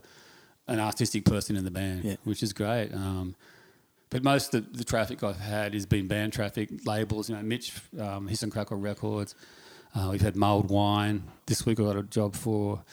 an 0.70 0.80
artistic 0.80 1.26
person 1.26 1.58
in 1.58 1.66
the 1.66 1.72
band, 1.72 2.18
which 2.24 2.44
is 2.44 2.54
great. 2.54 2.94
Um, 2.94 3.36
but 4.10 4.24
most 4.24 4.54
of 4.56 4.78
the 4.78 4.84
traffic 4.84 5.24
I've 5.24 5.40
had 5.40 5.74
has 5.74 5.86
been 5.86 6.08
band 6.08 6.34
traffic 6.34 6.70
labels. 6.86 7.30
You 7.30 7.36
know, 7.36 7.44
Mitch, 7.44 7.74
um, 8.00 8.28
Hiss 8.28 8.44
and 8.44 8.52
Crackle 8.52 8.78
Records. 8.78 9.36
Uh, 9.96 10.10
we've 10.12 10.22
had 10.22 10.36
Mulled 10.36 10.70
Wine. 10.70 11.24
This 11.46 11.66
week 11.66 11.80
I 11.80 11.84
got 11.84 11.96
a 11.96 12.04
job 12.04 12.36
for 12.36 12.84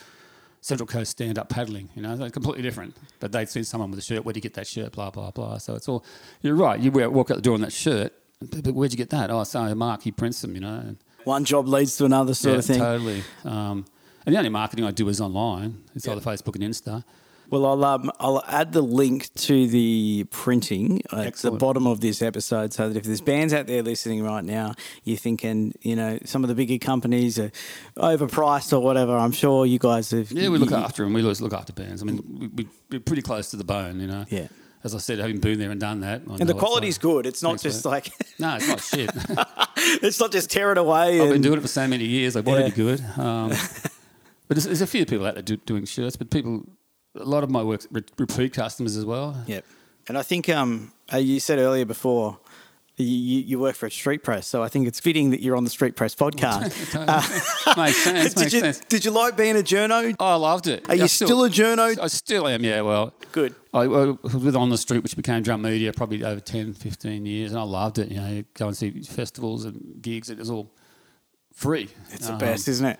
Central 0.61 0.87
Coast 0.87 1.11
Stand 1.11 1.37
Up 1.37 1.49
Paddling. 1.49 1.89
You 1.95 2.01
know, 2.01 2.15
they're 2.15 2.29
completely 2.29 2.63
different. 2.63 2.95
But 3.19 3.31
they'd 3.31 3.49
seen 3.49 3.63
someone 3.63 3.89
with 3.89 3.99
a 3.99 4.03
shirt. 4.03 4.25
Where'd 4.25 4.35
you 4.35 4.41
get 4.41 4.53
that 4.55 4.67
shirt? 4.67 4.91
Blah 4.91 5.11
blah 5.11 5.31
blah. 5.31 5.57
So 5.57 5.75
it's 5.75 5.87
all. 5.87 6.03
You're 6.41 6.55
right. 6.55 6.79
You 6.79 6.91
walk 6.91 7.31
out 7.31 7.37
the 7.37 7.41
door 7.41 7.55
in 7.55 7.61
that 7.61 7.73
shirt. 7.73 8.13
But 8.39 8.73
where'd 8.73 8.91
you 8.91 8.97
get 8.97 9.09
that? 9.11 9.31
Oh, 9.31 9.43
so 9.43 9.73
Mark 9.73 10.03
he 10.03 10.11
prints 10.11 10.41
them. 10.41 10.53
You 10.53 10.61
know. 10.61 10.75
And, 10.75 10.97
One 11.23 11.45
job 11.45 11.67
leads 11.67 11.97
to 11.97 12.05
another 12.05 12.33
sort 12.33 12.53
yeah, 12.53 12.59
of 12.59 12.65
thing. 12.65 12.79
Totally. 12.79 13.23
Um, 13.43 13.85
and 14.25 14.35
the 14.35 14.37
only 14.37 14.49
marketing 14.49 14.85
I 14.85 14.91
do 14.91 15.07
is 15.07 15.21
online. 15.21 15.83
It's 15.95 16.07
either 16.07 16.21
Facebook 16.21 16.55
and 16.55 16.63
Insta. 16.63 17.03
Well, 17.49 17.65
I'll 17.65 17.85
um, 17.85 18.11
I'll 18.19 18.43
add 18.45 18.73
the 18.73 18.81
link 18.81 19.33
to 19.35 19.67
the 19.67 20.25
printing 20.31 21.01
at 21.13 21.27
Excellent. 21.27 21.53
the 21.59 21.65
bottom 21.65 21.87
of 21.87 22.01
this 22.01 22.21
episode, 22.21 22.73
so 22.73 22.89
that 22.89 22.97
if 22.97 23.03
there's 23.05 23.21
bands 23.21 23.53
out 23.53 23.67
there 23.67 23.81
listening 23.83 24.21
right 24.23 24.43
now, 24.43 24.73
you're 25.05 25.17
thinking, 25.17 25.73
you 25.81 25.95
know, 25.95 26.19
some 26.25 26.43
of 26.43 26.49
the 26.49 26.55
bigger 26.55 26.77
companies 26.77 27.39
are 27.39 27.51
overpriced 27.97 28.73
or 28.73 28.79
whatever. 28.81 29.15
I'm 29.17 29.31
sure 29.31 29.65
you 29.65 29.79
guys 29.79 30.11
have. 30.11 30.31
Yeah, 30.31 30.49
we 30.49 30.57
look 30.57 30.71
you- 30.71 30.75
after 30.75 31.03
them. 31.03 31.13
We 31.13 31.21
always 31.21 31.41
look 31.41 31.53
after 31.53 31.73
bands. 31.73 32.01
I 32.01 32.05
mean, 32.05 32.23
we, 32.39 32.47
we, 32.47 32.67
we're 32.91 32.99
pretty 32.99 33.21
close 33.21 33.49
to 33.51 33.57
the 33.57 33.63
bone, 33.63 33.99
you 33.99 34.07
know. 34.07 34.25
Yeah. 34.29 34.47
As 34.83 34.93
I 34.93 34.99
said, 34.99 35.19
having 35.19 35.39
been 35.39 35.57
there 35.59 35.71
and 35.71 35.79
done 35.81 36.01
that, 36.01 36.21
I 36.29 36.35
And 36.35 36.47
the 36.47 36.53
what 36.53 36.59
quality's 36.63 36.97
like. 36.97 37.01
good. 37.01 37.25
It's 37.25 37.41
not 37.41 37.59
just 37.61 37.83
like 37.83 38.11
No, 38.39 38.55
it's 38.55 38.67
not 38.67 38.81
shit. 38.81 39.09
it's 40.03 40.19
not 40.19 40.31
just 40.31 40.49
tear 40.51 40.71
it 40.71 40.77
away. 40.77 41.19
I've 41.19 41.27
been 41.27 41.33
and- 41.35 41.43
doing 41.43 41.57
it 41.57 41.61
for 41.61 41.67
so 41.67 41.87
many 41.87 42.05
years. 42.05 42.35
I 42.35 42.41
want 42.41 42.59
Yeah. 42.59 42.69
to 42.69 42.75
be 42.75 42.83
good. 42.83 43.01
Um, 43.17 43.49
but 44.47 44.55
there's, 44.55 44.65
there's 44.65 44.81
a 44.81 44.87
few 44.87 45.05
people 45.05 45.25
out 45.25 45.33
there 45.33 45.43
do, 45.43 45.57
doing 45.57 45.85
shirts, 45.85 46.15
but 46.15 46.29
people, 46.29 46.63
a 47.17 47.25
lot 47.25 47.43
of 47.43 47.49
my 47.49 47.63
work 47.63 47.81
repeat 48.17 48.53
customers 48.53 48.95
as 48.97 49.05
well. 49.05 49.35
Yep. 49.47 49.65
And 50.07 50.17
I 50.17 50.23
think 50.23 50.47
um, 50.49 50.91
uh, 51.11 51.17
you 51.17 51.39
said 51.39 51.59
earlier 51.59 51.85
before 51.85 52.39
you, 52.95 53.05
you 53.05 53.59
work 53.59 53.75
for 53.75 53.85
a 53.85 53.91
street 53.91 54.23
press, 54.23 54.47
so 54.47 54.63
I 54.63 54.69
think 54.69 54.87
it's 54.87 54.99
fitting 54.99 55.29
that 55.29 55.41
you're 55.41 55.55
on 55.55 55.63
the 55.63 55.69
street 55.69 55.95
press 55.95 56.15
podcast. 56.15 56.63
makes 57.77 57.97
sense. 57.97 58.33
did 58.41 58.53
you 58.53 58.59
sense. 58.61 58.79
did 58.89 59.05
you 59.05 59.11
like 59.11 59.37
being 59.37 59.55
a 59.55 59.61
journo? 59.61 60.15
Oh, 60.19 60.25
I 60.25 60.35
loved 60.35 60.67
it. 60.67 60.89
Are 60.89 60.95
you 60.95 61.03
I 61.03 61.07
still 61.07 61.43
a 61.43 61.49
journo? 61.49 61.99
I 61.99 62.07
still 62.07 62.47
am, 62.47 62.63
yeah. 62.63 62.81
Well, 62.81 63.13
Good. 63.33 63.53
I, 63.73 63.81
I 63.81 63.85
was 63.87 64.35
with 64.35 64.55
On 64.55 64.69
the 64.69 64.77
Street, 64.79 65.03
which 65.03 65.15
became 65.15 65.43
Drum 65.43 65.61
Media 65.61 65.93
probably 65.93 66.23
over 66.23 66.39
10, 66.39 66.73
15 66.73 67.25
years, 67.25 67.51
and 67.51 67.59
I 67.59 67.63
loved 67.63 67.99
it. 67.99 68.09
You 68.09 68.19
know, 68.19 68.29
you 68.29 68.45
go 68.55 68.67
and 68.67 68.75
see 68.75 68.89
festivals 69.03 69.65
and 69.65 69.97
gigs, 70.01 70.29
it 70.31 70.39
was 70.39 70.49
all 70.49 70.71
free. 71.53 71.89
It's 72.11 72.25
the 72.27 72.33
Um, 72.33 72.39
best, 72.39 72.67
isn't 72.67 72.85
it? 72.85 72.99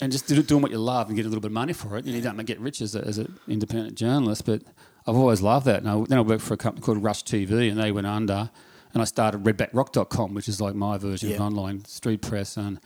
And 0.00 0.12
just 0.12 0.26
do, 0.28 0.42
doing 0.42 0.60
what 0.60 0.70
you 0.70 0.78
love 0.78 1.08
and 1.08 1.16
get 1.16 1.24
a 1.24 1.28
little 1.28 1.40
bit 1.40 1.48
of 1.48 1.52
money 1.52 1.72
for 1.72 1.96
it. 1.96 2.04
You, 2.04 2.12
know, 2.12 2.18
you 2.18 2.22
don't 2.22 2.36
get 2.44 2.60
rich 2.60 2.82
as, 2.82 2.94
a, 2.94 3.00
as 3.00 3.16
an 3.16 3.38
independent 3.48 3.94
journalist, 3.96 4.44
but 4.44 4.62
I've 5.06 5.16
always 5.16 5.40
loved 5.40 5.64
that. 5.66 5.78
And 5.82 5.88
I, 5.88 6.04
then 6.06 6.18
I 6.18 6.20
worked 6.20 6.42
for 6.42 6.52
a 6.52 6.58
company 6.58 6.84
called 6.84 7.02
Rush 7.02 7.24
TV, 7.24 7.70
and 7.70 7.80
they 7.80 7.90
went 7.92 8.06
under, 8.06 8.50
and 8.92 9.00
I 9.00 9.06
started 9.06 9.42
redbackrock.com, 9.44 10.34
which 10.34 10.48
is 10.48 10.60
like 10.60 10.74
my 10.74 10.98
version 10.98 11.30
Yeah. 11.30 11.36
of 11.36 11.42
online 11.42 11.84
street 11.86 12.20
press. 12.20 12.58
And 12.58 12.78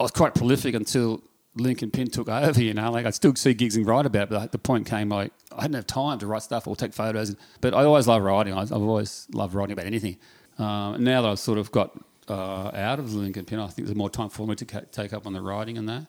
I 0.00 0.02
was 0.04 0.10
quite 0.10 0.34
prolific 0.34 0.74
until 0.74 1.22
Link 1.54 1.80
+ 1.80 1.92
Pin 1.92 2.06
took 2.08 2.28
over. 2.30 2.62
You 2.62 2.72
know, 2.72 2.90
like 2.92 3.04
I'd 3.04 3.14
still 3.14 3.34
see 3.34 3.52
gigs 3.52 3.76
and 3.76 3.86
write 3.86 4.06
about, 4.06 4.24
it, 4.24 4.30
but 4.30 4.52
the 4.52 4.58
point 4.58 4.86
came 4.86 5.10
like 5.10 5.32
I 5.52 5.62
didn't 5.62 5.74
have 5.74 5.86
time 5.86 6.18
to 6.20 6.26
write 6.26 6.42
stuff 6.44 6.66
or 6.66 6.76
take 6.76 6.94
photos. 6.94 7.36
But 7.60 7.74
I 7.74 7.84
always 7.84 8.06
loved 8.06 8.24
writing. 8.24 8.54
I- 8.54 8.62
I've 8.62 8.72
always 8.72 9.26
loved 9.34 9.52
writing 9.54 9.72
about 9.74 9.84
anything. 9.86 10.16
Um, 10.58 11.04
now 11.04 11.20
that 11.22 11.28
I've 11.28 11.38
sort 11.38 11.58
of 11.58 11.70
got 11.72 11.98
uh, 12.28 12.70
out 12.74 12.98
of 13.00 13.12
the 13.12 13.18
Link 13.18 13.34
+ 13.36 13.46
Pin, 13.46 13.58
I 13.58 13.66
think 13.66 13.86
there's 13.86 13.96
more 13.96 14.08
time 14.10 14.28
for 14.30 14.46
me 14.46 14.54
to 14.54 14.64
ca- 14.64 14.80
take 14.92 15.12
up 15.12 15.26
on 15.26 15.34
the 15.34 15.42
writing 15.42 15.76
and 15.76 15.86
that. 15.90 16.06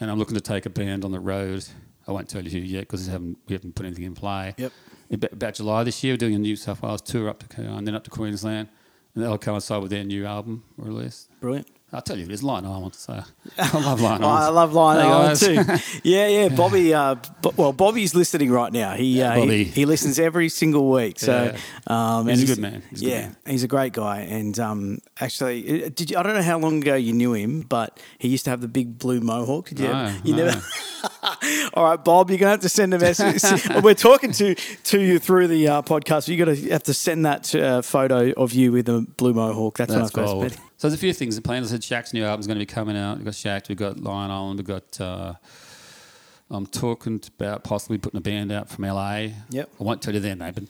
And 0.00 0.10
I'm 0.10 0.18
looking 0.18 0.34
to 0.34 0.40
take 0.40 0.66
a 0.66 0.70
band 0.70 1.04
on 1.04 1.12
the 1.12 1.20
road. 1.20 1.66
I 2.06 2.12
won't 2.12 2.28
tell 2.28 2.42
you 2.42 2.50
who 2.50 2.58
yet 2.58 2.80
because 2.80 3.06
we 3.06 3.12
haven't, 3.12 3.38
we 3.48 3.54
haven't 3.54 3.74
put 3.74 3.84
anything 3.86 4.04
in 4.04 4.14
play. 4.14 4.54
Yep. 4.56 4.72
About, 5.10 5.32
about 5.32 5.54
July 5.54 5.84
this 5.84 6.02
year, 6.04 6.12
we're 6.14 6.18
doing 6.18 6.34
a 6.34 6.38
New 6.38 6.56
South 6.56 6.82
Wales 6.82 7.02
tour 7.02 7.28
up 7.28 7.46
to 7.48 7.62
and 7.62 7.86
then 7.86 7.94
up 7.94 8.04
to 8.04 8.10
Queensland, 8.10 8.68
and 9.14 9.24
that'll 9.24 9.38
coincide 9.38 9.82
with 9.82 9.90
their 9.90 10.04
new 10.04 10.24
album 10.26 10.64
release. 10.76 11.28
Brilliant. 11.40 11.68
I'll 11.90 12.02
tell 12.02 12.18
you, 12.18 12.26
it's 12.28 12.42
Lion 12.42 12.66
Island. 12.66 12.94
So 12.94 13.12
I 13.58 13.78
love 13.80 14.00
Lion 14.02 14.22
Island. 14.22 14.24
I 14.24 14.48
love 14.48 14.72
Lion 14.74 15.00
Island 15.06 15.38
too. 15.38 15.54
Yeah, 16.04 16.28
yeah. 16.28 16.48
Bobby, 16.50 16.92
uh, 16.92 17.14
bo- 17.40 17.54
well, 17.56 17.72
Bobby's 17.72 18.14
listening 18.14 18.50
right 18.50 18.70
now. 18.72 18.92
He, 18.92 19.22
uh, 19.22 19.32
he 19.32 19.40
Bobby. 19.40 19.64
he 19.64 19.86
listens 19.86 20.18
every 20.18 20.50
single 20.50 20.90
week. 20.90 21.18
So, 21.18 21.54
um, 21.86 22.28
He's 22.28 22.40
and 22.40 22.50
a 22.50 22.54
good 22.54 22.60
man. 22.62 22.82
He's 22.90 23.00
a 23.00 23.04
good 23.04 23.10
yeah, 23.10 23.20
man. 23.20 23.36
he's 23.46 23.62
a 23.62 23.68
great 23.68 23.94
guy. 23.94 24.20
And 24.20 24.58
um, 24.60 24.98
actually, 25.18 25.84
uh, 25.84 25.88
did 25.94 26.10
you, 26.10 26.18
I 26.18 26.22
don't 26.22 26.34
know 26.34 26.42
how 26.42 26.58
long 26.58 26.82
ago 26.82 26.94
you 26.94 27.14
knew 27.14 27.32
him, 27.32 27.62
but 27.62 27.98
he 28.18 28.28
used 28.28 28.44
to 28.44 28.50
have 28.50 28.60
the 28.60 28.68
big 28.68 28.98
blue 28.98 29.20
mohawk. 29.20 29.70
Did 29.70 29.80
you? 29.80 29.88
No, 29.88 30.14
you 30.24 30.36
no. 30.36 30.44
never. 30.44 30.62
All 31.74 31.84
right, 31.84 32.04
Bob, 32.04 32.28
you're 32.28 32.38
gonna 32.38 32.50
have 32.50 32.60
to 32.60 32.68
send 32.68 32.92
a 32.92 32.98
message. 32.98 33.42
We're 33.82 33.94
talking 33.94 34.32
to 34.32 34.54
to 34.54 35.00
you 35.00 35.18
through 35.18 35.46
the 35.48 35.68
uh, 35.68 35.82
podcast. 35.82 36.28
You 36.28 36.36
got 36.36 36.54
to 36.54 36.70
have 36.70 36.82
to 36.84 36.94
send 36.94 37.24
that 37.24 37.54
uh, 37.54 37.80
photo 37.82 38.32
of 38.32 38.52
you 38.52 38.72
with 38.72 38.86
the 38.86 39.06
blue 39.16 39.32
mohawk. 39.32 39.78
That's, 39.78 39.94
That's 39.94 40.14
when 40.14 40.24
I 40.24 40.28
first 40.42 40.58
met. 40.58 40.67
So 40.78 40.86
there's 40.88 40.94
a 40.94 41.00
few 41.00 41.12
things 41.12 41.36
in 41.36 41.42
plan. 41.42 41.64
I 41.64 41.66
said, 41.66 41.80
Shaq's 41.80 42.14
new 42.14 42.24
album's 42.24 42.46
going 42.46 42.56
to 42.58 42.62
be 42.62 42.66
coming 42.66 42.96
out. 42.96 43.16
We've 43.16 43.24
got 43.24 43.34
Shaq, 43.34 43.68
we've 43.68 43.76
got 43.76 43.98
Lion 44.00 44.30
Island, 44.30 44.58
we've 44.60 44.66
got. 44.66 45.00
Uh, 45.00 45.34
I'm 46.50 46.66
talking 46.66 47.20
about 47.36 47.64
possibly 47.64 47.98
putting 47.98 48.16
a 48.16 48.22
band 48.22 48.52
out 48.52 48.68
from 48.70 48.84
LA. 48.84 49.28
Yep. 49.50 49.70
I 49.80 49.84
won't 49.84 50.00
tell 50.00 50.14
you 50.14 50.20
their 50.20 50.36
name, 50.36 50.54
but 50.54 50.64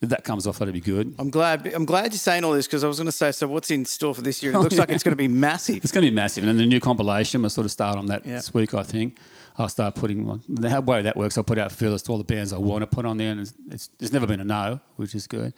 if 0.00 0.08
that 0.08 0.24
comes 0.24 0.46
off, 0.46 0.58
that'd 0.58 0.72
be 0.72 0.80
good. 0.80 1.14
I'm 1.18 1.28
glad. 1.28 1.66
I'm 1.74 1.84
glad 1.84 2.12
you're 2.12 2.18
saying 2.18 2.42
all 2.42 2.52
this 2.52 2.66
because 2.66 2.82
I 2.82 2.88
was 2.88 2.96
going 2.96 3.06
to 3.06 3.12
say. 3.12 3.30
So, 3.32 3.46
what's 3.46 3.70
in 3.70 3.84
store 3.84 4.14
for 4.14 4.22
this 4.22 4.42
year? 4.42 4.52
It 4.52 4.58
looks 4.58 4.78
like 4.78 4.88
it's 4.88 5.04
going 5.04 5.12
to 5.12 5.16
be 5.16 5.28
massive. 5.28 5.76
It's 5.76 5.92
going 5.92 6.04
to 6.06 6.10
be 6.10 6.14
massive. 6.14 6.42
And 6.42 6.48
then 6.48 6.56
the 6.56 6.66
new 6.66 6.80
compilation, 6.80 7.42
we'll 7.42 7.50
sort 7.50 7.66
of 7.66 7.70
start 7.70 7.98
on 7.98 8.06
that 8.06 8.24
Yeah. 8.26 8.36
this 8.36 8.52
week, 8.54 8.72
I 8.72 8.82
think. 8.82 9.18
I'll 9.58 9.68
start 9.68 9.94
putting 9.94 10.40
the 10.48 10.80
way 10.80 11.02
that 11.02 11.16
works. 11.18 11.36
I'll 11.36 11.44
put 11.44 11.58
out 11.58 11.70
feelers 11.70 12.02
to 12.04 12.12
all 12.12 12.18
the 12.18 12.24
bands 12.24 12.54
I 12.54 12.58
want 12.58 12.80
to 12.80 12.86
put 12.86 13.04
on 13.04 13.18
there, 13.18 13.30
and 13.30 13.40
it's, 13.42 13.52
it's, 13.70 13.90
it's 14.00 14.12
never 14.12 14.26
been 14.26 14.40
a 14.40 14.44
no, 14.44 14.80
which 14.96 15.14
is 15.14 15.26
good. 15.26 15.52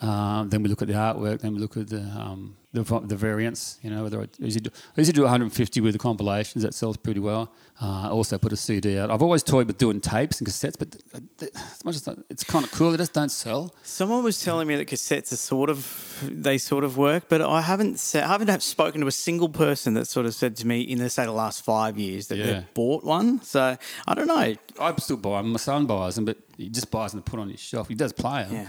Um, 0.00 0.48
then 0.48 0.62
we 0.62 0.68
look 0.68 0.82
at 0.82 0.88
the 0.88 0.94
artwork. 0.94 1.40
Then 1.40 1.54
we 1.54 1.58
look 1.60 1.76
at 1.76 1.88
the 1.88 2.00
um, 2.02 2.56
the, 2.72 2.82
the 3.06 3.16
variants. 3.16 3.78
You 3.82 3.90
know, 3.90 4.04
whether 4.04 4.20
I 4.22 4.26
usually 4.38 4.60
do, 4.60 4.70
I 4.96 5.00
usually 5.00 5.14
do 5.14 5.22
150 5.22 5.80
with 5.80 5.92
the 5.94 5.98
compilations. 5.98 6.62
That 6.62 6.72
sells 6.74 6.96
pretty 6.96 7.18
well. 7.20 7.50
Uh, 7.82 8.02
I 8.06 8.08
also 8.10 8.38
put 8.38 8.52
a 8.52 8.56
CD 8.56 8.98
out. 8.98 9.10
I've 9.10 9.22
always 9.22 9.42
toyed 9.42 9.66
with 9.66 9.78
doing 9.78 10.00
tapes 10.00 10.38
and 10.40 10.46
cassettes, 10.48 10.78
but 10.78 10.92
th- 10.92 11.22
th- 11.38 11.52
as 11.54 11.84
much 11.84 11.96
as 11.96 12.02
that- 12.02 12.18
it's 12.30 12.44
kind 12.44 12.64
of 12.64 12.70
cool, 12.72 12.90
they 12.92 12.96
just 12.96 13.12
don't 13.12 13.30
sell. 13.30 13.74
Someone 13.82 14.22
was 14.22 14.40
telling 14.42 14.68
me 14.68 14.76
that 14.76 14.86
cassettes 14.88 15.32
are 15.32 15.36
sort 15.36 15.70
of 15.70 16.24
they 16.30 16.58
sort 16.58 16.84
of 16.84 16.96
work, 16.96 17.24
but 17.28 17.40
I 17.42 17.60
haven't 17.62 17.98
said, 17.98 18.22
I 18.24 18.28
haven't 18.28 18.62
spoken 18.62 19.00
to 19.00 19.06
a 19.08 19.12
single 19.12 19.48
person 19.48 19.94
that 19.94 20.06
sort 20.06 20.26
of 20.26 20.34
said 20.34 20.54
to 20.56 20.66
me 20.66 20.80
in 20.82 20.98
the 20.98 21.10
say 21.10 21.24
the 21.24 21.32
last 21.32 21.64
five 21.64 21.98
years 21.98 22.28
that 22.28 22.36
Yeah. 22.38 22.46
they've 22.46 22.74
bought 22.74 23.02
one. 23.04 23.42
So 23.42 23.76
I 24.06 24.14
don't 24.14 24.28
know. 24.28 24.54
I 24.80 24.94
still 24.98 25.16
buy 25.16 25.42
them. 25.42 25.50
My 25.52 25.58
son 25.58 25.86
buys 25.86 26.14
them, 26.16 26.24
but 26.24 26.36
he 26.56 26.68
just 26.68 26.90
buys 26.90 27.12
them 27.12 27.22
to 27.22 27.28
put 27.30 27.40
on 27.40 27.48
his 27.48 27.60
shelf. 27.60 27.88
He 27.88 27.94
does 27.94 28.12
play 28.12 28.44
them. 28.44 28.52
Yeah, 28.52 28.68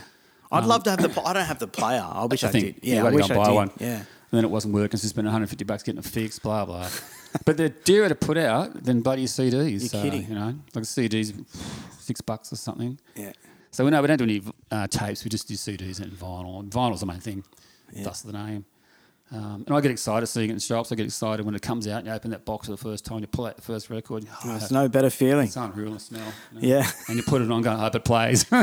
I'd 0.52 0.66
love 0.66 0.84
to 0.84 0.90
have 0.90 1.02
the. 1.02 1.10
pl- 1.10 1.26
I 1.28 1.34
don't 1.34 1.46
have 1.46 1.60
the 1.60 1.68
player. 1.68 2.04
I 2.08 2.26
wish 2.26 2.44
I, 2.44 2.48
Um, 2.48 2.50
I 2.50 2.52
think 2.60 2.82
did. 2.82 2.86
Yeah, 2.90 3.04
I 3.06 3.12
wish 3.12 3.28
go 3.28 3.34
I 3.36 3.38
buy 3.38 3.46
did. 3.50 3.56
one. 3.56 3.72
Yeah. 3.80 3.88
And 4.32 4.38
then 4.38 4.46
it 4.46 4.52
wasn't 4.52 4.74
working, 4.76 4.98
so 4.98 5.06
you 5.06 5.10
spent 5.10 5.26
150 5.26 5.64
bucks 5.66 5.82
getting 5.82 5.98
it 6.00 6.06
fixed, 6.06 6.44
blah, 6.44 6.64
blah. 6.64 6.88
but 7.46 7.58
they're 7.58 7.70
dearer 7.70 8.10
to 8.10 8.16
put 8.16 8.38
out 8.38 8.84
than 8.84 9.02
bloody 9.02 9.26
CDs. 9.26 9.70
You're 9.72 9.80
so, 9.80 10.02
kidding. 10.04 10.28
You 10.30 10.36
know, 10.36 10.54
like 10.76 10.84
CDs, 10.86 11.34
six 12.00 12.22
bucks 12.22 12.54
or 12.54 12.56
something. 12.56 13.00
Yeah. 13.16 13.32
So 13.72 13.86
we 13.86 13.92
know 13.92 14.02
we 14.02 14.08
don't 14.08 14.18
do 14.18 14.24
any 14.26 14.42
uh, 14.72 14.88
tapes, 14.88 15.24
we 15.24 15.30
just 15.30 15.48
do 15.48 15.56
CDs 15.56 16.00
and 16.00 16.12
vinyl. 16.12 16.60
And 16.60 16.72
vinyl's 16.72 17.00
the 17.02 17.06
main 17.08 17.20
thing, 17.20 17.44
thus 18.04 18.22
the 18.22 18.34
name. 18.34 18.66
Um, 19.32 19.64
and 19.68 19.76
I 19.76 19.82
get 19.82 19.92
excited 19.92 20.26
seeing 20.26 20.50
it 20.50 20.54
in 20.54 20.60
shops. 20.60 20.92
I 20.92 20.96
get 20.96 21.06
excited 21.06 21.46
when 21.46 21.54
it 21.54 21.62
comes 21.62 21.88
out 21.88 22.00
and 22.00 22.08
you 22.08 22.14
open 22.14 22.32
that 22.32 22.46
box 22.46 22.66
for 22.66 22.72
the 22.72 22.78
first 22.78 23.06
time, 23.06 23.20
you 23.20 23.28
pull 23.28 23.46
out 23.46 23.58
the 23.58 23.62
first 23.62 23.90
record. 23.92 24.26
Oh, 24.44 24.48
There's 24.50 24.72
no 24.72 24.88
better 24.88 25.12
feeling. 25.12 25.46
it's 25.46 25.56
unreal 25.56 25.92
the 25.94 26.00
smell. 26.00 26.34
you 26.56 26.62
know. 26.62 26.68
Yeah. 26.80 26.92
And 27.08 27.18
you 27.18 27.22
put 27.24 27.44
it 27.44 27.52
on, 27.52 27.62
going, 27.62 27.78
I 27.78 27.82
hope 27.82 27.94
it 27.96 28.04
plays. 28.06 28.46
you 28.52 28.58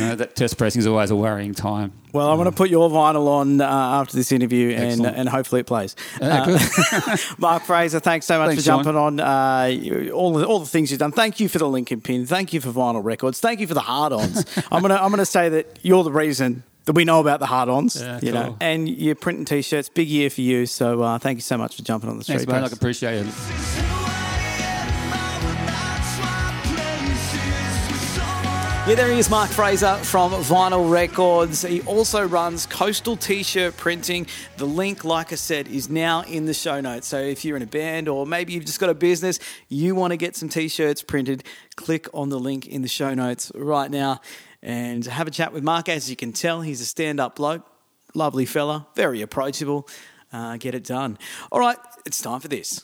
know, 0.00 0.14
that 0.16 0.32
test 0.36 0.56
pressing 0.56 0.80
is 0.80 0.86
always 0.86 1.10
a 1.10 1.16
worrying 1.16 1.52
time. 1.54 1.92
Well, 2.12 2.28
I'm 2.30 2.36
going 2.36 2.50
to 2.50 2.56
put 2.56 2.68
your 2.70 2.90
vinyl 2.90 3.26
on 3.26 3.60
uh, 3.60 3.66
after 3.66 4.16
this 4.16 4.32
interview, 4.32 4.70
and 4.70 4.92
Excellent. 4.92 5.16
and 5.16 5.28
hopefully 5.28 5.60
it 5.62 5.66
plays. 5.66 5.96
Yeah, 6.20 6.44
Uh. 6.46 7.16
Mark 7.38 7.62
Fraser, 7.64 8.00
thanks 8.00 8.26
so 8.26 8.38
much 8.38 8.48
Thanks, 8.48 8.62
for 8.62 8.66
jumping 8.66 8.92
Sean. 8.92 9.18
on. 9.18 9.20
Uh, 9.20 10.10
all 10.12 10.32
the 10.34 10.46
all 10.46 10.58
the 10.60 10.66
things 10.66 10.90
you've 10.90 11.00
done. 11.00 11.12
Thank 11.12 11.40
you 11.40 11.48
for 11.48 11.58
the 11.58 11.66
Link 11.68 11.88
+ 12.02 12.04
Pin. 12.04 12.26
Thank 12.26 12.52
you 12.52 12.60
for 12.60 12.70
Vi-Nil 12.70 13.00
Records. 13.02 13.40
Thank 13.40 13.60
you 13.60 13.66
for 13.66 13.72
the 13.74 13.80
hard-ons. 13.80 14.44
I'm 14.70 14.82
gonna 14.82 14.96
I'm 14.96 15.10
gonna 15.10 15.24
say 15.24 15.48
that 15.50 15.78
you're 15.82 16.04
the 16.04 16.12
reason 16.12 16.64
that 16.84 16.92
we 16.92 17.04
know 17.04 17.20
about 17.20 17.40
the 17.40 17.46
hard-ons. 17.46 18.00
Yeah, 18.00 18.18
you 18.22 18.32
know, 18.32 18.56
and 18.60 18.88
you're 18.88 19.14
printing 19.14 19.44
t-shirts. 19.44 19.88
Big 19.88 20.08
year 20.08 20.30
for 20.30 20.40
you. 20.40 20.66
So 20.66 21.02
uh, 21.02 21.18
thank 21.18 21.36
you 21.36 21.42
so 21.42 21.56
much 21.56 21.76
for 21.76 21.82
jumping 21.82 22.10
on 22.10 22.18
the 22.18 22.24
street. 22.24 22.46
Thanks, 22.46 22.52
mate. 22.52 22.62
I 22.62 22.66
appreciate 22.66 23.26
it. 23.26 24.02
Yeah, 28.84 28.96
there 28.96 29.12
he 29.12 29.20
is, 29.20 29.30
Mark 29.30 29.48
Fraser 29.48 29.94
from 29.98 30.32
Vi-Nil 30.42 30.88
Records. 30.88 31.62
He 31.62 31.82
also 31.82 32.26
runs 32.26 32.66
Coastal 32.66 33.16
T-shirt 33.16 33.76
printing. 33.76 34.26
The 34.56 34.64
link, 34.64 35.04
like 35.04 35.32
I 35.32 35.36
said, 35.36 35.68
is 35.68 35.88
now 35.88 36.22
in 36.22 36.46
the 36.46 36.52
show 36.52 36.80
notes. 36.80 37.06
So 37.06 37.20
if 37.20 37.44
you're 37.44 37.56
in 37.56 37.62
a 37.62 37.66
band 37.66 38.08
or 38.08 38.26
maybe 38.26 38.54
you've 38.54 38.64
just 38.64 38.80
got 38.80 38.90
a 38.90 38.94
business, 38.94 39.38
you 39.68 39.94
want 39.94 40.10
to 40.10 40.16
get 40.16 40.34
some 40.34 40.48
T-shirts 40.48 41.00
printed, 41.00 41.44
click 41.76 42.08
on 42.12 42.30
the 42.30 42.40
link 42.40 42.66
in 42.66 42.82
the 42.82 42.88
show 42.88 43.14
notes 43.14 43.52
right 43.54 43.88
now 43.88 44.20
and 44.62 45.04
have 45.04 45.26
a 45.26 45.30
chat 45.30 45.52
with 45.52 45.62
Mark. 45.62 45.88
As 45.88 46.08
you 46.08 46.16
can 46.16 46.32
tell, 46.32 46.60
he's 46.60 46.80
a 46.80 46.86
stand-up 46.86 47.36
bloke, 47.36 47.66
lovely 48.14 48.46
fella, 48.46 48.86
very 48.94 49.22
approachable. 49.22 49.88
Uh, 50.32 50.56
get 50.56 50.74
it 50.74 50.84
done. 50.84 51.18
All 51.50 51.60
right, 51.60 51.76
it's 52.06 52.22
time 52.22 52.40
for 52.40 52.48
this. 52.48 52.82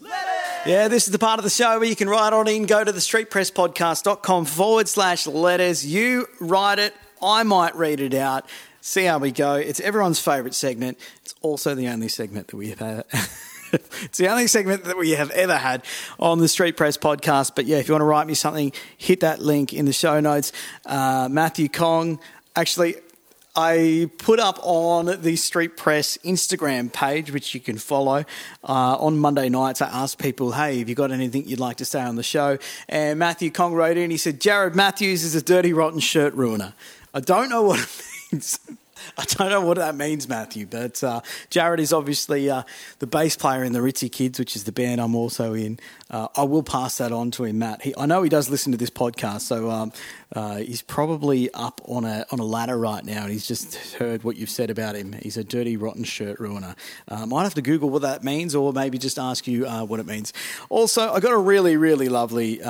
Yeah, 0.66 0.88
this 0.88 1.06
is 1.06 1.12
the 1.12 1.18
part 1.18 1.38
of 1.38 1.44
the 1.44 1.50
show 1.50 1.78
where 1.78 1.88
you 1.88 1.96
can 1.96 2.08
write 2.08 2.34
on 2.34 2.46
in, 2.46 2.66
go 2.66 2.84
to 2.84 2.92
the 2.92 2.98
streetpresspodcast.com 2.98 4.44
forward 4.44 4.86
slash 4.86 5.26
letters. 5.26 5.86
You 5.86 6.26
write 6.40 6.78
it, 6.78 6.94
I 7.22 7.44
might 7.44 7.74
read 7.74 8.00
it 8.00 8.12
out. 8.12 8.46
See 8.82 9.04
how 9.04 9.18
we 9.18 9.32
go. 9.32 9.54
It's 9.54 9.80
everyone's 9.80 10.20
favourite 10.20 10.54
segment. 10.54 10.98
It's 11.22 11.34
also 11.40 11.74
the 11.74 11.88
only 11.88 12.08
segment 12.08 12.48
that 12.48 12.56
we 12.56 12.70
have. 12.70 13.04
it's 14.02 14.18
the 14.18 14.28
only 14.28 14.46
segment 14.46 14.84
that 14.84 14.96
we 14.96 15.10
have 15.10 15.30
ever 15.30 15.56
had 15.56 15.84
on 16.18 16.38
the 16.38 16.48
Street 16.48 16.76
Press 16.76 16.96
podcast. 16.96 17.52
But 17.54 17.66
yeah, 17.66 17.78
if 17.78 17.88
you 17.88 17.94
want 17.94 18.02
to 18.02 18.06
write 18.06 18.26
me 18.26 18.34
something, 18.34 18.72
hit 18.96 19.20
that 19.20 19.40
link 19.40 19.72
in 19.72 19.84
the 19.84 19.92
show 19.92 20.20
notes. 20.20 20.52
Uh, 20.86 21.28
Matthew 21.30 21.68
Kong, 21.68 22.18
actually, 22.56 22.96
I 23.54 24.08
put 24.18 24.38
up 24.38 24.58
on 24.62 25.20
the 25.20 25.36
Street 25.36 25.76
Press 25.76 26.16
Instagram 26.18 26.92
page, 26.92 27.32
which 27.32 27.54
you 27.54 27.60
can 27.60 27.76
follow, 27.76 28.24
uh, 28.62 28.96
on 28.98 29.18
Monday 29.18 29.48
nights. 29.48 29.82
I 29.82 29.88
asked 29.88 30.18
people, 30.18 30.52
hey, 30.52 30.78
have 30.78 30.88
you 30.88 30.94
got 30.94 31.10
anything 31.10 31.48
you'd 31.48 31.60
like 31.60 31.78
to 31.78 31.84
say 31.84 32.00
on 32.00 32.16
the 32.16 32.22
show? 32.22 32.58
And 32.88 33.18
Matthew 33.18 33.50
Kong 33.50 33.74
wrote 33.74 33.96
in, 33.96 34.10
he 34.10 34.16
said, 34.16 34.40
Jared 34.40 34.76
Matthews 34.76 35.24
is 35.24 35.34
a 35.34 35.42
dirty, 35.42 35.72
rotten 35.72 36.00
shirt 36.00 36.34
ruiner. 36.34 36.72
I 37.12 37.20
don't 37.20 37.48
know 37.48 37.62
what 37.62 37.80
it 37.80 38.02
means. 38.32 38.60
I 39.18 39.24
don't 39.24 39.50
know 39.50 39.60
what 39.60 39.78
that 39.78 39.94
means, 39.94 40.28
Matthew, 40.28 40.66
but 40.66 41.02
uh, 41.02 41.20
Jared 41.50 41.80
is 41.80 41.92
obviously 41.92 42.50
uh, 42.50 42.62
the 42.98 43.06
bass 43.06 43.36
player 43.36 43.64
in 43.64 43.72
the 43.72 43.80
Ritzy 43.80 44.10
Kids, 44.10 44.38
which 44.38 44.56
is 44.56 44.64
the 44.64 44.72
band 44.72 45.00
I'm 45.00 45.14
also 45.14 45.54
in. 45.54 45.78
Uh, 46.10 46.28
I 46.36 46.44
will 46.44 46.62
pass 46.62 46.98
that 46.98 47.12
on 47.12 47.30
to 47.32 47.44
him, 47.44 47.58
Matt. 47.58 47.82
He, 47.82 47.94
I 47.96 48.06
know 48.06 48.22
he 48.22 48.28
does 48.28 48.48
listen 48.48 48.72
to 48.72 48.78
this 48.78 48.90
podcast, 48.90 49.42
so 49.42 49.70
um, 49.70 49.92
uh, 50.34 50.56
he's 50.56 50.82
probably 50.82 51.52
up 51.52 51.80
on 51.86 52.04
a 52.04 52.26
on 52.30 52.38
a 52.38 52.44
ladder 52.44 52.78
right 52.78 53.04
now, 53.04 53.22
and 53.22 53.30
he's 53.30 53.46
just 53.46 53.74
heard 53.94 54.24
what 54.24 54.36
you've 54.36 54.50
said 54.50 54.70
about 54.70 54.96
him. 54.96 55.12
He's 55.12 55.36
a 55.36 55.44
dirty, 55.44 55.76
rotten 55.76 56.04
shirt 56.04 56.40
ruiner. 56.40 56.74
Uh, 57.08 57.26
might 57.26 57.44
have 57.44 57.54
to 57.54 57.62
Google 57.62 57.90
what 57.90 58.02
that 58.02 58.24
means, 58.24 58.54
or 58.54 58.72
maybe 58.72 58.98
just 58.98 59.18
ask 59.18 59.46
you 59.46 59.66
uh, 59.66 59.84
what 59.84 60.00
it 60.00 60.06
means. 60.06 60.32
Also, 60.68 61.12
I 61.12 61.20
got 61.20 61.32
a 61.32 61.38
really, 61.38 61.76
really 61.76 62.08
lovely 62.08 62.60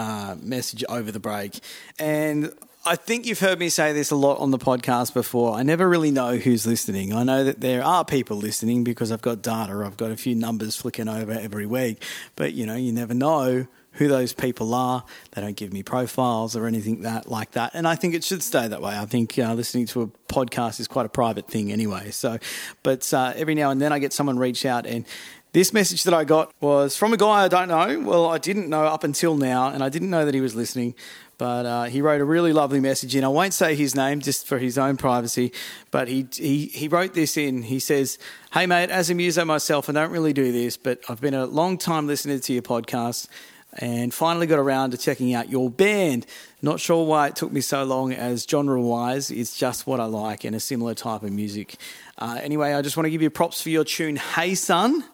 message 0.41 0.85
over 0.89 1.13
the 1.13 1.21
break, 1.21 1.61
and 1.99 2.53
I 2.89 2.97
think 2.97 3.27
you've 3.27 3.41
heard 3.41 3.59
me 3.59 3.69
say 3.69 3.93
this 3.93 4.11
a 4.11 4.17
lot 4.17 4.39
on 4.39 4.51
the 4.51 4.57
podcast 4.57 5.13
before. 5.13 5.53
I 5.53 5.63
never 5.63 5.87
really 5.87 6.11
know 6.11 6.37
who's 6.37 6.67
listening. 6.67 7.13
I 7.13 7.23
know 7.23 7.45
that 7.45 7.61
there 7.61 7.85
are 7.85 8.03
people 8.03 8.39
listening 8.39 8.83
because 8.83 9.13
I've 9.13 9.21
got 9.21 9.43
data. 9.43 9.83
I've 9.85 9.99
got 9.99 10.11
a 10.11 10.17
few 10.17 10.35
numbers 10.35 10.75
flicking 10.75 11.07
over 11.07 11.33
every 11.33 11.67
week. 11.67 12.03
But, 12.35 12.55
you 12.55 12.65
know, 12.65 12.77
you 12.77 12.91
never 12.91 13.13
know 13.13 13.67
who 13.93 14.09
those 14.09 14.33
people 14.33 14.73
are. 14.73 15.05
They 15.33 15.43
don't 15.43 15.55
give 15.55 15.71
me 15.71 15.83
profiles 15.83 16.57
or 16.57 16.65
anything 16.65 17.03
that 17.03 17.29
like 17.29 17.51
that. 17.51 17.73
And 17.75 17.87
I 17.87 17.95
think 17.95 18.15
it 18.15 18.25
should 18.25 18.43
stay 18.43 18.67
that 18.69 18.81
way. 18.81 18.97
I 18.97 19.05
think 19.05 19.39
uh, 19.39 19.53
listening 19.53 19.85
to 19.89 20.01
a 20.01 20.07
podcast 20.33 20.81
is 20.81 20.89
quite 20.89 21.05
a 21.05 21.11
private 21.11 21.47
thing 21.47 21.71
anyway. 21.71 22.11
So, 22.11 22.39
but 22.83 23.13
uh, 23.13 23.35
every 23.37 23.55
now 23.55 23.71
and 23.71 23.83
then 23.83 23.93
I 23.93 23.99
get 23.99 24.15
someone 24.15 24.39
reach 24.39 24.65
out 24.65 24.87
and 24.87 25.05
this 25.53 25.73
message 25.73 26.05
that 26.05 26.13
I 26.13 26.25
got 26.25 26.53
was 26.61 26.97
from 26.97 27.13
a 27.13 27.17
guy 27.17 27.45
I 27.45 27.49
don't 27.49 27.69
know. 27.69 28.01
Well, 28.01 28.27
I 28.27 28.39
didn't 28.39 28.69
know 28.69 28.85
up 28.85 29.03
until 29.03 29.35
now, 29.37 29.69
and 29.69 29.83
I 29.83 29.89
didn't 29.89 30.11
know 30.11 30.25
that 30.25 30.35
he 30.35 30.41
was 30.41 30.55
listening. 30.55 30.95
But 31.39 31.67
uh, 31.67 31.85
he 31.85 32.03
wrote 32.03 32.21
a 32.21 32.25
really 32.25 32.53
lovely 32.53 32.81
message 32.81 33.15
in. 33.15 33.23
I 33.23 33.29
won't 33.29 33.55
say 33.55 33.77
his 33.77 33.95
name 33.95 34.21
just 34.21 34.47
for 34.47 34.59
his 34.59 34.77
own 34.77 34.97
privacy, 34.97 35.53
but 35.93 36.09
he, 36.09 36.27
he, 36.35 36.67
he 36.67 36.89
wrote 36.89 37.15
this 37.15 37.37
in. 37.37 37.63
He 37.63 37.79
says, 37.79 38.19
Hey, 38.53 38.67
mate, 38.67 38.91
as 38.91 39.09
a 39.09 39.15
muso 39.15 39.45
myself, 39.45 39.89
I 39.89 39.93
don't 39.93 40.11
really 40.11 40.33
do 40.33 40.51
this, 40.51 40.77
but 40.77 41.01
I've 41.09 41.21
been 41.21 41.35
a 41.35 41.47
long 41.47 41.79
time 41.79 42.09
listening 42.09 42.41
to 42.41 42.53
your 42.53 42.63
podcast 42.63 43.29
and 43.75 44.13
finally 44.13 44.47
got 44.47 44.59
around 44.59 44.91
to 44.91 44.99
checking 44.99 45.33
out 45.33 45.49
your 45.49 45.71
band. 45.71 46.27
Not 46.61 46.81
sure 46.81 47.07
why 47.07 47.29
it 47.29 47.37
took 47.37 47.53
me 47.53 47.61
so 47.61 47.85
long, 47.85 48.13
as 48.13 48.45
genre 48.49 48.81
wise, 48.81 49.31
it's 49.31 49.57
just 49.57 49.87
what 49.87 50.01
I 50.01 50.07
like 50.07 50.43
and 50.45 50.57
a 50.57 50.61
similar 50.61 50.95
type 50.95 51.23
of 51.23 51.31
music. 51.31 51.77
Uh, 52.17 52.41
anyway, 52.43 52.73
I 52.73 52.83
just 52.83 52.97
want 52.97 53.05
to 53.07 53.11
give 53.11 53.23
you 53.23 53.31
props 53.31 53.63
for 53.63 53.69
your 53.69 53.85
tune, 53.85 54.17
Hey 54.17 54.55
Son. 54.57 55.05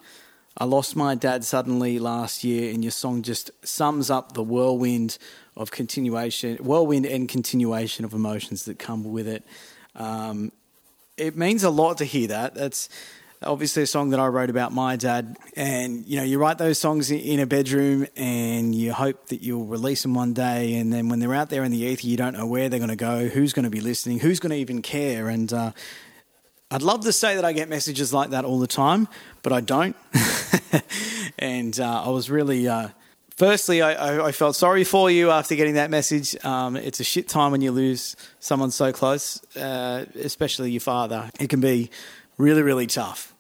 I 0.57 0.65
lost 0.65 0.95
my 0.95 1.17
dad 1.17 1.45
suddenly 1.45 1.99
last 1.99 2.45
year, 2.45 2.73
and 2.73 2.83
your 2.85 2.93
song 2.93 3.23
just 3.23 3.51
sums 3.67 4.09
up 4.09 4.33
the 4.33 4.43
whirlwind 4.43 5.19
of 5.57 5.71
continuation, 5.71 6.57
whirlwind 6.57 7.07
and 7.07 7.29
continuation 7.29 8.05
of 8.05 8.13
emotions 8.13 8.65
that 8.65 8.79
come 8.79 9.05
with 9.05 9.29
it. 9.29 9.45
Um, 9.95 10.53
it 11.17 11.37
means 11.37 11.63
a 11.63 11.71
lot 11.71 11.99
to 11.99 12.05
hear 12.05 12.29
that. 12.29 12.55
That's 12.55 12.89
obviously 13.43 13.83
a 13.83 13.87
song 13.87 14.11
that 14.11 14.21
I 14.21 14.27
wrote 14.27 14.51
about 14.51 14.73
my 14.73 14.97
dad. 14.97 15.37
And, 15.57 16.05
you 16.07 16.17
know, 16.17 16.25
you 16.25 16.39
write 16.39 16.59
those 16.59 16.79
songs 16.79 17.11
in 17.11 17.39
a 17.39 17.47
bedroom 17.47 18.07
and 18.17 18.75
you 18.75 18.93
hope 18.93 19.29
that 19.29 19.43
you'll 19.43 19.67
release 19.67 20.03
them 20.03 20.15
one 20.15 20.33
day. 20.33 20.75
And 20.75 20.93
then 20.93 21.09
when 21.09 21.21
they're 21.21 21.35
out 21.35 21.51
there 21.51 21.63
in 21.63 21.71
the 21.71 21.79
ether, 21.79 22.07
you 22.07 22.17
don't 22.17 22.33
know 22.33 22.47
where 22.47 22.69
they're 22.69 22.81
going 22.81 22.89
to 22.89 22.97
go, 22.97 23.29
who's 23.29 23.53
going 23.53 23.65
to 23.65 23.71
be 23.71 23.81
listening, 23.81 24.19
who's 24.19 24.41
going 24.41 24.51
to 24.51 24.57
even 24.57 24.83
care. 24.83 25.29
And 25.29 25.53
uh, 25.53 25.73
I'd 26.71 26.83
love 26.83 27.03
to 27.03 27.13
say 27.13 27.37
that 27.37 27.45
I 27.45 27.53
get 27.53 27.69
messages 27.69 28.13
like 28.13 28.31
that 28.31 28.45
all 28.45 28.59
the 28.59 28.67
time, 28.67 29.07
but 29.43 29.53
I 29.53 29.61
don't. 29.61 29.95
and 31.39 31.79
uh, 31.79 32.03
I 32.05 32.09
was 32.09 32.31
really. 32.31 32.67
Uh, 32.67 32.89
firstly, 33.37 33.83
I, 33.83 34.27
I, 34.27 34.33
felt 34.33 34.57
sorry 34.57 34.85
for 34.85 35.11
you 35.11 35.31
after 35.31 35.55
getting 35.55 35.75
that 35.75 35.91
message. 35.91 36.37
Um, 36.45 36.77
it's 36.77 37.01
a 37.01 37.05
shit 37.05 37.29
time 37.29 37.53
when 37.53 37.61
you 37.61 37.73
lose 37.73 38.17
someone 38.41 38.71
so 38.71 38.93
close, 38.93 39.43
uh, 39.57 40.05
especially 40.17 40.71
your 40.71 40.81
father. 40.81 41.31
It 41.41 41.49
can 41.49 41.61
be 41.61 41.91
really, 42.39 42.63
really 42.63 42.87
tough. 42.87 43.35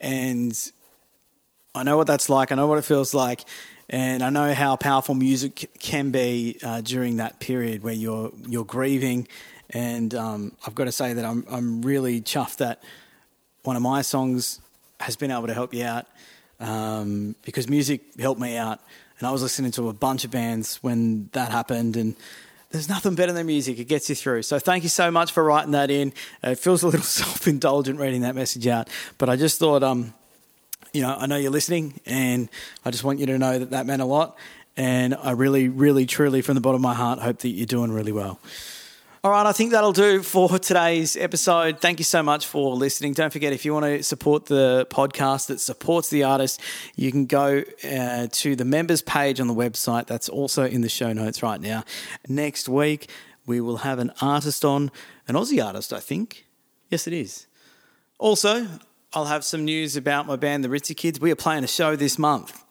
And 0.00 0.56
I 1.74 1.82
know 1.82 1.96
what 1.96 2.06
that's 2.06 2.28
like. 2.28 2.52
I 2.52 2.54
know 2.54 2.66
what 2.66 2.78
it 2.78 2.84
feels 2.84 3.14
like. 3.14 3.44
And 3.88 4.22
I 4.22 4.30
know 4.30 4.52
how 4.52 4.76
powerful 4.76 5.14
music 5.14 5.70
can 5.78 6.10
be 6.10 6.58
uh, 6.62 6.80
during 6.80 7.18
that 7.18 7.38
period 7.38 7.84
where 7.84 7.94
you're 7.94 8.32
you're 8.48 8.64
grieving. 8.64 9.28
And 9.70 10.12
um, 10.14 10.52
I've 10.66 10.74
got 10.74 10.84
to 10.84 10.92
say 10.92 11.12
that 11.12 11.24
I'm 11.24 11.44
I'm 11.48 11.82
really 11.82 12.20
chuffed 12.20 12.56
that 12.56 12.82
one 13.62 13.76
of 13.76 13.82
my 13.82 14.02
songs 14.02 14.60
has 14.98 15.14
been 15.14 15.30
able 15.30 15.46
to 15.46 15.54
help 15.54 15.72
you 15.72 15.84
out 15.84 16.06
um, 16.58 17.36
because 17.42 17.68
music 17.68 18.00
helped 18.18 18.40
me 18.40 18.56
out 18.56 18.80
and 19.18 19.26
I 19.26 19.30
was 19.30 19.42
listening 19.42 19.70
to 19.72 19.88
a 19.88 19.92
bunch 19.92 20.24
of 20.24 20.30
bands 20.30 20.76
when 20.82 21.28
that 21.32 21.50
happened, 21.50 21.96
and 21.96 22.14
there's 22.70 22.88
nothing 22.88 23.14
better 23.14 23.32
than 23.32 23.46
music. 23.46 23.78
It 23.78 23.84
gets 23.84 24.08
you 24.08 24.14
through. 24.14 24.42
So 24.42 24.58
thank 24.58 24.82
you 24.82 24.88
so 24.88 25.10
much 25.10 25.32
for 25.32 25.42
writing 25.42 25.72
that 25.72 25.90
in. 25.90 26.12
It 26.42 26.58
feels 26.58 26.82
a 26.82 26.86
little 26.86 27.00
self 27.02 27.46
indulgent 27.48 27.98
reading 27.98 28.22
that 28.22 28.34
message 28.34 28.66
out, 28.66 28.88
but 29.18 29.28
I 29.28 29.36
just 29.36 29.58
thought, 29.58 29.82
um, 29.82 30.14
you 30.92 31.02
know, 31.02 31.16
I 31.16 31.26
know 31.26 31.36
you're 31.36 31.50
listening, 31.50 32.00
and 32.06 32.48
I 32.84 32.90
just 32.90 33.04
want 33.04 33.18
you 33.18 33.26
to 33.26 33.38
know 33.38 33.58
that 33.58 33.70
that 33.70 33.86
meant 33.86 34.02
a 34.02 34.06
lot. 34.06 34.36
And 34.78 35.14
I 35.14 35.30
really, 35.30 35.68
really, 35.68 36.04
truly, 36.04 36.42
from 36.42 36.54
the 36.54 36.60
bottom 36.60 36.76
of 36.76 36.82
my 36.82 36.94
heart, 36.94 37.18
hope 37.20 37.38
that 37.38 37.48
you're 37.48 37.66
doing 37.66 37.92
really 37.92 38.12
well. 38.12 38.38
All 39.26 39.32
right, 39.32 39.44
I 39.44 39.50
think 39.50 39.72
that'll 39.72 39.90
do 39.90 40.22
for 40.22 40.56
today's 40.60 41.16
episode. 41.16 41.80
Thank 41.80 41.98
you 41.98 42.04
so 42.04 42.22
much 42.22 42.46
for 42.46 42.76
listening. 42.76 43.12
Don't 43.12 43.32
forget, 43.32 43.52
if 43.52 43.64
you 43.64 43.74
want 43.74 43.84
to 43.84 44.00
support 44.04 44.46
the 44.46 44.86
podcast 44.88 45.48
that 45.48 45.58
supports 45.58 46.10
the 46.10 46.22
artist, 46.22 46.60
you 46.94 47.10
can 47.10 47.26
go 47.26 47.64
uh, 47.82 48.28
to 48.30 48.54
the 48.54 48.64
members 48.64 49.02
page 49.02 49.40
on 49.40 49.48
the 49.48 49.54
website. 49.54 50.06
That's 50.06 50.28
also 50.28 50.64
in 50.64 50.82
the 50.82 50.88
show 50.88 51.12
notes 51.12 51.42
right 51.42 51.60
now. 51.60 51.82
Next 52.28 52.68
week, 52.68 53.10
we 53.46 53.60
will 53.60 53.78
have 53.78 53.98
an 53.98 54.12
artist 54.20 54.64
on, 54.64 54.92
an 55.26 55.34
Aussie 55.34 55.60
artist, 55.60 55.92
I 55.92 55.98
think. 55.98 56.46
Yes, 56.88 57.08
it 57.08 57.12
is. 57.12 57.48
Also, 58.20 58.68
I'll 59.12 59.24
have 59.24 59.44
some 59.44 59.64
news 59.64 59.96
about 59.96 60.28
my 60.28 60.36
band, 60.36 60.62
the 60.62 60.68
Ritzy 60.68 60.96
Kids. 60.96 61.18
We 61.18 61.32
are 61.32 61.36
playing 61.36 61.64
a 61.64 61.66
show 61.66 61.96
this 61.96 62.16
month. 62.16 62.62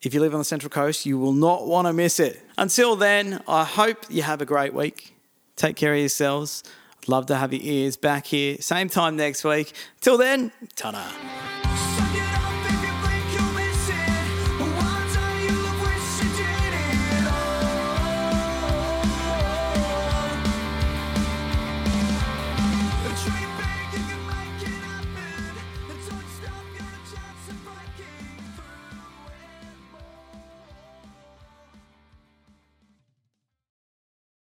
If 0.00 0.14
you 0.14 0.20
live 0.20 0.32
on 0.32 0.40
the 0.40 0.44
Central 0.44 0.70
Coast, 0.70 1.04
you 1.04 1.18
will 1.18 1.34
not 1.34 1.66
want 1.66 1.86
to 1.86 1.92
miss 1.92 2.18
it. 2.18 2.40
Until 2.56 2.96
then, 2.96 3.42
I 3.46 3.64
hope 3.64 4.06
you 4.08 4.22
have 4.22 4.40
a 4.40 4.46
great 4.46 4.72
week. 4.72 5.12
Take 5.58 5.76
care 5.76 5.92
of 5.92 5.98
yourselves. 5.98 6.62
Love 7.08 7.26
to 7.26 7.36
have 7.36 7.52
your 7.52 7.62
ears 7.62 7.96
back 7.96 8.26
here. 8.26 8.56
Same 8.60 8.88
time 8.88 9.16
next 9.16 9.44
week. 9.44 9.72
Till 10.00 10.16
then, 10.16 10.52
ta 10.76 11.47